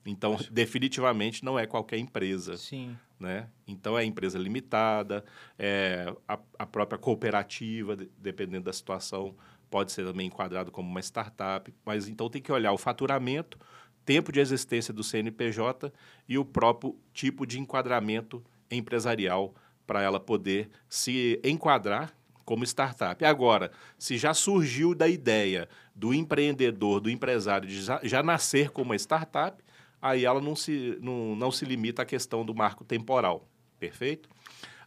Então, 0.06 0.38
definitivamente 0.52 1.46
não 1.46 1.58
é 1.58 1.66
qualquer 1.66 1.98
empresa. 1.98 2.58
Sim. 2.58 2.96
Né? 3.20 3.48
Então, 3.66 3.98
é 3.98 4.04
empresa 4.04 4.38
limitada, 4.38 5.24
é 5.58 6.14
a, 6.28 6.38
a 6.60 6.66
própria 6.66 7.00
cooperativa, 7.00 7.98
dependendo 8.18 8.66
da 8.66 8.74
situação 8.74 9.34
pode 9.74 9.92
ser 9.92 10.06
também 10.06 10.28
enquadrado 10.28 10.72
como 10.72 10.88
uma 10.88 11.00
startup, 11.00 11.74
mas 11.84 12.08
então 12.08 12.30
tem 12.30 12.40
que 12.40 12.52
olhar 12.52 12.72
o 12.74 12.78
faturamento, 12.78 13.58
tempo 14.06 14.32
de 14.32 14.40
existência 14.40 14.94
do 14.94 15.04
CNPJ 15.04 15.92
e 16.30 16.38
o 16.38 16.46
próprio 16.46 16.96
tipo 17.12 17.44
de 17.44 17.60
enquadramento 17.60 18.44
empresarial 18.70 19.56
para 19.88 20.00
ela 20.00 20.20
poder 20.20 20.70
se 20.88 21.42
enquadrar 21.44 22.14
como 22.46 22.64
startup. 22.64 23.26
Agora, 23.26 23.72
se 23.98 24.16
já 24.16 24.32
surgiu 24.36 24.94
da 24.94 25.08
ideia 25.08 25.68
do 25.96 26.14
empreendedor, 26.14 27.00
do 27.00 27.10
empresário, 27.10 27.68
de 27.68 27.82
já, 27.82 28.00
já 28.04 28.22
nascer 28.22 28.70
como 28.70 28.92
uma 28.92 28.96
startup, 28.96 29.64
aí 30.00 30.24
ela 30.24 30.40
não 30.40 30.56
se, 30.56 31.00
não, 31.02 31.36
não 31.36 31.50
se 31.50 31.66
limita 31.66 32.04
à 32.04 32.06
questão 32.06 32.46
do 32.46 32.54
marco 32.54 32.84
temporal. 32.84 33.50
Perfeito? 33.80 34.30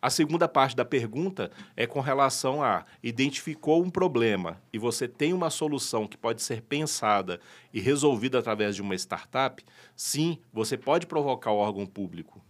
A 0.07 0.11
segunda 0.11 0.47
parte 0.47 0.77
da 0.77 0.85
pergunta 0.85 1.51
é 1.77 1.85
com 1.85 1.99
relação 1.99 2.63
a 2.63 2.85
identificou 3.03 3.83
um 3.83 3.91
problema 3.91 4.63
e 4.73 4.79
você 4.79 5.09
tem 5.09 5.33
uma 5.33 5.51
solução 5.51 6.07
que 6.07 6.17
pode 6.17 6.43
ser 6.43 6.63
pensada 6.63 7.41
e 7.75 7.81
resolvida 7.81 8.39
através 8.39 8.77
de 8.77 8.83
uma 8.83 8.95
startup, 8.95 9.65
sim, 9.97 10.39
você 10.53 10.77
pode 10.77 11.09
provocar 11.09 11.51
o 11.51 11.57
órgão 11.57 11.85
público. 11.85 12.41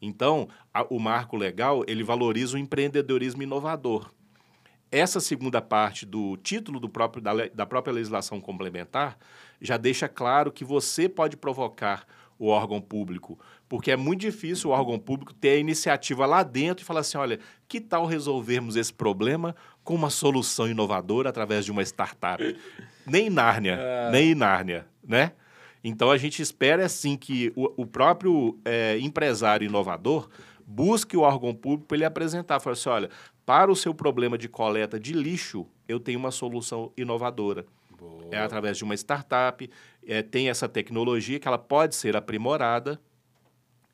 Então, 0.00 0.48
a, 0.74 0.82
o 0.90 0.98
marco 0.98 1.36
legal, 1.36 1.84
ele 1.86 2.02
valoriza 2.02 2.56
o 2.56 2.58
empreendedorismo 2.58 3.44
inovador. 3.44 4.12
Essa 4.90 5.20
segunda 5.20 5.62
parte 5.62 6.04
do 6.04 6.36
título 6.36 6.80
do 6.80 6.88
próprio, 6.88 7.22
da, 7.22 7.46
da 7.46 7.64
própria 7.64 7.94
legislação 7.94 8.40
complementar 8.40 9.16
já 9.60 9.76
deixa 9.76 10.08
claro 10.08 10.50
que 10.50 10.64
você 10.64 11.08
pode 11.08 11.36
provocar 11.36 12.04
o 12.42 12.48
órgão 12.48 12.80
público, 12.80 13.38
porque 13.72 13.90
é 13.90 13.96
muito 13.96 14.20
difícil 14.20 14.68
o 14.68 14.72
órgão 14.74 14.98
público 14.98 15.32
ter 15.32 15.52
a 15.52 15.56
iniciativa 15.56 16.26
lá 16.26 16.42
dentro 16.42 16.84
e 16.84 16.86
falar 16.86 17.00
assim, 17.00 17.16
olha, 17.16 17.40
que 17.66 17.80
tal 17.80 18.04
resolvermos 18.04 18.76
esse 18.76 18.92
problema 18.92 19.56
com 19.82 19.94
uma 19.94 20.10
solução 20.10 20.68
inovadora 20.68 21.30
através 21.30 21.64
de 21.64 21.70
uma 21.72 21.82
startup? 21.82 22.54
nem 23.06 23.30
Nárnia, 23.30 23.78
é... 23.80 24.10
nem 24.10 24.34
Nárnia, 24.34 24.86
né? 25.02 25.32
Então 25.82 26.10
a 26.10 26.18
gente 26.18 26.42
espera 26.42 26.84
assim 26.84 27.16
que 27.16 27.50
o, 27.56 27.84
o 27.84 27.86
próprio 27.86 28.58
é, 28.62 28.98
empresário 28.98 29.64
inovador 29.64 30.28
busque 30.66 31.16
o 31.16 31.22
órgão 31.22 31.54
público 31.54 31.86
para 31.86 31.96
ele 31.96 32.04
apresentar, 32.04 32.60
falar 32.60 32.74
assim, 32.74 32.90
olha, 32.90 33.08
para 33.46 33.72
o 33.72 33.74
seu 33.74 33.94
problema 33.94 34.36
de 34.36 34.50
coleta 34.50 35.00
de 35.00 35.14
lixo, 35.14 35.66
eu 35.88 35.98
tenho 35.98 36.18
uma 36.18 36.30
solução 36.30 36.92
inovadora. 36.94 37.64
Boa. 37.98 38.28
É 38.32 38.38
através 38.38 38.76
de 38.76 38.84
uma 38.84 38.94
startup, 38.94 39.66
é, 40.06 40.20
tem 40.20 40.50
essa 40.50 40.68
tecnologia 40.68 41.40
que 41.40 41.48
ela 41.48 41.56
pode 41.56 41.94
ser 41.94 42.14
aprimorada 42.14 43.00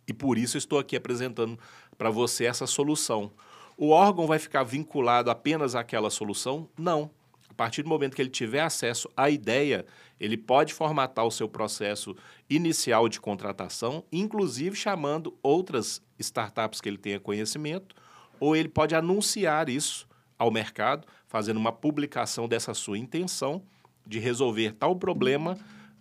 e 0.08 0.14
por 0.14 0.38
isso 0.38 0.56
estou 0.56 0.78
aqui 0.78 0.96
apresentando 0.96 1.58
para 1.98 2.10
você 2.10 2.46
essa 2.46 2.66
solução. 2.66 3.30
O 3.76 3.90
órgão 3.90 4.26
vai 4.26 4.38
ficar 4.38 4.64
vinculado 4.64 5.30
apenas 5.30 5.74
àquela 5.74 6.08
solução? 6.08 6.68
Não. 6.76 7.10
A 7.48 7.54
partir 7.54 7.82
do 7.82 7.88
momento 7.88 8.16
que 8.16 8.22
ele 8.22 8.30
tiver 8.30 8.60
acesso 8.60 9.08
à 9.16 9.28
ideia, 9.28 9.84
ele 10.18 10.36
pode 10.36 10.72
formatar 10.72 11.26
o 11.26 11.30
seu 11.30 11.48
processo 11.48 12.16
inicial 12.48 13.08
de 13.08 13.20
contratação, 13.20 14.02
inclusive 14.10 14.74
chamando 14.74 15.36
outras 15.42 16.00
startups 16.18 16.80
que 16.80 16.88
ele 16.88 16.98
tenha 16.98 17.20
conhecimento, 17.20 17.94
ou 18.40 18.56
ele 18.56 18.68
pode 18.68 18.94
anunciar 18.94 19.68
isso 19.68 20.08
ao 20.38 20.50
mercado, 20.50 21.06
fazendo 21.26 21.56
uma 21.56 21.72
publicação 21.72 22.48
dessa 22.48 22.72
sua 22.72 22.96
intenção 22.96 23.62
de 24.06 24.18
resolver 24.18 24.72
tal 24.72 24.96
problema 24.96 25.58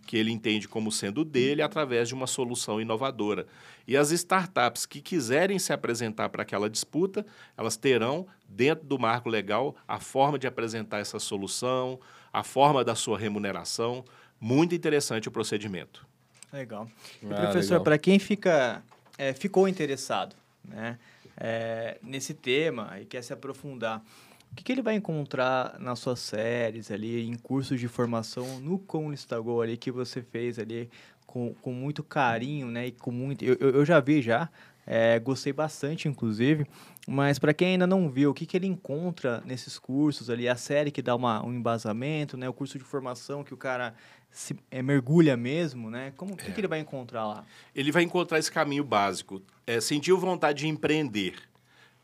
que 0.08 0.16
ele 0.16 0.32
entende 0.32 0.66
como 0.66 0.90
sendo 0.90 1.22
dele 1.22 1.60
através 1.60 2.08
de 2.08 2.14
uma 2.14 2.26
solução 2.26 2.80
inovadora. 2.80 3.46
E 3.86 3.94
as 3.94 4.10
startups 4.10 4.86
que 4.86 5.02
quiserem 5.02 5.58
se 5.58 5.70
apresentar 5.70 6.30
para 6.30 6.40
aquela 6.40 6.70
disputa, 6.70 7.26
elas 7.58 7.76
terão, 7.76 8.26
dentro 8.48 8.86
do 8.86 8.98
marco 8.98 9.28
legal, 9.28 9.76
a 9.86 10.00
forma 10.00 10.38
de 10.38 10.46
apresentar 10.46 11.00
essa 11.00 11.18
solução, 11.18 12.00
a 12.32 12.42
forma 12.42 12.82
da 12.82 12.94
sua 12.94 13.18
remuneração. 13.18 14.02
Muito 14.40 14.74
interessante 14.74 15.28
o 15.28 15.30
procedimento. 15.30 16.06
Legal. 16.50 16.88
E, 17.22 17.26
ah, 17.30 17.42
professor, 17.42 17.82
para 17.82 17.98
quem 17.98 18.18
fica, 18.18 18.82
é, 19.18 19.34
ficou 19.34 19.68
interessado 19.68 20.34
né, 20.64 20.98
é, 21.36 21.98
nesse 22.02 22.32
tema 22.32 22.98
e 22.98 23.04
quer 23.04 23.22
se 23.22 23.34
aprofundar, 23.34 24.02
o 24.52 24.54
que, 24.54 24.64
que, 24.64 24.72
ele 24.72 24.82
vai 24.82 24.94
encontrar 24.94 25.78
nas 25.78 25.98
suas 25.98 26.18
séries 26.18 26.90
ali, 26.90 27.26
em 27.26 27.34
cursos 27.34 27.78
de 27.78 27.86
formação 27.86 28.60
no 28.60 28.78
Conlistagol 28.78 29.62
ali 29.62 29.76
que 29.76 29.90
você 29.90 30.22
fez 30.22 30.58
ali 30.58 30.90
com, 31.26 31.54
com 31.60 31.72
muito 31.72 32.02
carinho, 32.02 32.66
né? 32.68 32.86
E 32.86 32.92
com 32.92 33.10
muito... 33.10 33.44
Eu, 33.44 33.54
eu 33.56 33.84
já 33.84 34.00
vi 34.00 34.22
já 34.22 34.48
É, 34.90 35.18
gostei 35.18 35.52
bastante, 35.52 36.08
inclusive. 36.08 36.66
Mas 37.06 37.38
para 37.38 37.52
quem 37.52 37.72
ainda 37.72 37.86
não 37.86 38.08
viu, 38.08 38.30
o 38.30 38.34
que, 38.34 38.46
que 38.46 38.56
ele 38.56 38.66
encontra 38.66 39.42
nesses 39.44 39.78
cursos 39.78 40.30
ali? 40.30 40.48
A 40.48 40.56
série 40.56 40.90
que 40.90 41.02
dá 41.02 41.14
uma, 41.14 41.44
um 41.44 41.52
embasamento, 41.52 42.38
né? 42.38 42.48
O 42.48 42.54
curso 42.54 42.78
de 42.78 42.84
formação 42.84 43.44
que 43.44 43.52
o 43.52 43.56
cara 43.56 43.94
se, 44.30 44.56
é, 44.70 44.82
mergulha 44.82 45.36
mesmo, 45.36 45.90
né? 45.90 46.12
Como, 46.16 46.32
o 46.32 46.36
que, 46.36 46.50
que 46.50 46.60
ele 46.60 46.68
vai 46.68 46.80
encontrar 46.80 47.26
lá? 47.26 47.44
Ele 47.74 47.92
vai 47.92 48.02
encontrar 48.02 48.38
esse 48.38 48.50
caminho 48.50 48.82
básico. 48.82 49.42
É, 49.66 49.80
sentiu 49.80 50.18
vontade 50.18 50.60
de 50.60 50.68
empreender 50.68 51.34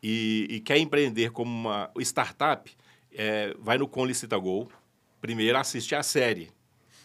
e, 0.06 0.46
e 0.50 0.60
quer 0.60 0.76
empreender 0.76 1.30
como 1.30 1.50
uma 1.50 1.90
startup, 2.00 2.70
é, 3.10 3.56
vai 3.58 3.78
no 3.78 3.88
Conlicita 3.88 4.36
Go, 4.36 4.70
primeiro 5.18 5.56
assiste 5.56 5.94
a 5.94 6.02
série, 6.02 6.50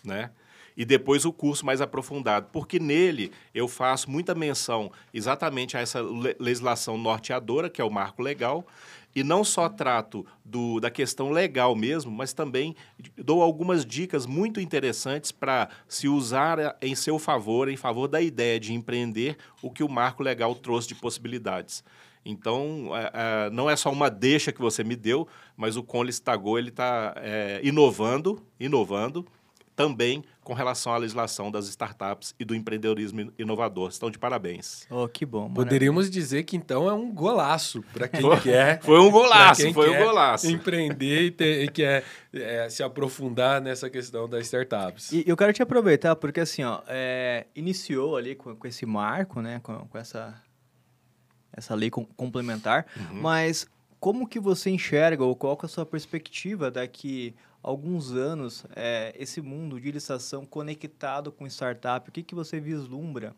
né? 0.04 0.32
E 0.76 0.84
depois 0.84 1.24
o 1.24 1.32
curso 1.32 1.66
mais 1.66 1.80
aprofundado, 1.80 2.50
porque 2.52 2.78
nele 2.78 3.32
eu 3.54 3.70
faço 3.70 4.12
muita 4.12 4.36
menção 4.36 4.92
exatamente 5.14 5.78
a 5.78 5.80
essa 5.80 6.02
legislação 6.40 6.98
norteadora, 6.98 7.70
que 7.70 7.82
é 7.82 7.84
o 7.84 7.90
marco 7.90 8.22
legal, 8.22 8.66
e 9.16 9.24
não 9.24 9.46
só 9.46 9.70
trato 9.70 10.26
do, 10.44 10.80
da 10.82 10.92
questão 10.92 11.32
legal 11.32 11.76
mesmo, 11.76 12.12
mas 12.12 12.34
também 12.34 12.76
dou 13.18 13.42
algumas 13.42 13.86
dicas 13.86 14.26
muito 14.26 14.60
interessantes 14.60 15.32
para 15.32 15.70
se 15.88 16.10
usar 16.10 16.78
em 16.82 16.96
seu 16.96 17.18
favor, 17.18 17.70
em 17.70 17.78
favor 17.78 18.10
da 18.10 18.22
ideia 18.22 18.60
de 18.60 18.74
empreender, 18.74 19.38
o 19.62 19.72
que 19.72 19.84
o 19.84 19.90
marco 19.90 20.22
legal 20.22 20.54
trouxe 20.54 20.90
de 20.90 20.96
possibilidades. 20.96 21.84
Então, 22.26 22.90
é, 22.96 23.12
é, 23.14 23.50
não 23.50 23.70
é 23.70 23.76
só 23.76 23.92
uma 23.92 24.10
deixa 24.10 24.52
que 24.52 24.62
você 24.62 24.84
me 24.84 24.96
deu, 24.96 25.28
mas 25.56 25.78
o 25.78 25.84
Conle 25.84 26.10
Stagou 26.10 26.60
ele 26.60 26.70
está 26.70 27.14
é, 27.18 27.60
inovando, 27.64 28.42
inovando 28.60 29.26
também 29.80 30.26
com 30.44 30.54
relação 30.54 30.94
à 30.94 30.98
legislação 30.98 31.50
das 31.50 31.70
startups 31.70 32.36
e 32.38 32.44
do 32.44 32.54
empreendedorismo 32.54 33.32
inovador. 33.40 33.88
Estão 33.88 34.12
de 34.12 34.20
parabéns. 34.20 34.86
Oh, 34.90 35.08
que 35.08 35.26
bom. 35.26 35.50
Poderíamos 35.54 36.08
maravilha. 36.08 36.22
dizer 36.22 36.44
que 36.44 36.58
então 36.58 36.90
é 36.90 36.94
um 36.94 37.10
golaço 37.10 37.82
para 37.94 38.10
quem 38.10 38.22
quer. 38.44 38.82
Foi 38.84 39.00
um 39.00 39.10
golaço, 39.10 39.74
foi 39.74 39.90
um 39.90 40.04
golaço. 40.04 40.52
Empreender 40.52 41.22
e, 41.22 41.32
ter, 41.32 41.64
e 41.64 41.70
quer 41.70 42.04
é, 42.34 42.68
se 42.70 42.84
aprofundar 42.84 43.62
nessa 43.62 43.90
questão 43.90 44.28
das 44.28 44.48
startups. 44.48 45.14
E 45.14 45.24
eu 45.26 45.38
quero 45.38 45.54
te 45.54 45.62
aproveitar, 45.62 46.14
porque 46.18 46.42
assim, 46.42 46.62
ó, 46.62 46.82
é, 46.86 47.46
iniciou 47.56 48.18
ali 48.18 48.36
com, 48.36 48.54
com, 48.58 48.68
esse 48.68 48.86
marco, 48.86 49.42
né, 49.42 49.62
com, 49.64 49.88
com 49.88 49.98
essa, 49.98 50.36
essa 51.60 51.76
lei 51.76 51.89
com, 51.89 52.06
complementar, 52.06 52.88
uhum. 52.98 53.22
mas 53.22 53.67
como 54.00 54.28
que 54.28 54.39
você 54.39 54.69
enxerga 54.69 55.24
ou 55.24 55.36
qual 55.36 55.58
é 55.62 55.65
a 55.65 55.69
sua 55.69 55.86
perspectiva 55.86 56.72
daqui 56.72 57.36
alguns 57.62 58.13
anos 58.13 58.65
é, 58.76 59.13
esse 59.17 59.41
mundo 59.41 59.80
de 59.80 59.91
licitação 59.91 60.45
conectado 60.45 61.32
com 61.32 61.45
startup? 61.45 62.10
O 62.10 62.12
que, 62.12 62.24
que 62.24 62.34
você 62.34 62.60
vislumbra? 62.60 63.36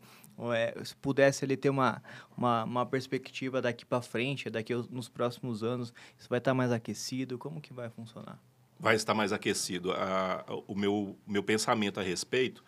É, 0.54 0.74
se 0.82 0.96
pudesse 0.96 1.44
ele 1.44 1.56
ter 1.56 1.68
uma, 1.68 2.02
uma, 2.36 2.64
uma 2.64 2.86
perspectiva 2.86 3.60
daqui 3.60 3.84
para 3.84 4.00
frente, 4.00 4.48
daqui 4.48 4.74
nos 4.90 5.08
próximos 5.08 5.62
anos, 5.62 5.92
isso 6.18 6.28
vai 6.28 6.38
estar 6.38 6.54
mais 6.54 6.72
aquecido? 6.72 7.36
Como 7.38 7.60
que 7.60 7.72
vai 7.72 7.90
funcionar? 7.90 8.38
Vai 8.80 8.94
estar 8.94 9.14
mais 9.14 9.32
aquecido. 9.32 9.92
A, 9.92 10.44
o 10.66 10.74
meu, 10.74 11.16
meu 11.26 11.42
pensamento 11.42 12.00
a 12.00 12.02
respeito, 12.02 12.64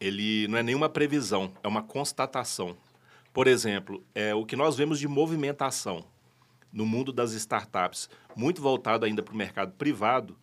ele 0.00 0.46
não 0.48 0.58
é 0.58 0.62
nenhuma 0.62 0.88
previsão, 0.88 1.52
é 1.62 1.68
uma 1.68 1.82
constatação. 1.82 2.76
Por 3.32 3.46
exemplo, 3.46 4.02
é 4.14 4.34
o 4.34 4.44
que 4.44 4.56
nós 4.56 4.76
vemos 4.76 4.98
de 4.98 5.06
movimentação 5.06 6.04
no 6.72 6.86
mundo 6.86 7.12
das 7.12 7.32
startups, 7.32 8.08
muito 8.34 8.62
voltado 8.62 9.04
ainda 9.04 9.22
para 9.22 9.34
o 9.34 9.36
mercado 9.36 9.72
privado, 9.72 10.36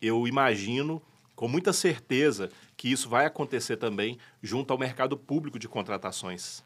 eu 0.00 0.26
imagino 0.26 1.02
com 1.34 1.48
muita 1.48 1.72
certeza 1.72 2.50
que 2.76 2.90
isso 2.90 3.08
vai 3.08 3.26
acontecer 3.26 3.76
também 3.76 4.18
junto 4.42 4.72
ao 4.72 4.78
mercado 4.78 5.16
público 5.16 5.58
de 5.58 5.68
contratações. 5.68 6.64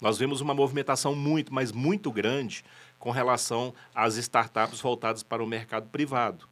Nós 0.00 0.18
vemos 0.18 0.40
uma 0.40 0.54
movimentação 0.54 1.14
muito, 1.14 1.52
mas 1.52 1.72
muito 1.72 2.10
grande 2.10 2.64
com 2.98 3.10
relação 3.10 3.74
às 3.94 4.16
startups 4.16 4.80
voltadas 4.80 5.22
para 5.22 5.44
o 5.44 5.46
mercado 5.46 5.88
privado. 5.88 6.48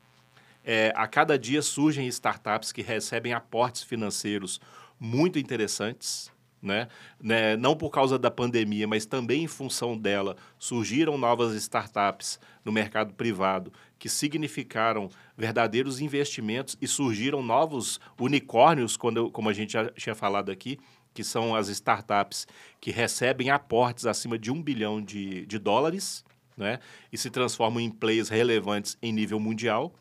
É, 0.65 0.93
a 0.95 1.07
cada 1.07 1.39
dia 1.39 1.63
surgem 1.63 2.07
startups 2.09 2.73
que 2.73 2.83
recebem 2.83 3.33
aportes 3.33 3.83
financeiros 3.83 4.61
muito 5.01 5.39
interessantes, 5.39 6.31
né? 6.63 6.89
né? 7.21 7.57
Não 7.57 7.77
por 7.77 7.91
causa 7.91 8.19
da 8.19 8.31
pandemia, 8.31 8.87
mas 8.87 9.07
também 9.07 9.45
em 9.45 9.49
função 9.49 9.97
dela, 9.97 10.37
surgiram 10.59 11.17
novas 11.17 11.55
startups 11.55 12.39
no 12.65 12.73
mercado 12.73 13.15
privado 13.15 13.73
que 13.99 14.09
significaram 14.09 15.11
verdadeiros 15.37 16.01
investimentos 16.01 16.77
e 16.81 16.87
surgiram 16.87 17.43
novos 17.43 17.99
unicórnios, 18.19 18.97
quando, 18.97 19.31
como 19.31 19.49
a 19.49 19.53
gente 19.53 19.73
já 19.73 19.91
tinha 19.91 20.15
falado 20.15 20.51
aqui, 20.51 20.79
que 21.13 21.25
são 21.25 21.55
as 21.55 21.69
startups 21.69 22.47
que 22.81 22.93
recebem 22.93 23.51
aportes 23.51 24.07
acima 24.07 24.39
de 24.39 24.53
um 24.53 24.63
bilhão 24.63 25.03
de, 25.03 25.45
de 25.47 25.59
dólares 25.59 26.25
né? 26.57 26.79
e 27.13 27.19
se 27.19 27.29
transformam 27.29 27.81
em 27.81 27.91
players 27.91 28.29
relevantes 28.29 28.97
em 29.03 29.13
nível 29.13 29.41
mundial. 29.41 29.93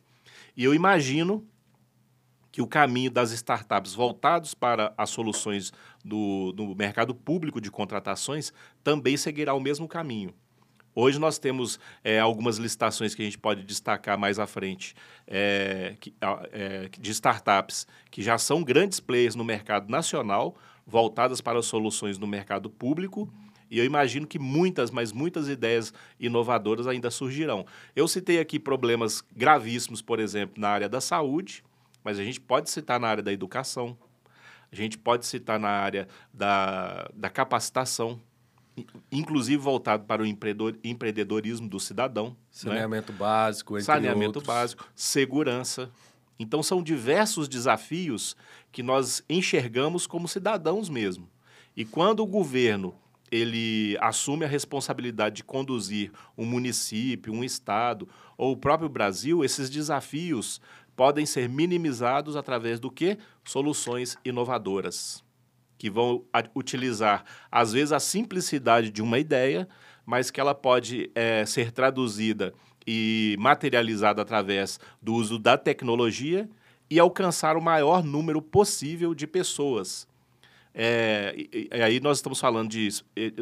E 0.56 0.64
eu 0.64 0.76
imagino 0.76 1.48
que 2.52 2.62
o 2.62 2.68
caminho 2.68 3.12
das 3.12 3.32
startups 3.32 3.94
voltados 3.94 4.54
para 4.54 4.94
as 4.98 5.10
soluções 5.10 5.72
do, 6.04 6.52
do 6.52 6.76
mercado 6.76 7.14
público 7.14 7.60
de 7.60 7.72
contratações 7.72 8.54
também 8.84 9.18
seguirá 9.18 9.54
o 9.54 9.60
mesmo 9.60 9.88
caminho. 9.88 10.34
Hoje 11.00 11.20
nós 11.20 11.38
temos 11.38 11.80
é, 12.04 12.20
algumas 12.20 12.58
licitações 12.58 13.14
que 13.14 13.22
a 13.22 13.26
gente 13.26 13.38
pode 13.38 13.64
destacar 13.64 14.18
mais 14.18 14.40
à 14.40 14.48
frente 14.48 14.96
é, 15.28 15.96
que, 16.00 16.12
é, 16.52 16.90
de 16.90 17.12
startups 17.12 17.86
que 18.10 18.24
já 18.24 18.40
são 18.40 18.64
grandes 18.64 19.00
players 19.00 19.36
no 19.36 19.44
mercado 19.44 19.92
nacional, 19.92 20.56
voltadas 20.88 21.40
para 21.40 21.62
soluções 21.62 22.18
no 22.18 22.26
mercado 22.26 22.68
público. 22.68 23.32
E 23.70 23.78
eu 23.78 23.86
imagino 23.86 24.26
que 24.26 24.40
muitas, 24.40 24.90
mas 24.90 25.12
muitas 25.12 25.48
ideias 25.48 25.94
inovadoras 26.20 26.88
ainda 26.88 27.12
surgirão. 27.12 27.64
Eu 27.96 28.08
citei 28.08 28.40
aqui 28.40 28.58
problemas 28.58 29.24
gravíssimos, 29.36 30.02
por 30.02 30.20
exemplo, 30.20 30.60
na 30.60 30.70
área 30.70 30.90
da 30.90 31.00
saúde, 31.00 31.64
mas 32.04 32.18
a 32.18 32.24
gente 32.24 32.42
pode 32.42 32.72
citar 32.72 33.00
na 33.00 33.08
área 33.08 33.22
da 33.22 33.32
educação, 33.32 33.96
a 34.72 34.76
gente 34.76 34.98
pode 34.98 35.26
citar 35.26 35.60
na 35.60 35.70
área 35.70 36.08
da, 36.34 37.10
da 37.14 37.30
capacitação, 37.30 38.20
inclusive 39.12 39.58
voltado 39.58 40.06
para 40.06 40.22
o 40.22 40.26
empreendedorismo 40.26 41.68
do 41.68 41.80
cidadão. 41.80 42.30
Né? 42.30 42.36
Saneamento 42.52 43.12
né? 43.12 43.18
básico, 43.18 43.74
entre 43.76 43.86
Saneamento 43.86 44.40
outros. 44.40 44.46
básico, 44.46 44.88
segurança. 44.96 45.90
Então, 46.40 46.62
são 46.62 46.84
diversos 46.84 47.48
desafios 47.48 48.36
que 48.72 48.84
nós 48.84 49.24
enxergamos 49.28 50.06
como 50.06 50.28
cidadãos 50.28 50.90
mesmo. 50.90 51.28
E 51.76 51.84
quando 51.84 52.22
o 52.22 52.28
governo 52.28 52.96
ele 53.32 53.98
assume 54.00 54.46
a 54.46 54.48
responsabilidade 54.48 55.38
de 55.38 55.44
conduzir 55.44 56.12
um 56.38 56.46
município, 56.46 57.34
um 57.34 57.44
estado 57.44 58.08
ou 58.38 58.54
o 58.54 58.58
próprio 58.58 58.88
Brasil, 58.88 59.44
esses 59.44 59.70
desafios 59.70 60.62
podem 60.96 61.26
ser 61.26 61.48
minimizados 61.48 62.36
através 62.36 62.80
do 62.80 62.90
que? 62.90 63.18
Soluções 63.48 64.18
inovadoras 64.26 65.24
que 65.78 65.90
vão 65.90 66.24
utilizar, 66.56 67.24
às 67.52 67.72
vezes, 67.72 67.92
a 67.92 68.00
simplicidade 68.00 68.90
de 68.90 69.02
uma 69.02 69.20
ideia, 69.20 69.68
mas 70.06 70.30
que 70.30 70.42
ela 70.42 70.54
pode 70.56 71.10
é, 71.16 71.46
ser 71.46 71.72
traduzida 71.72 72.54
e 72.86 73.36
materializada 73.40 74.22
através 74.22 74.80
do 75.02 75.14
uso 75.14 75.38
da 75.38 75.58
tecnologia 75.58 76.50
e 76.90 77.00
alcançar 77.00 77.56
o 77.56 77.62
maior 77.62 78.04
número 78.04 78.42
possível 78.42 79.14
de 79.14 79.28
pessoas. 79.28 80.08
É, 80.74 81.34
e, 81.38 81.70
e 81.72 81.82
aí 81.82 82.00
nós 82.00 82.18
estamos 82.18 82.40
falando 82.40 82.70
de 82.70 82.90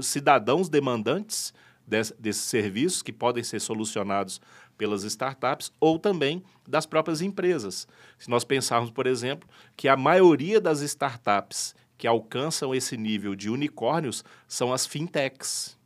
cidadãos 0.02 0.70
demandantes 0.70 1.54
desse, 1.86 2.14
desses 2.20 2.44
serviços 2.44 3.02
que 3.02 3.14
podem 3.14 3.44
ser 3.44 3.60
solucionados 3.60 4.42
pelas 4.78 5.04
startups 5.04 5.72
ou 5.80 5.98
também 5.98 6.44
das 6.68 6.86
próprias 6.86 7.22
empresas. 7.22 7.88
Se 8.18 8.30
nós 8.30 8.44
pensarmos, 8.44 8.90
por 8.90 9.08
exemplo, 9.08 9.48
que 9.76 9.88
a 9.88 9.96
maioria 9.96 10.60
das 10.60 10.82
startups 10.82 11.76
que 11.98 12.08
alcançam 12.08 12.76
esse 12.76 12.98
nível 12.98 13.36
de 13.36 13.50
unicórnios 13.50 14.24
são 14.48 14.74
as 14.74 14.86
fintechs, 14.86 15.78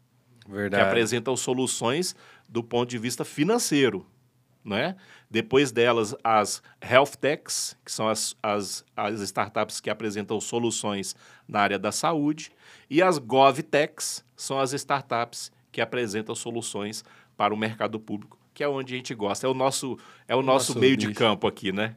Verdade. 0.48 0.84
que 0.84 0.90
apresentam 0.90 1.36
soluções 1.38 2.16
do 2.48 2.64
ponto 2.64 2.90
de 2.90 2.98
vista 2.98 3.24
financeiro. 3.24 4.06
Né? 4.66 4.96
Depois 5.30 5.72
delas, 5.72 6.16
as 6.24 6.62
health 6.82 7.16
techs, 7.20 7.78
que 7.86 7.92
são 7.92 8.10
as, 8.10 8.36
as, 8.42 8.84
as 8.96 9.20
startups 9.22 9.80
que 9.80 9.90
apresentam 9.90 10.40
soluções 10.42 11.16
na 11.48 11.62
área 11.62 11.80
da 11.80 11.92
saúde, 11.92 12.52
e 12.90 13.02
as 13.02 13.18
govtechs 13.18 14.26
são 14.36 14.60
as 14.60 14.74
startups 14.74 15.52
que 15.72 15.82
apresentam 15.82 16.34
soluções 16.34 17.04
para 17.38 17.54
o 17.54 17.58
mercado 17.58 18.00
público, 18.00 18.39
que 18.60 18.64
é 18.66 18.68
onde 18.68 18.94
a 18.94 18.98
gente 18.98 19.16
gosta. 19.16 19.48
É 19.48 19.50
o 19.50 19.54
nosso, 19.54 19.98
é 20.28 20.36
o 20.36 20.42
nosso, 20.42 20.72
nosso 20.74 20.80
meio 20.82 20.98
bicho. 20.98 21.08
de 21.08 21.14
campo 21.16 21.48
aqui, 21.48 21.72
né? 21.72 21.96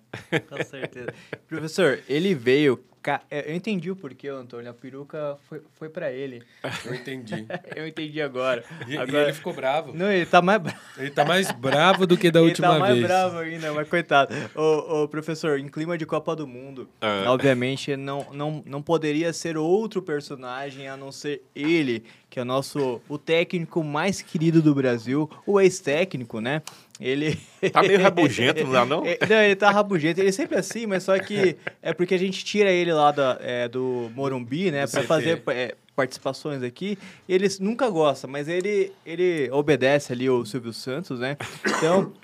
Com 0.48 0.62
certeza. 0.62 1.12
Professor, 1.48 1.98
ele 2.08 2.36
veio 2.36 2.78
Ca- 3.02 3.20
é, 3.28 3.50
Eu 3.50 3.56
entendi 3.56 3.90
o 3.90 3.96
porquê, 3.96 4.28
Antônio. 4.28 4.70
A 4.70 4.72
peruca 4.72 5.36
foi, 5.48 5.60
foi 5.72 5.88
pra 5.88 6.12
ele. 6.12 6.40
Eu 6.84 6.94
entendi. 6.94 7.44
Eu 7.74 7.84
entendi 7.88 8.22
agora. 8.22 8.62
E, 8.86 8.92
e 8.92 8.96
agora... 8.96 9.24
ele 9.24 9.32
ficou 9.32 9.52
bravo. 9.52 9.92
Não, 9.92 10.08
ele 10.08 10.24
tá 10.24 10.40
mais 10.40 10.62
bravo. 10.62 10.78
Ele 10.96 11.10
tá 11.10 11.24
mais 11.24 11.50
bravo 11.50 12.06
do 12.06 12.16
que 12.16 12.30
da 12.30 12.38
última 12.42 12.68
ele 12.68 12.74
tá 12.74 12.78
mais 12.78 12.94
vez. 12.94 13.06
bravo 13.08 13.38
ainda, 13.38 13.72
mas 13.72 13.88
coitado. 13.88 14.32
Ô, 14.54 15.02
ô, 15.02 15.08
professor, 15.08 15.58
em 15.58 15.66
clima 15.66 15.98
de 15.98 16.06
Copa 16.06 16.36
do 16.36 16.46
Mundo, 16.46 16.88
Ah. 17.00 17.24
obviamente 17.26 17.96
não, 17.96 18.24
não, 18.32 18.62
não 18.64 18.80
poderia 18.80 19.32
ser 19.32 19.56
outro 19.56 20.00
personagem 20.00 20.86
a 20.86 20.96
não 20.96 21.10
ser 21.10 21.42
ele, 21.56 22.04
que 22.32 22.38
é 22.38 22.42
o 22.42 22.46
nosso 22.46 22.98
o 23.10 23.18
técnico 23.18 23.84
mais 23.84 24.22
querido 24.22 24.62
do 24.62 24.74
Brasil, 24.74 25.28
o 25.46 25.60
ex-técnico, 25.60 26.40
né? 26.40 26.62
Ele. 26.98 27.38
Tá 27.70 27.82
meio 27.82 28.00
rabugento, 28.00 28.64
não 28.64 28.74
é 28.74 28.86
não? 28.86 29.04
É, 29.04 29.18
Não, 29.28 29.36
ele 29.36 29.54
tá 29.54 29.70
rabugento. 29.70 30.18
Ele 30.18 30.30
é 30.30 30.32
sempre 30.32 30.56
assim, 30.56 30.86
mas 30.86 31.02
só 31.02 31.18
que 31.18 31.58
é 31.82 31.92
porque 31.92 32.14
a 32.14 32.18
gente 32.18 32.42
tira 32.42 32.70
ele 32.70 32.90
lá 32.90 33.12
da, 33.12 33.36
é, 33.42 33.68
do 33.68 34.10
Morumbi, 34.14 34.70
né? 34.70 34.86
Pra 34.86 35.02
fazer 35.02 35.42
é, 35.48 35.74
participações 35.94 36.62
aqui. 36.62 36.98
Ele 37.28 37.46
nunca 37.60 37.90
gosta, 37.90 38.26
mas 38.26 38.48
ele, 38.48 38.90
ele 39.04 39.50
obedece 39.50 40.14
ali 40.14 40.30
o 40.30 40.42
Silvio 40.46 40.72
Santos, 40.72 41.20
né? 41.20 41.36
Então, 41.66 42.14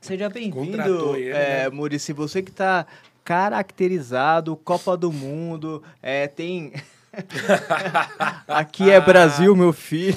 seja 0.00 0.30
bem-vindo, 0.30 1.16
é, 1.16 1.64
né? 1.64 1.68
Murici. 1.68 2.14
Você 2.14 2.40
que 2.40 2.50
tá 2.50 2.86
caracterizado, 3.22 4.56
Copa 4.56 4.96
do 4.96 5.12
Mundo, 5.12 5.82
é, 6.02 6.26
tem... 6.26 6.72
Aqui 8.46 8.90
é 8.90 9.00
Brasil, 9.00 9.54
meu 9.56 9.72
filho. 9.72 10.16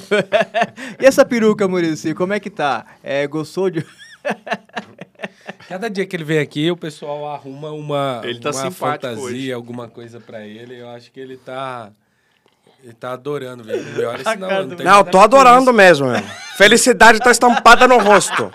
e 1.00 1.04
essa 1.06 1.24
peruca, 1.24 1.66
Murici, 1.66 2.14
como 2.14 2.32
é 2.32 2.40
que 2.40 2.50
tá? 2.50 2.86
É, 3.02 3.26
gostou 3.26 3.70
de... 3.70 3.84
Cada 5.68 5.88
dia 5.88 6.06
que 6.06 6.14
ele 6.14 6.24
vem 6.24 6.38
aqui, 6.38 6.70
o 6.70 6.76
pessoal 6.76 7.32
arruma 7.32 7.70
uma, 7.70 8.20
Ele 8.24 8.38
tá 8.38 8.50
uma 8.50 8.70
fantasia, 8.70 9.22
hoje. 9.22 9.52
alguma 9.52 9.88
coisa 9.88 10.20
pra 10.20 10.40
ele. 10.46 10.80
Eu 10.80 10.88
acho 10.90 11.10
que 11.10 11.18
ele 11.18 11.36
tá. 11.36 11.90
Ele 12.82 12.92
tá 12.92 13.12
adorando, 13.12 13.64
velho. 13.64 13.82
Não 13.82 13.92
me 13.92 14.04
olha 14.04 14.22
A 14.24 14.30
assim, 14.30 14.40
não. 14.40 14.66
não 14.66 14.76
Não, 14.76 15.04
tô 15.04 15.18
adorando 15.18 15.72
mesmo, 15.72 16.06
meu. 16.08 16.22
Felicidade 16.56 17.18
tá 17.18 17.30
estampada 17.30 17.88
no 17.88 17.98
rosto. 17.98 18.52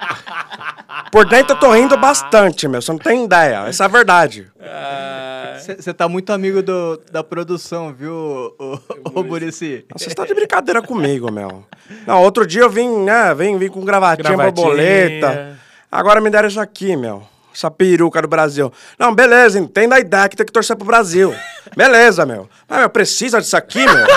Por 1.12 1.26
dentro 1.28 1.56
eu 1.56 1.60
tô 1.60 1.72
rindo 1.72 1.98
bastante, 1.98 2.68
meu. 2.68 2.82
Você 2.82 2.92
não 2.92 3.00
tem 3.00 3.26
ideia. 3.26 3.68
Essa 3.68 3.84
é 3.84 3.86
a 3.86 3.90
verdade. 3.90 4.48
Você 5.60 5.94
tá 5.94 6.08
muito 6.08 6.32
amigo 6.32 6.62
do, 6.62 7.02
da 7.12 7.24
produção, 7.24 7.94
viu, 7.94 8.56
ô, 9.14 9.24
Murici? 9.24 9.86
Você 9.96 10.08
está 10.08 10.26
de 10.26 10.34
brincadeira 10.34 10.82
comigo, 10.82 11.32
meu. 11.32 11.64
Não, 12.08 12.22
outro 12.24 12.46
dia 12.46 12.62
eu 12.62 12.70
vim, 12.70 12.90
né? 13.04 13.34
Vim, 13.36 13.58
vim 13.58 13.68
com 13.70 13.84
gravatinha, 13.84 14.24
Gravatinha. 14.36 14.52
borboleta. 14.52 15.58
Agora 15.92 16.22
me 16.22 16.30
deram 16.30 16.48
isso 16.48 16.60
aqui, 16.60 16.96
meu. 16.96 17.24
Essa 17.54 17.70
peruca 17.72 18.22
do 18.22 18.28
Brasil. 18.28 18.72
Não, 18.98 19.14
beleza, 19.14 19.60
entenda 19.60 19.96
a 19.96 20.00
ideia 20.00 20.30
que 20.30 20.36
tem 20.38 20.46
que 20.46 20.52
torcer 20.52 20.76
pro 20.76 20.86
Brasil. 20.86 21.34
Beleza, 21.76 22.26
meu. 22.26 22.48
Mas, 22.68 22.80
meu, 22.80 22.90
precisa 22.90 23.42
disso 23.42 23.58
aqui, 23.58 23.80
meu? 23.86 24.06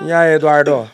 E 0.00 0.12
aí, 0.12 0.34
Eduardo? 0.34 0.88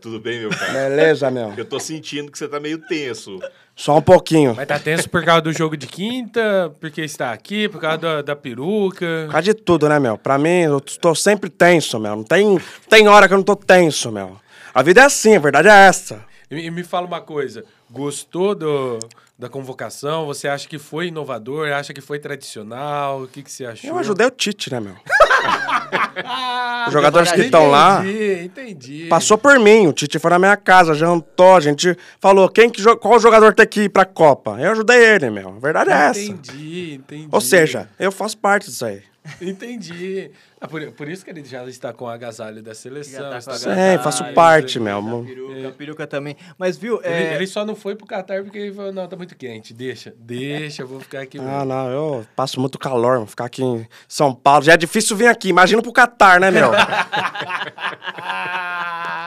Tudo 0.00 0.18
bem, 0.18 0.40
meu 0.40 0.50
cara? 0.50 0.72
Beleza, 0.72 1.30
meu? 1.30 1.52
Eu 1.56 1.64
tô 1.64 1.78
sentindo 1.78 2.32
que 2.32 2.38
você 2.38 2.48
tá 2.48 2.58
meio 2.58 2.78
tenso. 2.78 3.38
Só 3.76 3.98
um 3.98 4.02
pouquinho. 4.02 4.54
Mas 4.56 4.66
tá 4.66 4.78
tenso 4.78 5.08
por 5.08 5.24
causa 5.24 5.42
do 5.42 5.52
jogo 5.52 5.76
de 5.76 5.86
quinta, 5.86 6.74
porque 6.80 7.02
está 7.02 7.32
aqui, 7.32 7.68
por 7.68 7.80
causa 7.80 7.98
da, 7.98 8.22
da 8.22 8.36
peruca. 8.36 9.24
Por 9.26 9.32
causa 9.32 9.44
de 9.44 9.54
tudo, 9.54 9.88
né, 9.88 9.98
meu? 9.98 10.16
Pra 10.16 10.38
mim, 10.38 10.62
eu 10.62 10.80
tô 10.80 11.14
sempre 11.14 11.50
tenso, 11.50 11.98
meu. 11.98 12.16
Não 12.16 12.24
tem, 12.24 12.58
tem 12.88 13.08
hora 13.08 13.28
que 13.28 13.34
eu 13.34 13.38
não 13.38 13.44
tô 13.44 13.56
tenso, 13.56 14.10
meu. 14.10 14.36
A 14.72 14.82
vida 14.82 15.02
é 15.02 15.04
assim, 15.04 15.36
a 15.36 15.40
verdade 15.40 15.68
é 15.68 15.86
essa. 15.86 16.24
E, 16.50 16.66
e 16.66 16.70
me 16.70 16.82
fala 16.82 17.06
uma 17.06 17.20
coisa, 17.20 17.64
gostou 17.90 18.54
do, 18.54 18.98
da 19.38 19.48
convocação? 19.48 20.26
Você 20.26 20.46
acha 20.48 20.68
que 20.68 20.78
foi 20.78 21.08
inovador? 21.08 21.70
Acha 21.72 21.92
que 21.92 22.00
foi 22.00 22.18
tradicional? 22.18 23.22
O 23.22 23.28
que, 23.28 23.42
que 23.42 23.50
você 23.50 23.64
achou? 23.66 23.90
Eu 23.90 23.98
ajudei 23.98 24.26
o 24.26 24.30
Tite, 24.30 24.70
né, 24.70 24.80
meu? 24.80 24.94
Os 26.86 26.92
jogadores 26.92 27.32
que 27.32 27.42
estão 27.42 27.68
lá 27.68 28.00
Entendi, 28.04 28.44
entendi. 28.44 29.06
passou 29.08 29.36
por 29.38 29.58
mim. 29.58 29.86
O 29.86 29.92
Tite 29.92 30.18
foi 30.18 30.30
na 30.30 30.38
minha 30.38 30.56
casa, 30.56 30.94
jantou, 30.94 31.56
a 31.56 31.60
gente 31.60 31.96
falou 32.20 32.48
quem 32.48 32.68
que, 32.70 32.82
qual 32.96 33.18
jogador 33.18 33.54
tem 33.54 33.66
que 33.66 33.82
ir 33.82 33.88
pra 33.88 34.04
Copa. 34.04 34.56
Eu 34.60 34.72
ajudei 34.72 35.02
ele, 35.02 35.30
meu. 35.30 35.48
A 35.48 35.58
verdade 35.58 35.90
é 35.90 35.94
essa. 35.94 36.20
Entendi, 36.20 36.94
entendi. 36.94 37.28
Ou 37.30 37.40
seja, 37.40 37.88
eu 37.98 38.12
faço 38.12 38.36
parte 38.38 38.66
disso 38.66 38.84
aí. 38.84 39.02
Entendi. 39.40 40.30
Ah, 40.60 40.66
por, 40.66 40.90
por 40.92 41.08
isso 41.08 41.24
que 41.24 41.30
ele 41.30 41.44
já 41.44 41.64
está 41.66 41.92
com 41.92 42.06
o 42.06 42.08
agasalho 42.08 42.62
da 42.62 42.74
seleção. 42.74 43.22
Tá 43.24 43.30
com 43.32 43.36
está 43.38 43.54
a 43.54 43.58
com 43.58 43.68
É, 43.68 43.72
agasalho, 43.72 44.02
faço 44.02 44.24
ele- 44.24 44.32
parte, 44.32 44.80
meu. 44.80 44.98
A 44.98 45.02
peruca, 45.24 45.68
a 45.68 45.72
peruca 45.72 46.06
também. 46.06 46.36
Mas, 46.58 46.76
viu, 46.78 47.00
Ele, 47.04 47.12
é, 47.12 47.34
ele 47.34 47.46
só 47.46 47.64
não 47.64 47.76
foi 47.76 47.94
pro 47.94 48.06
Qatar 48.06 48.42
porque 48.42 48.58
ele 48.58 48.72
falou, 48.74 48.92
não, 48.92 49.06
tá 49.06 49.16
muito 49.16 49.36
quente. 49.36 49.74
Deixa, 49.74 50.14
deixa, 50.18 50.82
eu 50.82 50.86
vou 50.88 51.00
ficar 51.00 51.20
aqui. 51.20 51.38
Ah, 51.38 51.42
mesmo." 51.42 51.64
não, 51.66 51.90
eu 51.90 52.26
passo 52.34 52.58
muito 52.60 52.78
calor, 52.78 53.16
mano. 53.16 53.26
Ficar 53.26 53.44
aqui 53.44 53.62
em 53.62 53.86
São 54.08 54.34
Paulo. 54.34 54.64
Já 54.64 54.72
é 54.72 54.76
difícil 54.78 55.14
vir 55.16 55.26
aqui. 55.28 55.48
Imagina 55.48 55.82
pro 55.82 55.92
Catar, 55.92 56.40
né, 56.40 56.50
meu? 56.50 56.72
A 56.74 57.04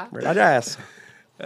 verdade 0.12 0.40
é 0.40 0.56
essa. 0.56 0.80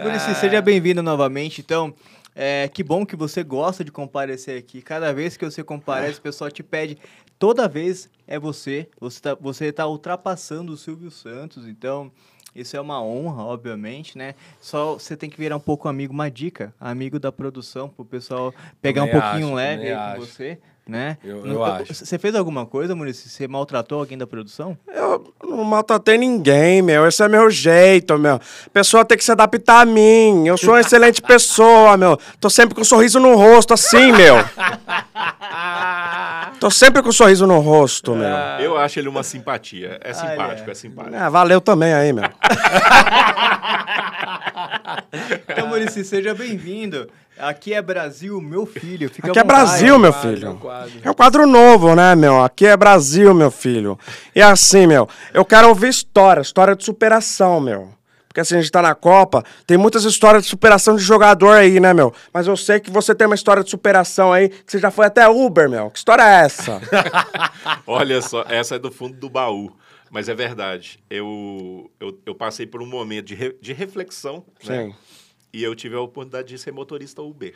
Murici, 0.02 0.34
seja 0.36 0.62
bem-vindo 0.62 1.02
novamente. 1.02 1.60
Então, 1.60 1.92
é, 2.34 2.68
que 2.72 2.82
bom 2.84 3.04
que 3.04 3.16
você 3.16 3.42
gosta 3.42 3.82
de 3.84 3.90
comparecer 3.90 4.56
aqui. 4.58 4.80
Cada 4.80 5.12
vez 5.12 5.36
que 5.36 5.44
você 5.44 5.62
comparece, 5.64 6.18
o 6.18 6.22
pessoal 6.22 6.50
te 6.50 6.62
pede. 6.62 6.96
Toda 7.38 7.68
vez 7.68 8.10
é 8.26 8.38
você. 8.38 8.88
Você 9.00 9.20
tá, 9.20 9.34
você 9.34 9.72
tá 9.72 9.86
ultrapassando 9.86 10.72
o 10.72 10.76
Silvio 10.76 11.10
Santos. 11.10 11.66
Então, 11.66 12.10
isso 12.54 12.76
é 12.76 12.80
uma 12.80 13.00
honra, 13.02 13.44
obviamente, 13.44 14.18
né? 14.18 14.34
Só 14.60 14.94
você 14.94 15.16
tem 15.16 15.30
que 15.30 15.38
virar 15.38 15.56
um 15.56 15.60
pouco 15.60 15.88
amigo, 15.88 16.12
uma 16.12 16.30
dica, 16.30 16.74
amigo 16.80 17.18
da 17.20 17.30
produção, 17.30 17.88
pro 17.88 18.04
pessoal 18.04 18.52
pegar 18.82 19.04
um 19.04 19.10
pouquinho 19.10 19.46
acho, 19.46 19.54
leve 19.54 19.92
aí 19.92 19.94
com 19.94 20.22
acho. 20.22 20.32
você, 20.32 20.58
né? 20.88 21.18
Eu- 21.22 21.44
Não- 21.44 21.52
eu 21.54 21.64
acho. 21.64 21.94
Você 21.94 22.18
fez 22.18 22.34
alguma 22.34 22.64
coisa, 22.64 22.94
Murici? 22.96 23.28
Você 23.28 23.46
maltratou 23.46 24.00
alguém 24.00 24.16
da 24.16 24.26
produção? 24.26 24.76
Eu 24.88 25.32
não 25.44 25.62
maltratei 25.62 26.16
ninguém, 26.16 26.80
meu. 26.80 27.06
Esse 27.06 27.22
é 27.22 27.28
meu 27.28 27.50
jeito, 27.50 28.18
meu. 28.18 28.36
A 28.36 28.70
pessoa 28.72 29.04
tem 29.04 29.18
que 29.18 29.24
se 29.24 29.30
adaptar 29.30 29.82
a 29.82 29.84
mim. 29.84 30.48
Eu 30.48 30.56
sou 30.56 30.70
uma 30.70 30.80
excelente 30.80 31.20
pessoa, 31.20 31.98
meu. 31.98 32.18
Tô 32.40 32.48
sempre 32.48 32.74
com 32.74 32.80
um 32.80 32.84
sorriso 32.84 33.20
no 33.20 33.36
rosto, 33.36 33.74
assim, 33.74 34.10
meu. 34.12 34.36
Tô 36.58 36.70
sempre 36.70 37.02
com 37.02 37.10
um 37.10 37.12
sorriso 37.12 37.46
no 37.46 37.58
rosto, 37.60 38.14
meu. 38.16 38.26
Eu 38.58 38.76
acho 38.78 38.98
ele 38.98 39.08
uma 39.08 39.22
simpatia. 39.22 40.00
É 40.02 40.12
simpático, 40.14 40.62
Olha. 40.64 40.70
é 40.70 40.74
simpático. 40.74 41.14
É, 41.16 41.30
valeu 41.30 41.60
também 41.60 41.92
aí, 41.92 42.12
meu. 42.12 42.24
Então, 45.48 45.68
Murici, 45.68 46.04
seja 46.04 46.34
bem-vindo. 46.34 47.08
Aqui 47.38 47.72
é 47.74 47.80
Brasil, 47.82 48.40
meu 48.40 48.66
filho. 48.66 49.08
Fica 49.10 49.30
Aqui 49.30 49.38
é 49.38 49.42
vontade. 49.42 49.46
Brasil, 49.62 49.98
meu 49.98 50.12
quadro, 50.12 50.30
é 50.30 50.34
filho. 50.36 50.50
um 50.50 50.56
quadro. 50.58 50.92
É 51.04 51.10
um 51.10 51.14
quadro 51.14 51.46
novo, 51.46 51.94
né, 51.94 52.14
meu? 52.14 52.42
Aqui 52.42 52.66
é 52.66 52.76
Brasil, 52.76 53.32
meu 53.34 53.50
filho. 53.50 53.98
E 54.34 54.42
assim, 54.42 54.86
meu, 54.86 55.08
eu 55.32 55.44
quero 55.44 55.68
ouvir 55.68 55.88
história, 55.88 56.40
história 56.40 56.74
de 56.74 56.84
superação, 56.84 57.60
meu. 57.60 57.96
Porque 58.28 58.40
assim, 58.40 58.56
a 58.56 58.60
gente 58.60 58.70
tá 58.70 58.82
na 58.82 58.94
Copa, 58.94 59.42
tem 59.66 59.76
muitas 59.78 60.04
histórias 60.04 60.44
de 60.44 60.50
superação 60.50 60.94
de 60.96 61.02
jogador 61.02 61.52
aí, 61.56 61.80
né, 61.80 61.94
meu? 61.94 62.12
Mas 62.32 62.46
eu 62.46 62.56
sei 62.56 62.78
que 62.78 62.90
você 62.90 63.14
tem 63.14 63.26
uma 63.26 63.34
história 63.34 63.64
de 63.64 63.70
superação 63.70 64.32
aí, 64.32 64.48
que 64.50 64.70
você 64.70 64.78
já 64.78 64.90
foi 64.90 65.06
até 65.06 65.26
Uber, 65.28 65.68
meu. 65.68 65.90
Que 65.90 65.98
história 65.98 66.22
é 66.22 66.44
essa? 66.44 66.80
Olha 67.86 68.20
só, 68.20 68.44
essa 68.48 68.76
é 68.76 68.78
do 68.78 68.90
fundo 68.92 69.14
do 69.16 69.28
baú. 69.28 69.72
Mas 70.10 70.26
é 70.28 70.34
verdade. 70.34 70.98
Eu, 71.10 71.90
eu, 72.00 72.18
eu 72.24 72.34
passei 72.34 72.66
por 72.66 72.80
um 72.80 72.86
momento 72.86 73.26
de, 73.26 73.34
re- 73.34 73.56
de 73.60 73.72
reflexão. 73.74 74.42
né? 74.66 74.92
E 75.52 75.62
eu 75.62 75.74
tive 75.74 75.94
a 75.94 76.00
oportunidade 76.00 76.48
de 76.48 76.58
ser 76.58 76.72
motorista 76.72 77.22
Uber. 77.22 77.54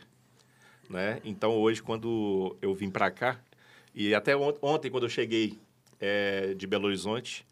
Né? 0.88 1.20
Então, 1.24 1.56
hoje, 1.56 1.82
quando 1.82 2.56
eu 2.60 2.74
vim 2.74 2.90
para 2.90 3.10
cá, 3.10 3.40
e 3.94 4.14
até 4.14 4.36
on- 4.36 4.56
ontem, 4.62 4.90
quando 4.90 5.04
eu 5.04 5.08
cheguei 5.10 5.58
eh, 6.00 6.54
de 6.54 6.66
Belo 6.66 6.86
Horizonte, 6.86 7.46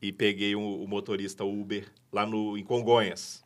e 0.00 0.10
peguei 0.12 0.56
o, 0.56 0.60
o 0.82 0.88
motorista 0.88 1.44
Uber 1.44 1.86
lá 2.12 2.26
no, 2.26 2.58
em 2.58 2.64
Congonhas. 2.64 3.44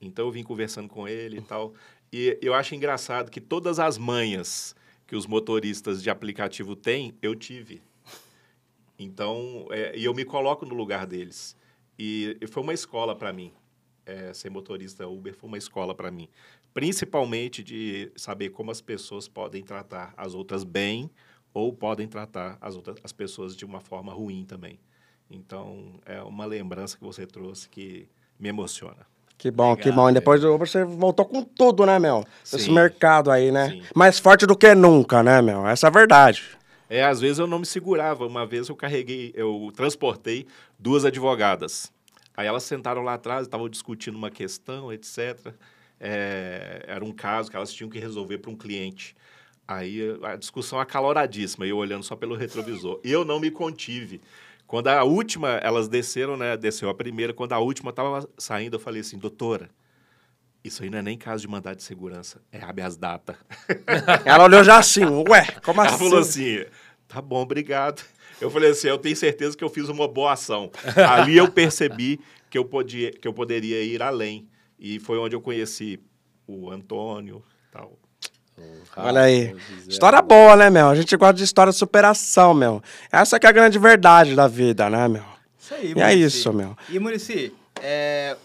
Então, 0.00 0.26
eu 0.26 0.30
vim 0.30 0.42
conversando 0.42 0.88
com 0.88 1.08
ele 1.08 1.38
e 1.38 1.42
tal. 1.42 1.74
E 2.12 2.38
eu 2.40 2.54
acho 2.54 2.74
engraçado 2.74 3.30
que 3.30 3.40
todas 3.40 3.78
as 3.78 3.98
manhas 3.98 4.76
que 5.06 5.16
os 5.16 5.26
motoristas 5.26 6.02
de 6.02 6.08
aplicativo 6.10 6.76
têm, 6.76 7.14
eu 7.20 7.34
tive. 7.34 7.82
Então, 8.98 9.66
é, 9.70 9.96
e 9.96 10.04
eu 10.04 10.14
me 10.14 10.24
coloco 10.24 10.64
no 10.64 10.74
lugar 10.74 11.06
deles. 11.06 11.56
E, 11.98 12.36
e 12.40 12.46
foi 12.46 12.62
uma 12.62 12.72
escola 12.72 13.14
para 13.16 13.32
mim. 13.32 13.52
É, 14.06 14.32
ser 14.34 14.50
motorista 14.50 15.06
Uber 15.08 15.34
foi 15.34 15.48
uma 15.48 15.58
escola 15.58 15.94
para 15.94 16.10
mim. 16.10 16.28
Principalmente 16.72 17.62
de 17.62 18.10
saber 18.16 18.50
como 18.50 18.70
as 18.70 18.80
pessoas 18.80 19.28
podem 19.28 19.62
tratar 19.62 20.12
as 20.16 20.34
outras 20.34 20.64
bem 20.64 21.10
ou 21.52 21.72
podem 21.72 22.06
tratar 22.06 22.58
as 22.60 22.74
outras 22.76 22.96
as 23.02 23.12
pessoas 23.12 23.56
de 23.56 23.64
uma 23.64 23.80
forma 23.80 24.12
ruim 24.12 24.44
também. 24.44 24.78
Então, 25.30 26.00
é 26.04 26.20
uma 26.22 26.44
lembrança 26.44 26.96
que 26.96 27.04
você 27.04 27.26
trouxe 27.26 27.68
que 27.68 28.08
me 28.38 28.48
emociona. 28.48 29.06
Que 29.36 29.50
bom, 29.50 29.74
que 29.76 29.88
Legal, 29.88 30.04
bom. 30.04 30.10
E 30.10 30.14
depois 30.14 30.40
do 30.40 30.52
Uber 30.54 30.68
você 30.68 30.84
voltou 30.84 31.24
com 31.24 31.42
tudo, 31.42 31.84
né, 31.84 31.98
meu? 31.98 32.24
Esse 32.44 32.60
Sim. 32.60 32.72
mercado 32.72 33.30
aí, 33.30 33.50
né? 33.50 33.70
Sim. 33.70 33.82
Mais 33.94 34.18
forte 34.18 34.46
do 34.46 34.56
que 34.56 34.74
nunca, 34.74 35.22
né, 35.22 35.42
meu? 35.42 35.66
Essa 35.66 35.86
é 35.86 35.88
a 35.88 35.90
verdade. 35.90 36.42
É, 36.88 37.04
às 37.04 37.20
vezes 37.20 37.38
eu 37.38 37.46
não 37.46 37.58
me 37.58 37.66
segurava. 37.66 38.26
Uma 38.26 38.46
vez 38.46 38.68
eu 38.68 38.76
carreguei, 38.76 39.32
eu 39.34 39.72
transportei 39.74 40.46
duas 40.78 41.04
advogadas. 41.04 41.92
Aí 42.36 42.46
elas 42.46 42.64
sentaram 42.64 43.02
lá 43.02 43.14
atrás, 43.14 43.46
estavam 43.46 43.68
discutindo 43.68 44.16
uma 44.16 44.30
questão, 44.30 44.92
etc. 44.92 45.54
É, 46.00 46.84
era 46.86 47.04
um 47.04 47.12
caso 47.12 47.50
que 47.50 47.56
elas 47.56 47.72
tinham 47.72 47.88
que 47.88 47.98
resolver 47.98 48.38
para 48.38 48.50
um 48.50 48.56
cliente. 48.56 49.16
Aí 49.66 50.00
a 50.22 50.36
discussão 50.36 50.78
acaloradíssima, 50.78 51.66
eu 51.66 51.76
olhando 51.76 52.02
só 52.02 52.16
pelo 52.16 52.34
retrovisor. 52.34 53.00
Eu 53.02 53.24
não 53.24 53.40
me 53.40 53.50
contive. 53.50 54.20
Quando 54.66 54.88
a 54.88 55.04
última, 55.04 55.50
elas 55.62 55.88
desceram, 55.88 56.36
né? 56.36 56.56
Desceu 56.56 56.88
a 56.88 56.94
primeira, 56.94 57.32
quando 57.32 57.52
a 57.52 57.58
última 57.58 57.90
estava 57.90 58.28
saindo, 58.36 58.76
eu 58.76 58.80
falei 58.80 59.00
assim, 59.02 59.18
doutora, 59.18 59.70
isso 60.64 60.82
aí 60.82 60.90
não 60.90 60.98
é 60.98 61.02
nem 61.02 61.16
caso 61.16 61.42
de 61.42 61.48
mandado 61.48 61.76
de 61.76 61.82
segurança, 61.82 62.40
é 62.50 62.58
habeas 62.62 62.96
data. 62.96 63.36
Ela 64.24 64.44
olhou 64.44 64.64
já 64.64 64.78
assim, 64.78 65.04
ué, 65.28 65.46
como 65.62 65.80
Ela 65.80 65.90
assim? 65.90 65.98
falou 65.98 66.18
assim, 66.18 66.64
tá 67.06 67.20
bom, 67.20 67.42
obrigado. 67.42 68.02
Eu 68.40 68.50
falei 68.50 68.70
assim, 68.70 68.88
eu 68.88 68.98
tenho 68.98 69.16
certeza 69.16 69.56
que 69.56 69.64
eu 69.64 69.68
fiz 69.68 69.88
uma 69.88 70.08
boa 70.08 70.32
ação. 70.32 70.70
Ali 71.08 71.36
eu 71.36 71.50
percebi 71.50 72.20
que 72.50 72.58
eu, 72.58 72.64
podia, 72.64 73.10
que 73.10 73.26
eu 73.26 73.32
poderia 73.32 73.82
ir 73.82 74.02
além. 74.02 74.48
E 74.78 74.98
foi 74.98 75.18
onde 75.18 75.34
eu 75.34 75.40
conheci 75.40 76.00
o 76.46 76.70
Antônio 76.70 77.42
tal. 77.72 77.98
Olha 78.96 79.22
aí. 79.22 79.54
História 79.88 80.22
boa, 80.22 80.56
né, 80.56 80.70
meu? 80.70 80.88
A 80.88 80.94
gente 80.94 81.16
gosta 81.16 81.34
de 81.34 81.44
história 81.44 81.72
de 81.72 81.78
superação, 81.78 82.54
meu. 82.54 82.82
Essa 83.10 83.38
que 83.40 83.46
é 83.46 83.48
a 83.48 83.52
grande 83.52 83.78
verdade 83.78 84.34
da 84.34 84.46
vida, 84.46 84.88
né, 84.88 85.08
meu? 85.08 85.24
Isso 85.58 85.74
aí, 85.74 85.94
E 85.96 86.00
é 86.00 86.14
isso, 86.14 86.52
meu. 86.52 86.76
E, 86.88 86.98
Murici, 86.98 87.52
é, 87.82 88.36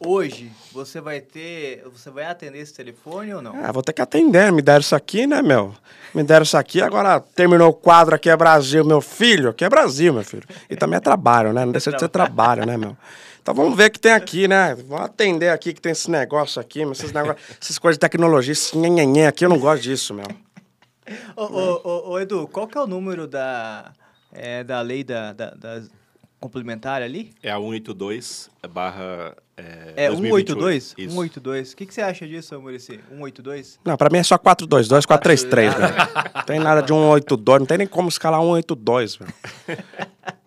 hoje 0.00 0.50
você 0.72 1.00
vai 1.00 1.20
ter. 1.20 1.82
Você 1.92 2.10
vai 2.10 2.24
atender 2.24 2.58
esse 2.58 2.74
telefone 2.74 3.34
ou 3.34 3.42
não? 3.42 3.54
Ah, 3.64 3.72
vou 3.72 3.82
ter 3.82 3.92
que 3.92 4.02
atender. 4.02 4.52
Me 4.52 4.62
deram 4.62 4.80
isso 4.80 4.94
aqui, 4.94 5.26
né, 5.26 5.42
meu? 5.42 5.74
Me 6.14 6.22
deram 6.22 6.42
isso 6.42 6.56
aqui, 6.56 6.80
agora 6.80 7.20
terminou 7.20 7.68
o 7.68 7.74
quadro 7.74 8.14
aqui 8.14 8.30
é 8.30 8.36
Brasil, 8.36 8.84
meu 8.84 9.00
filho. 9.00 9.50
Aqui 9.50 9.64
é 9.64 9.68
Brasil, 9.68 10.12
meu 10.12 10.24
filho. 10.24 10.44
E 10.68 10.76
também 10.76 10.96
é 10.96 11.00
trabalho, 11.00 11.52
né? 11.52 11.64
Não 11.64 11.72
deixa 11.72 11.92
de 11.92 11.98
ser 11.98 12.08
trabalho, 12.08 12.64
né, 12.64 12.76
meu? 12.76 12.96
Então 13.42 13.54
vamos 13.54 13.76
ver 13.76 13.88
o 13.88 13.90
que 13.90 13.98
tem 13.98 14.12
aqui, 14.12 14.46
né? 14.46 14.74
Vamos 14.74 15.06
atender 15.06 15.48
aqui 15.48 15.72
que 15.72 15.80
tem 15.80 15.92
esse 15.92 16.10
negócio 16.10 16.60
aqui, 16.60 16.80
meu, 16.80 16.92
esses 16.92 17.12
negócios, 17.12 17.56
essas 17.60 17.78
coisas 17.78 17.96
de 17.96 18.00
tecnologia, 18.00 18.52
esse 18.52 18.76
nhenhenhen 18.76 19.26
aqui, 19.26 19.44
eu 19.44 19.48
não 19.48 19.58
gosto 19.58 19.82
disso, 19.82 20.12
meu. 20.12 20.26
Ô, 21.34 21.44
ô, 21.44 21.80
ô, 21.82 22.10
ô, 22.10 22.20
Edu, 22.20 22.46
qual 22.48 22.66
que 22.66 22.76
é 22.76 22.80
o 22.80 22.86
número 22.86 23.26
da, 23.26 23.92
é, 24.32 24.62
da 24.62 24.80
lei 24.82 25.02
da, 25.02 25.32
da, 25.32 25.50
da 25.50 25.82
complementar 26.38 27.02
ali? 27.02 27.32
É 27.42 27.50
a 27.50 27.56
182 27.56 28.50
barra. 28.70 29.34
É, 29.58 30.04
É 30.04 30.08
2028. 30.08 30.52
182? 30.52 30.94
Isso. 30.96 31.10
182. 31.14 31.72
O 31.72 31.76
que, 31.76 31.86
que 31.86 31.92
você 31.94 32.00
acha 32.02 32.26
disso, 32.26 32.60
Murici? 32.60 33.00
182? 33.10 33.80
Não, 33.84 33.96
pra 33.96 34.08
mim 34.10 34.18
é 34.18 34.22
só 34.22 34.38
422, 34.38 35.04
433, 35.04 35.74
velho. 35.74 35.94
Não 36.34 36.42
tem 36.44 36.60
nada 36.60 36.80
de 36.80 36.88
182, 36.92 37.58
não 37.60 37.66
tem 37.66 37.78
nem 37.78 37.86
como 37.86 38.08
escalar 38.08 38.40
182, 38.40 39.16
velho. 39.16 39.34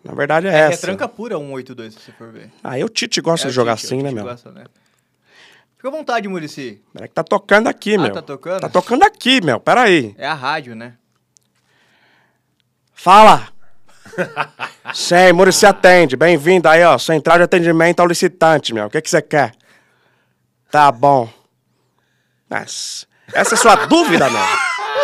Na 0.02 0.14
verdade 0.14 0.46
é, 0.46 0.50
É, 0.50 0.54
é 0.54 0.60
essa. 0.72 0.80
tranca 0.86 1.06
pura 1.06 1.36
182, 1.36 1.94
se 1.94 2.00
você 2.00 2.12
for 2.12 2.32
ver. 2.32 2.50
Aí 2.64 2.82
o 2.82 2.88
Tite 2.88 3.20
gosta 3.20 3.46
É, 3.46 3.50
de 3.50 3.54
jogar 3.54 3.76
Tite, 3.76 3.86
assim, 3.86 4.02
né, 4.02 4.10
meu? 4.10 4.24
gosta, 4.24 4.50
né? 4.50 4.64
Fica 5.76 5.88
à 5.88 5.90
vontade, 5.90 6.28
Murici. 6.28 6.80
Peraí 6.92 7.08
que 7.08 7.14
tá 7.14 7.22
tocando 7.24 7.66
aqui, 7.68 7.96
Ah, 7.96 7.98
meu. 7.98 8.12
tá 8.12 8.22
tocando? 8.22 8.60
Tá 8.60 8.68
tocando 8.68 9.02
aqui, 9.02 9.40
meu. 9.44 9.58
Peraí. 9.60 10.14
É 10.16 10.26
a 10.26 10.34
rádio, 10.34 10.74
né? 10.74 10.94
Fala! 12.94 13.51
Sim, 14.94 15.32
Murici 15.32 15.66
atende. 15.66 16.16
Bem-vindo 16.16 16.68
aí, 16.68 16.84
ó. 16.84 16.98
Central 16.98 17.38
de 17.38 17.44
atendimento 17.44 18.00
ao 18.00 18.06
licitante, 18.06 18.74
meu. 18.74 18.86
O 18.86 18.90
que 18.90 19.00
que 19.00 19.08
você 19.08 19.22
quer? 19.22 19.52
Tá 20.70 20.90
bom. 20.90 21.28
Essa, 22.50 23.06
essa 23.32 23.54
é 23.54 23.56
sua 23.56 23.74
dúvida, 23.86 24.28
meu? 24.28 24.42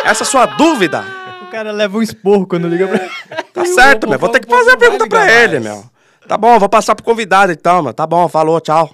Essa 0.05 0.23
é 0.23 0.25
sua 0.25 0.45
dúvida? 0.45 1.03
O 1.41 1.51
cara 1.51 1.71
leva 1.71 1.97
um 1.97 2.01
esporro 2.01 2.45
quando 2.45 2.67
liga 2.67 2.87
pra 2.87 3.43
Tá 3.53 3.65
certo, 3.65 4.07
meu. 4.07 4.19
Vou 4.19 4.29
ter 4.29 4.39
que 4.39 4.49
fazer 4.49 4.71
a 4.71 4.77
pergunta 4.77 5.07
pra 5.07 5.31
ele, 5.31 5.59
meu. 5.59 5.83
Tá 6.27 6.37
bom, 6.37 6.59
vou 6.59 6.69
passar 6.69 6.93
pro 6.93 7.03
convidado 7.03 7.51
então, 7.51 7.81
meu. 7.81 7.93
Tá 7.93 8.05
bom, 8.05 8.27
falou, 8.27 8.61
tchau. 8.61 8.93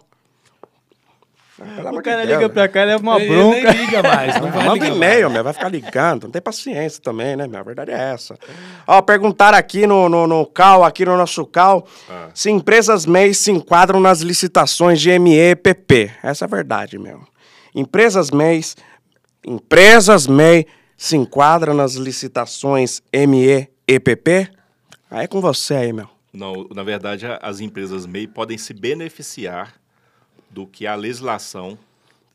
Pelo 1.58 1.98
O 2.00 2.02
cara 2.04 2.26
liga 2.26 2.50
pra 2.50 2.68
cá 2.68 2.82
e 2.82 2.86
leva 2.86 3.02
uma 3.02 3.18
Ele 3.22 3.30
bronca. 3.34 3.74
nem 3.74 3.86
liga 3.86 4.04
mais, 4.04 4.42
não 4.42 4.52
vai 4.52 4.66
Manda 4.66 4.84
ligar 4.84 4.96
e-mail, 4.96 5.30
meu, 5.30 5.44
vai 5.44 5.54
ficar 5.54 5.70
ligando. 5.70 6.24
Não 6.26 6.32
tem 6.32 6.42
paciência 6.42 7.02
também, 7.02 7.36
né, 7.38 7.48
meu? 7.48 7.60
A 7.60 7.64
verdade 7.64 7.92
é 7.92 8.14
essa. 8.14 8.38
Ó, 8.86 9.02
perguntaram 9.02 9.58
aqui 9.58 9.88
no, 9.88 10.10
no, 10.10 10.28
no 10.28 10.46
CAL, 10.46 10.84
aqui 10.84 11.06
no 11.06 11.16
nosso 11.16 11.46
CAL, 11.46 11.88
Ah. 12.10 12.28
se 12.34 12.52
empresas 12.52 13.06
MEI 13.06 13.34
se 13.34 13.52
enquadram 13.52 14.00
nas 14.02 14.20
licitações 14.20 15.00
de 15.00 15.18
ME 15.18 15.34
e 15.38 15.56
PP. 15.56 16.12
Essa 16.22 16.44
é 16.44 16.48
a 16.48 16.50
verdade, 16.50 17.00
meu. 17.00 17.22
Empresas 17.74 18.32
MEI, 18.32 18.62
empresas 19.46 20.28
MEI 20.28 20.66
se 20.98 21.16
enquadram 21.16 21.74
nas 21.74 21.96
licitações 21.96 23.02
ME 23.14 23.68
e 23.88 24.00
PP? 24.00 24.50
Aí 25.10 25.26
é 25.26 25.28
com 25.28 25.40
você 25.42 25.76
aí, 25.76 25.94
meu. 25.94 26.10
Não, 26.34 26.68
na 26.76 26.84
verdade, 26.84 27.26
as 27.42 27.60
empresas 27.62 28.06
MEI 28.06 28.28
podem 28.28 28.58
se 28.58 28.74
beneficiar 28.74 29.74
do 30.56 30.66
que 30.66 30.88
a 30.88 30.96
legislação 30.96 31.78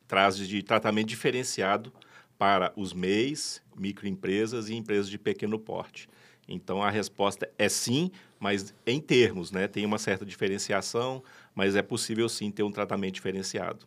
traz 0.07 0.37
de 0.37 0.63
tratamento 0.63 1.09
diferenciado 1.09 1.91
para 2.39 2.71
os 2.77 2.93
MEIs, 2.93 3.63
microempresas 3.75 4.69
e 4.69 4.75
empresas 4.75 5.09
de 5.09 5.19
pequeno 5.19 5.59
porte. 5.59 6.07
Então, 6.47 6.83
a 6.83 6.91
resposta 6.91 7.49
é 7.59 7.67
sim, 7.67 8.11
mas 8.39 8.75
em 8.87 9.01
termos, 9.01 9.51
né? 9.51 9.67
Tem 9.67 9.87
uma 9.87 9.97
certa 9.97 10.27
diferenciação, 10.27 11.23
mas 11.55 11.75
é 11.75 11.81
possível 11.81 12.29
sim 12.29 12.51
ter 12.51 12.63
um 12.63 12.71
tratamento 12.71 13.15
diferenciado. 13.15 13.87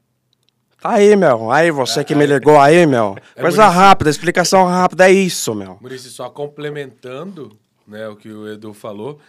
Tá 0.81 0.93
aí, 0.93 1.15
meu. 1.15 1.51
Aí 1.51 1.69
você 1.69 2.03
que 2.03 2.15
me 2.15 2.25
ligou 2.25 2.59
aí, 2.59 2.87
meu. 2.87 3.15
É 3.35 3.41
Coisa 3.41 3.65
bonito. 3.65 3.75
rápida, 3.75 4.09
explicação 4.09 4.65
rápida, 4.65 5.07
é 5.07 5.11
isso, 5.11 5.53
meu. 5.53 5.77
Maurício, 5.79 6.09
só 6.09 6.27
complementando 6.27 7.55
né, 7.87 8.07
o 8.07 8.15
que 8.15 8.29
o 8.29 8.51
Edu 8.51 8.73
falou, 8.73 9.19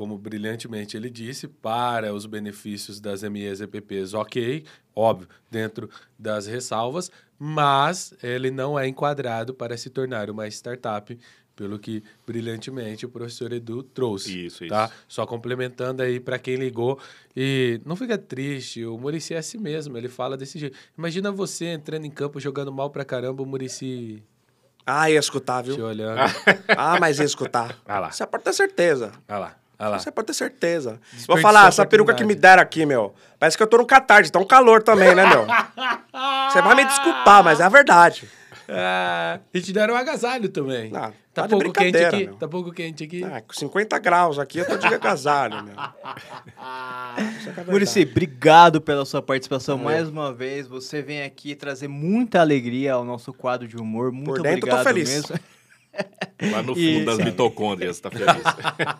como 0.00 0.16
brilhantemente 0.16 0.96
ele 0.96 1.10
disse, 1.10 1.46
para 1.46 2.14
os 2.14 2.24
benefícios 2.24 2.98
das 2.98 3.22
MEs 3.22 3.60
e 3.60 3.64
EPPs, 3.64 4.14
ok, 4.14 4.64
óbvio, 4.96 5.28
dentro 5.50 5.90
das 6.18 6.46
ressalvas, 6.46 7.10
mas 7.38 8.14
ele 8.22 8.50
não 8.50 8.78
é 8.78 8.88
enquadrado 8.88 9.52
para 9.52 9.76
se 9.76 9.90
tornar 9.90 10.30
uma 10.30 10.48
startup, 10.48 11.18
pelo 11.54 11.78
que 11.78 12.02
brilhantemente 12.26 13.04
o 13.04 13.10
professor 13.10 13.52
Edu 13.52 13.82
trouxe. 13.82 14.46
Isso, 14.46 14.66
tá? 14.68 14.86
isso. 14.86 14.94
Só 15.06 15.26
complementando 15.26 16.00
aí 16.02 16.18
para 16.18 16.38
quem 16.38 16.56
ligou. 16.56 16.98
E 17.36 17.78
não 17.84 17.94
fica 17.94 18.16
triste, 18.16 18.82
o 18.86 18.96
Murici 18.96 19.34
é 19.34 19.36
assim 19.36 19.58
mesmo, 19.58 19.98
ele 19.98 20.08
fala 20.08 20.34
desse 20.34 20.58
jeito. 20.58 20.78
Imagina 20.96 21.30
você 21.30 21.66
entrando 21.66 22.06
em 22.06 22.10
campo 22.10 22.40
jogando 22.40 22.72
mal 22.72 22.88
pra 22.88 23.04
caramba, 23.04 23.42
o 23.42 23.46
Murici 23.46 24.22
Ah, 24.86 25.10
ia 25.10 25.18
escutar, 25.20 25.62
te 25.62 25.72
viu? 25.72 25.84
olhando. 25.84 26.20
Ah, 26.68 26.98
mas 26.98 27.18
ia 27.18 27.26
escutar. 27.26 27.78
Ah 27.86 28.00
lá. 28.00 28.10
Você 28.10 28.26
pode 28.26 28.44
ter 28.44 28.54
certeza. 28.54 29.12
Olha 29.28 29.38
lá, 29.38 29.60
lá. 29.88 29.98
Você 29.98 30.10
pode 30.10 30.26
ter 30.26 30.34
certeza. 30.34 31.00
Vou 31.26 31.38
falar, 31.38 31.68
essa 31.68 31.86
peruca 31.86 32.14
que 32.14 32.24
me 32.24 32.34
deram 32.34 32.62
aqui, 32.62 32.84
meu. 32.84 33.14
Parece 33.38 33.56
que 33.56 33.62
eu 33.62 33.66
tô 33.66 33.78
no 33.78 33.86
Catar, 33.86 34.28
tá 34.28 34.38
um 34.38 34.46
calor 34.46 34.82
também, 34.82 35.14
né, 35.14 35.26
meu? 35.26 35.46
Você 36.50 36.60
vai 36.60 36.74
me 36.74 36.84
desculpar, 36.84 37.42
mas 37.42 37.60
é 37.60 37.64
a 37.64 37.68
verdade. 37.68 38.28
Ah, 38.72 39.40
e 39.52 39.60
te 39.60 39.72
deram 39.72 39.94
um 39.94 39.96
agasalho 39.96 40.48
também. 40.48 40.90
Não, 40.92 41.00
tá 41.00 41.12
tá 41.32 41.46
de 41.46 41.50
pouco 41.50 41.72
quente 41.72 41.96
aqui. 41.96 42.24
meu. 42.26 42.34
Tá 42.36 42.48
pouco 42.48 42.70
quente 42.70 43.02
aqui. 43.02 43.24
Ah, 43.24 43.40
com 43.40 43.52
50 43.52 43.98
graus 43.98 44.38
aqui, 44.38 44.58
eu 44.58 44.64
tô 44.66 44.76
de 44.76 44.86
agasalho, 44.86 45.64
meu. 45.64 45.74
É 45.76 47.60
é 47.60 47.64
Murici, 47.64 48.02
obrigado 48.02 48.80
pela 48.80 49.04
sua 49.04 49.20
participação 49.20 49.76
mais 49.76 50.08
uma 50.08 50.32
vez. 50.32 50.68
Você 50.68 51.02
vem 51.02 51.22
aqui 51.22 51.56
trazer 51.56 51.88
muita 51.88 52.40
alegria 52.40 52.92
ao 52.92 53.04
nosso 53.04 53.32
quadro 53.32 53.66
de 53.66 53.76
humor. 53.76 54.12
Muito 54.12 54.26
Por 54.26 54.42
dentro 54.42 54.68
eu 54.68 54.70
tô 54.70 54.76
obrigado 54.76 54.84
feliz. 54.84 55.08
mesmo. 55.10 55.36
Lá 56.52 56.62
no 56.62 56.76
E- 56.76 56.94
fundo 56.94 57.06
das 57.06 57.18
mitocôndrias, 57.18 58.00
tá 58.00 58.10
feliz? 58.10 58.26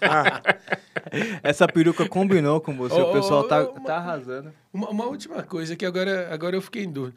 Ah, 0.03 0.43
Essa 1.43 1.67
peruca 1.67 2.09
combinou 2.09 2.61
com 2.61 2.77
você. 2.77 2.95
Ô, 3.01 3.11
o 3.11 3.13
pessoal 3.13 3.41
ô, 3.41 3.45
tá, 3.45 3.63
ô, 3.63 3.67
tá 3.81 3.97
arrasando. 3.97 4.53
Uma, 4.73 4.91
uma 4.91 5.07
última 5.07 5.43
coisa 5.43 5.75
que 5.75 5.85
agora, 5.85 6.33
agora 6.33 6.57
eu 6.57 6.63
fiquei 6.63 6.85
em 6.85 6.91
dúvida. 6.91 7.17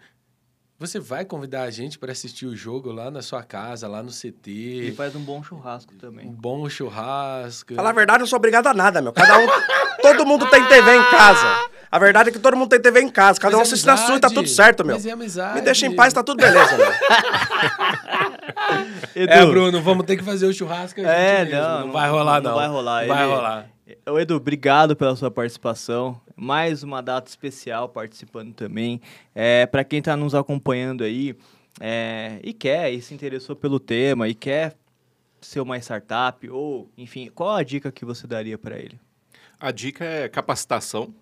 Você 0.84 1.00
vai 1.00 1.24
convidar 1.24 1.64
a 1.64 1.72
gente 1.72 1.98
para 1.98 2.12
assistir 2.12 2.46
o 2.46 2.54
jogo 2.54 2.92
lá 2.92 3.10
na 3.10 3.22
sua 3.22 3.42
casa, 3.42 3.88
lá 3.88 4.04
no 4.04 4.10
E 4.10 4.14
CT? 4.14 4.94
faz 4.98 5.16
um 5.16 5.22
bom 5.22 5.42
churrasco 5.42 5.94
Um 5.94 5.98
também. 5.98 6.28
bom 6.30 6.68
churrasco. 6.68 7.74
falar 7.74 7.92
a 7.92 7.94
verdade, 7.94 8.18
eu 8.18 8.24
não 8.24 8.28
sou 8.28 8.36
obrigado 8.36 8.68
a 8.68 8.74
nada, 8.74 9.02
meu. 9.02 9.14
Cada 9.14 9.40
um. 9.40 9.48
todo 10.04 10.26
mundo 10.26 10.46
tem 10.50 10.62
TV 10.66 10.94
em 10.98 11.04
casa. 11.10 11.70
A 11.90 11.98
verdade 12.00 12.30
é 12.30 12.32
que 12.34 12.40
todo 12.40 12.58
mundo 12.58 12.68
tem 12.70 12.82
TV 12.82 13.00
em 13.00 13.08
casa. 13.10 13.40
Cada 13.40 13.56
um 13.56 13.60
Mas 13.60 13.70
é 13.70 13.72
assiste 13.72 13.86
na 13.88 13.96
sua 13.96 14.18
e 14.18 14.20
tá 14.20 14.30
tudo 14.30 14.50
certo, 14.50 14.84
meu. 14.84 14.96
Mas 14.98 15.06
é 15.06 15.12
amizade. 15.12 15.56
Me 15.56 15.62
deixa 15.62 15.86
em 15.88 15.96
paz, 15.96 16.12
tá 16.14 16.22
tudo 16.22 16.42
beleza, 16.44 16.76
meu. 16.76 16.92
Edu, 19.16 19.32
É, 19.32 19.46
Bruno, 19.46 19.82
vamos 19.82 20.06
ter 20.06 20.18
que 20.18 20.24
fazer 20.24 20.48
o 20.48 20.54
churrasco. 20.54 21.00
a 21.00 21.04
gente 21.04 21.14
É, 21.14 21.46
mesmo. 21.46 21.62
não, 21.62 21.70
não, 21.80 21.86
não- 21.88 21.94
vai 21.94 22.10
rolar, 22.10 22.42
não 22.42 22.50
não. 22.52 22.58
vai 22.58 22.68
rolar. 22.68 23.08
Vai 23.08 23.24
Ele- 23.24 23.34
rolar. 23.34 23.66
Ô, 24.10 24.18
Edu, 24.18 24.36
obrigado 24.36 24.96
pela 24.96 25.16
sua 25.16 25.30
participação. 25.30 26.20
Mais 26.38 26.84
uma 26.84 27.02
data 27.02 27.30
especial 27.30 27.90
participando 27.90 28.54
também. 28.54 29.02
É, 29.36 29.66
para 29.66 29.84
quem 29.84 30.00
está 30.00 30.16
nos 30.16 30.34
acompanhando 30.34 31.04
aí 31.04 31.36
é, 31.82 32.40
e 32.44 32.54
quer 32.54 32.94
e 32.94 33.02
se 33.02 33.14
interessou 33.14 33.56
pelo 33.56 33.80
tema 33.82 34.30
e 34.30 34.34
quer 34.34 34.76
ser 35.42 35.60
uma 35.60 35.78
startup 35.78 36.50
ou, 36.50 36.90
enfim, 36.98 37.30
qual 37.34 37.56
a 37.58 37.64
dica 37.64 37.92
que 37.92 38.06
você 38.06 38.26
daria 38.26 38.58
para 38.58 38.80
ele? 38.80 38.98
A 39.60 39.70
dica 39.70 40.06
é 40.06 40.30
capacitação. 40.30 41.14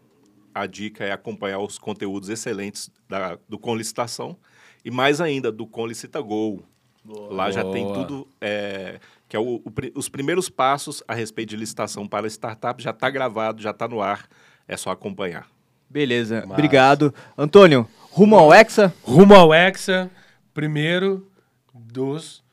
A 0.54 0.68
dica 0.68 1.04
é 1.04 1.12
acompanhar 1.12 1.60
os 1.60 1.80
conteúdos 1.80 2.30
excelentes 2.30 2.92
da, 3.10 3.40
do 3.50 3.58
Com 3.58 3.76
Licitação. 3.76 4.38
E 4.86 4.92
mais 4.92 5.20
ainda, 5.20 5.52
do 5.52 5.66
Com 5.66 5.88
Licita 5.88 6.22
Go. 6.22 6.64
Lá 7.04 7.50
já 7.50 7.64
tem 7.64 7.84
Boa. 7.84 7.96
tudo, 7.96 8.28
é, 8.40 9.00
que 9.32 9.38
é 9.38 9.40
o- 9.40 9.62
o 9.64 9.72
os 9.96 10.10
primeiros 10.10 10.50
passos 10.50 11.02
a 11.08 11.14
respeito 11.16 11.52
de 11.52 11.56
licitação 11.56 12.06
para 12.06 12.28
startup. 12.28 12.84
Já 12.84 12.90
está 12.90 13.10
gravado, 13.10 13.62
já 13.62 13.70
está 13.72 13.88
no 13.88 14.02
ar. 14.02 14.28
É 14.68 14.76
só 14.76 14.90
acompanhar. 14.92 15.48
Beleza, 15.90 16.42
Massa. 16.42 16.52
obrigado. 16.52 17.14
Antônio, 17.38 17.88
rumo 18.12 18.36
ao 18.38 18.54
Hexa? 18.54 18.94
Rumo 19.02 19.34
ao 19.34 19.54
Hexa. 19.54 20.12
Primeiro, 20.54 21.32
dos 21.74 22.44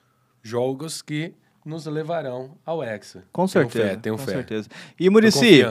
jogos 0.40 1.02
que 1.02 1.34
nos 1.64 1.84
levarão 1.86 2.56
ao 2.64 2.80
Hexa. 2.80 3.24
Com 3.32 3.46
Tenho 3.48 3.64
certeza. 3.64 3.88
fé, 3.88 3.96
tenho 3.96 4.16
com 4.16 4.24
fé. 4.24 4.30
certeza. 4.32 4.68
E 5.00 5.10
Murici, 5.10 5.62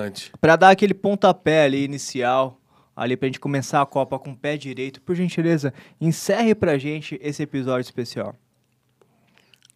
para 0.41 0.57
dar 0.57 0.71
aquele 0.71 0.93
pontapé 0.93 1.63
ali 1.63 1.85
inicial, 1.85 2.59
ali 2.93 3.15
pra 3.15 3.27
gente 3.29 3.39
começar 3.39 3.81
a 3.81 3.85
Copa 3.85 4.19
com 4.19 4.31
o 4.31 4.35
pé 4.37 4.57
direito, 4.57 5.01
por 5.01 5.15
gentileza, 5.15 5.73
encerre 6.01 6.53
pra 6.53 6.77
gente 6.77 7.17
esse 7.21 7.41
episódio 7.43 7.87
especial. 7.87 8.35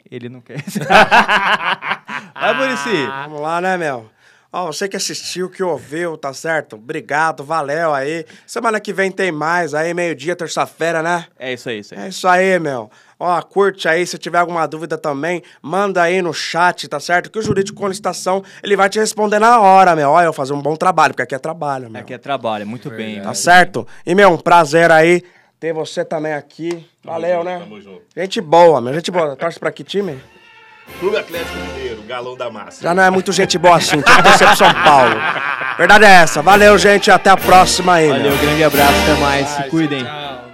Ele 0.09 0.29
não 0.29 0.41
quer. 0.41 0.63
Vai, 2.33 2.53
Murici. 2.55 3.05
Vamos 3.23 3.41
lá, 3.41 3.61
né, 3.61 3.77
meu? 3.77 4.09
Ó, 4.53 4.65
você 4.65 4.89
que 4.89 4.97
assistiu, 4.97 5.49
que 5.49 5.63
ouviu, 5.63 6.17
tá 6.17 6.33
certo? 6.33 6.75
Obrigado, 6.75 7.41
valeu 7.41 7.93
aí. 7.93 8.25
Semana 8.45 8.81
que 8.81 8.91
vem 8.91 9.09
tem 9.09 9.31
mais 9.31 9.73
aí, 9.73 9.93
meio-dia, 9.93 10.35
terça-feira, 10.35 11.01
né? 11.01 11.25
É 11.39 11.53
isso 11.53 11.69
aí, 11.69 11.79
isso 11.79 11.95
aí. 11.95 12.01
É 12.01 12.09
isso 12.09 12.27
aí, 12.27 12.59
meu. 12.59 12.91
Ó, 13.17 13.41
curte 13.43 13.87
aí, 13.87 14.05
se 14.05 14.17
tiver 14.17 14.39
alguma 14.39 14.67
dúvida 14.67 14.97
também, 14.97 15.41
manda 15.61 16.01
aí 16.01 16.21
no 16.21 16.33
chat, 16.33 16.85
tá 16.89 16.99
certo? 16.99 17.31
Que 17.31 17.39
o 17.39 17.41
jurídico 17.41 17.79
com 17.79 17.87
licitação, 17.87 18.43
ele 18.61 18.75
vai 18.75 18.89
te 18.89 18.99
responder 18.99 19.39
na 19.39 19.61
hora, 19.61 19.95
meu. 19.95 20.09
Ó, 20.09 20.21
eu 20.21 20.33
fazer 20.33 20.51
um 20.51 20.61
bom 20.61 20.75
trabalho, 20.75 21.13
porque 21.13 21.23
aqui 21.23 21.35
é 21.35 21.39
trabalho, 21.39 21.89
meu. 21.89 22.01
Aqui 22.01 22.13
é 22.13 22.17
trabalho, 22.17 22.67
muito 22.67 22.89
bem. 22.89 23.13
Verdade. 23.15 23.27
Tá 23.27 23.33
certo? 23.33 23.87
E, 24.05 24.13
meu, 24.13 24.31
um 24.31 24.37
prazer 24.37 24.91
aí 24.91 25.23
ter 25.61 25.73
você 25.73 26.03
também 26.03 26.33
aqui. 26.33 26.83
Valeu, 27.03 27.37
junto, 27.37 27.45
né? 27.45 27.59
tamo 27.59 27.79
junto. 27.79 28.01
Gente 28.17 28.41
boa, 28.41 28.81
meu. 28.81 28.93
Gente 28.95 29.11
boa. 29.11 29.35
Torce 29.35 29.59
pra 29.59 29.71
que 29.71 29.83
time? 29.83 30.19
Clube 30.99 31.15
Atlético 31.15 31.55
Mineiro, 31.55 32.01
galão 32.01 32.35
da 32.35 32.49
massa. 32.49 32.81
Já 32.81 32.95
não 32.95 33.03
é 33.03 33.11
muito 33.11 33.31
gente 33.31 33.59
boa 33.59 33.77
assim. 33.77 34.01
Tem 34.01 34.15
que 34.15 34.23
torcer 34.23 34.47
pro 34.47 34.57
São 34.57 34.73
Paulo. 34.73 35.15
Verdade 35.77 36.05
é 36.05 36.09
essa. 36.09 36.41
Valeu, 36.41 36.77
gente. 36.79 37.11
Até 37.11 37.29
a 37.29 37.37
próxima 37.37 37.93
aí, 37.93 38.07
meu. 38.07 38.17
Valeu, 38.17 38.37
grande 38.39 38.63
abraço, 38.63 39.01
até 39.03 39.21
mais. 39.21 39.47
Se 39.49 39.63
cuidem. 39.69 40.03
Tchau. 40.03 40.50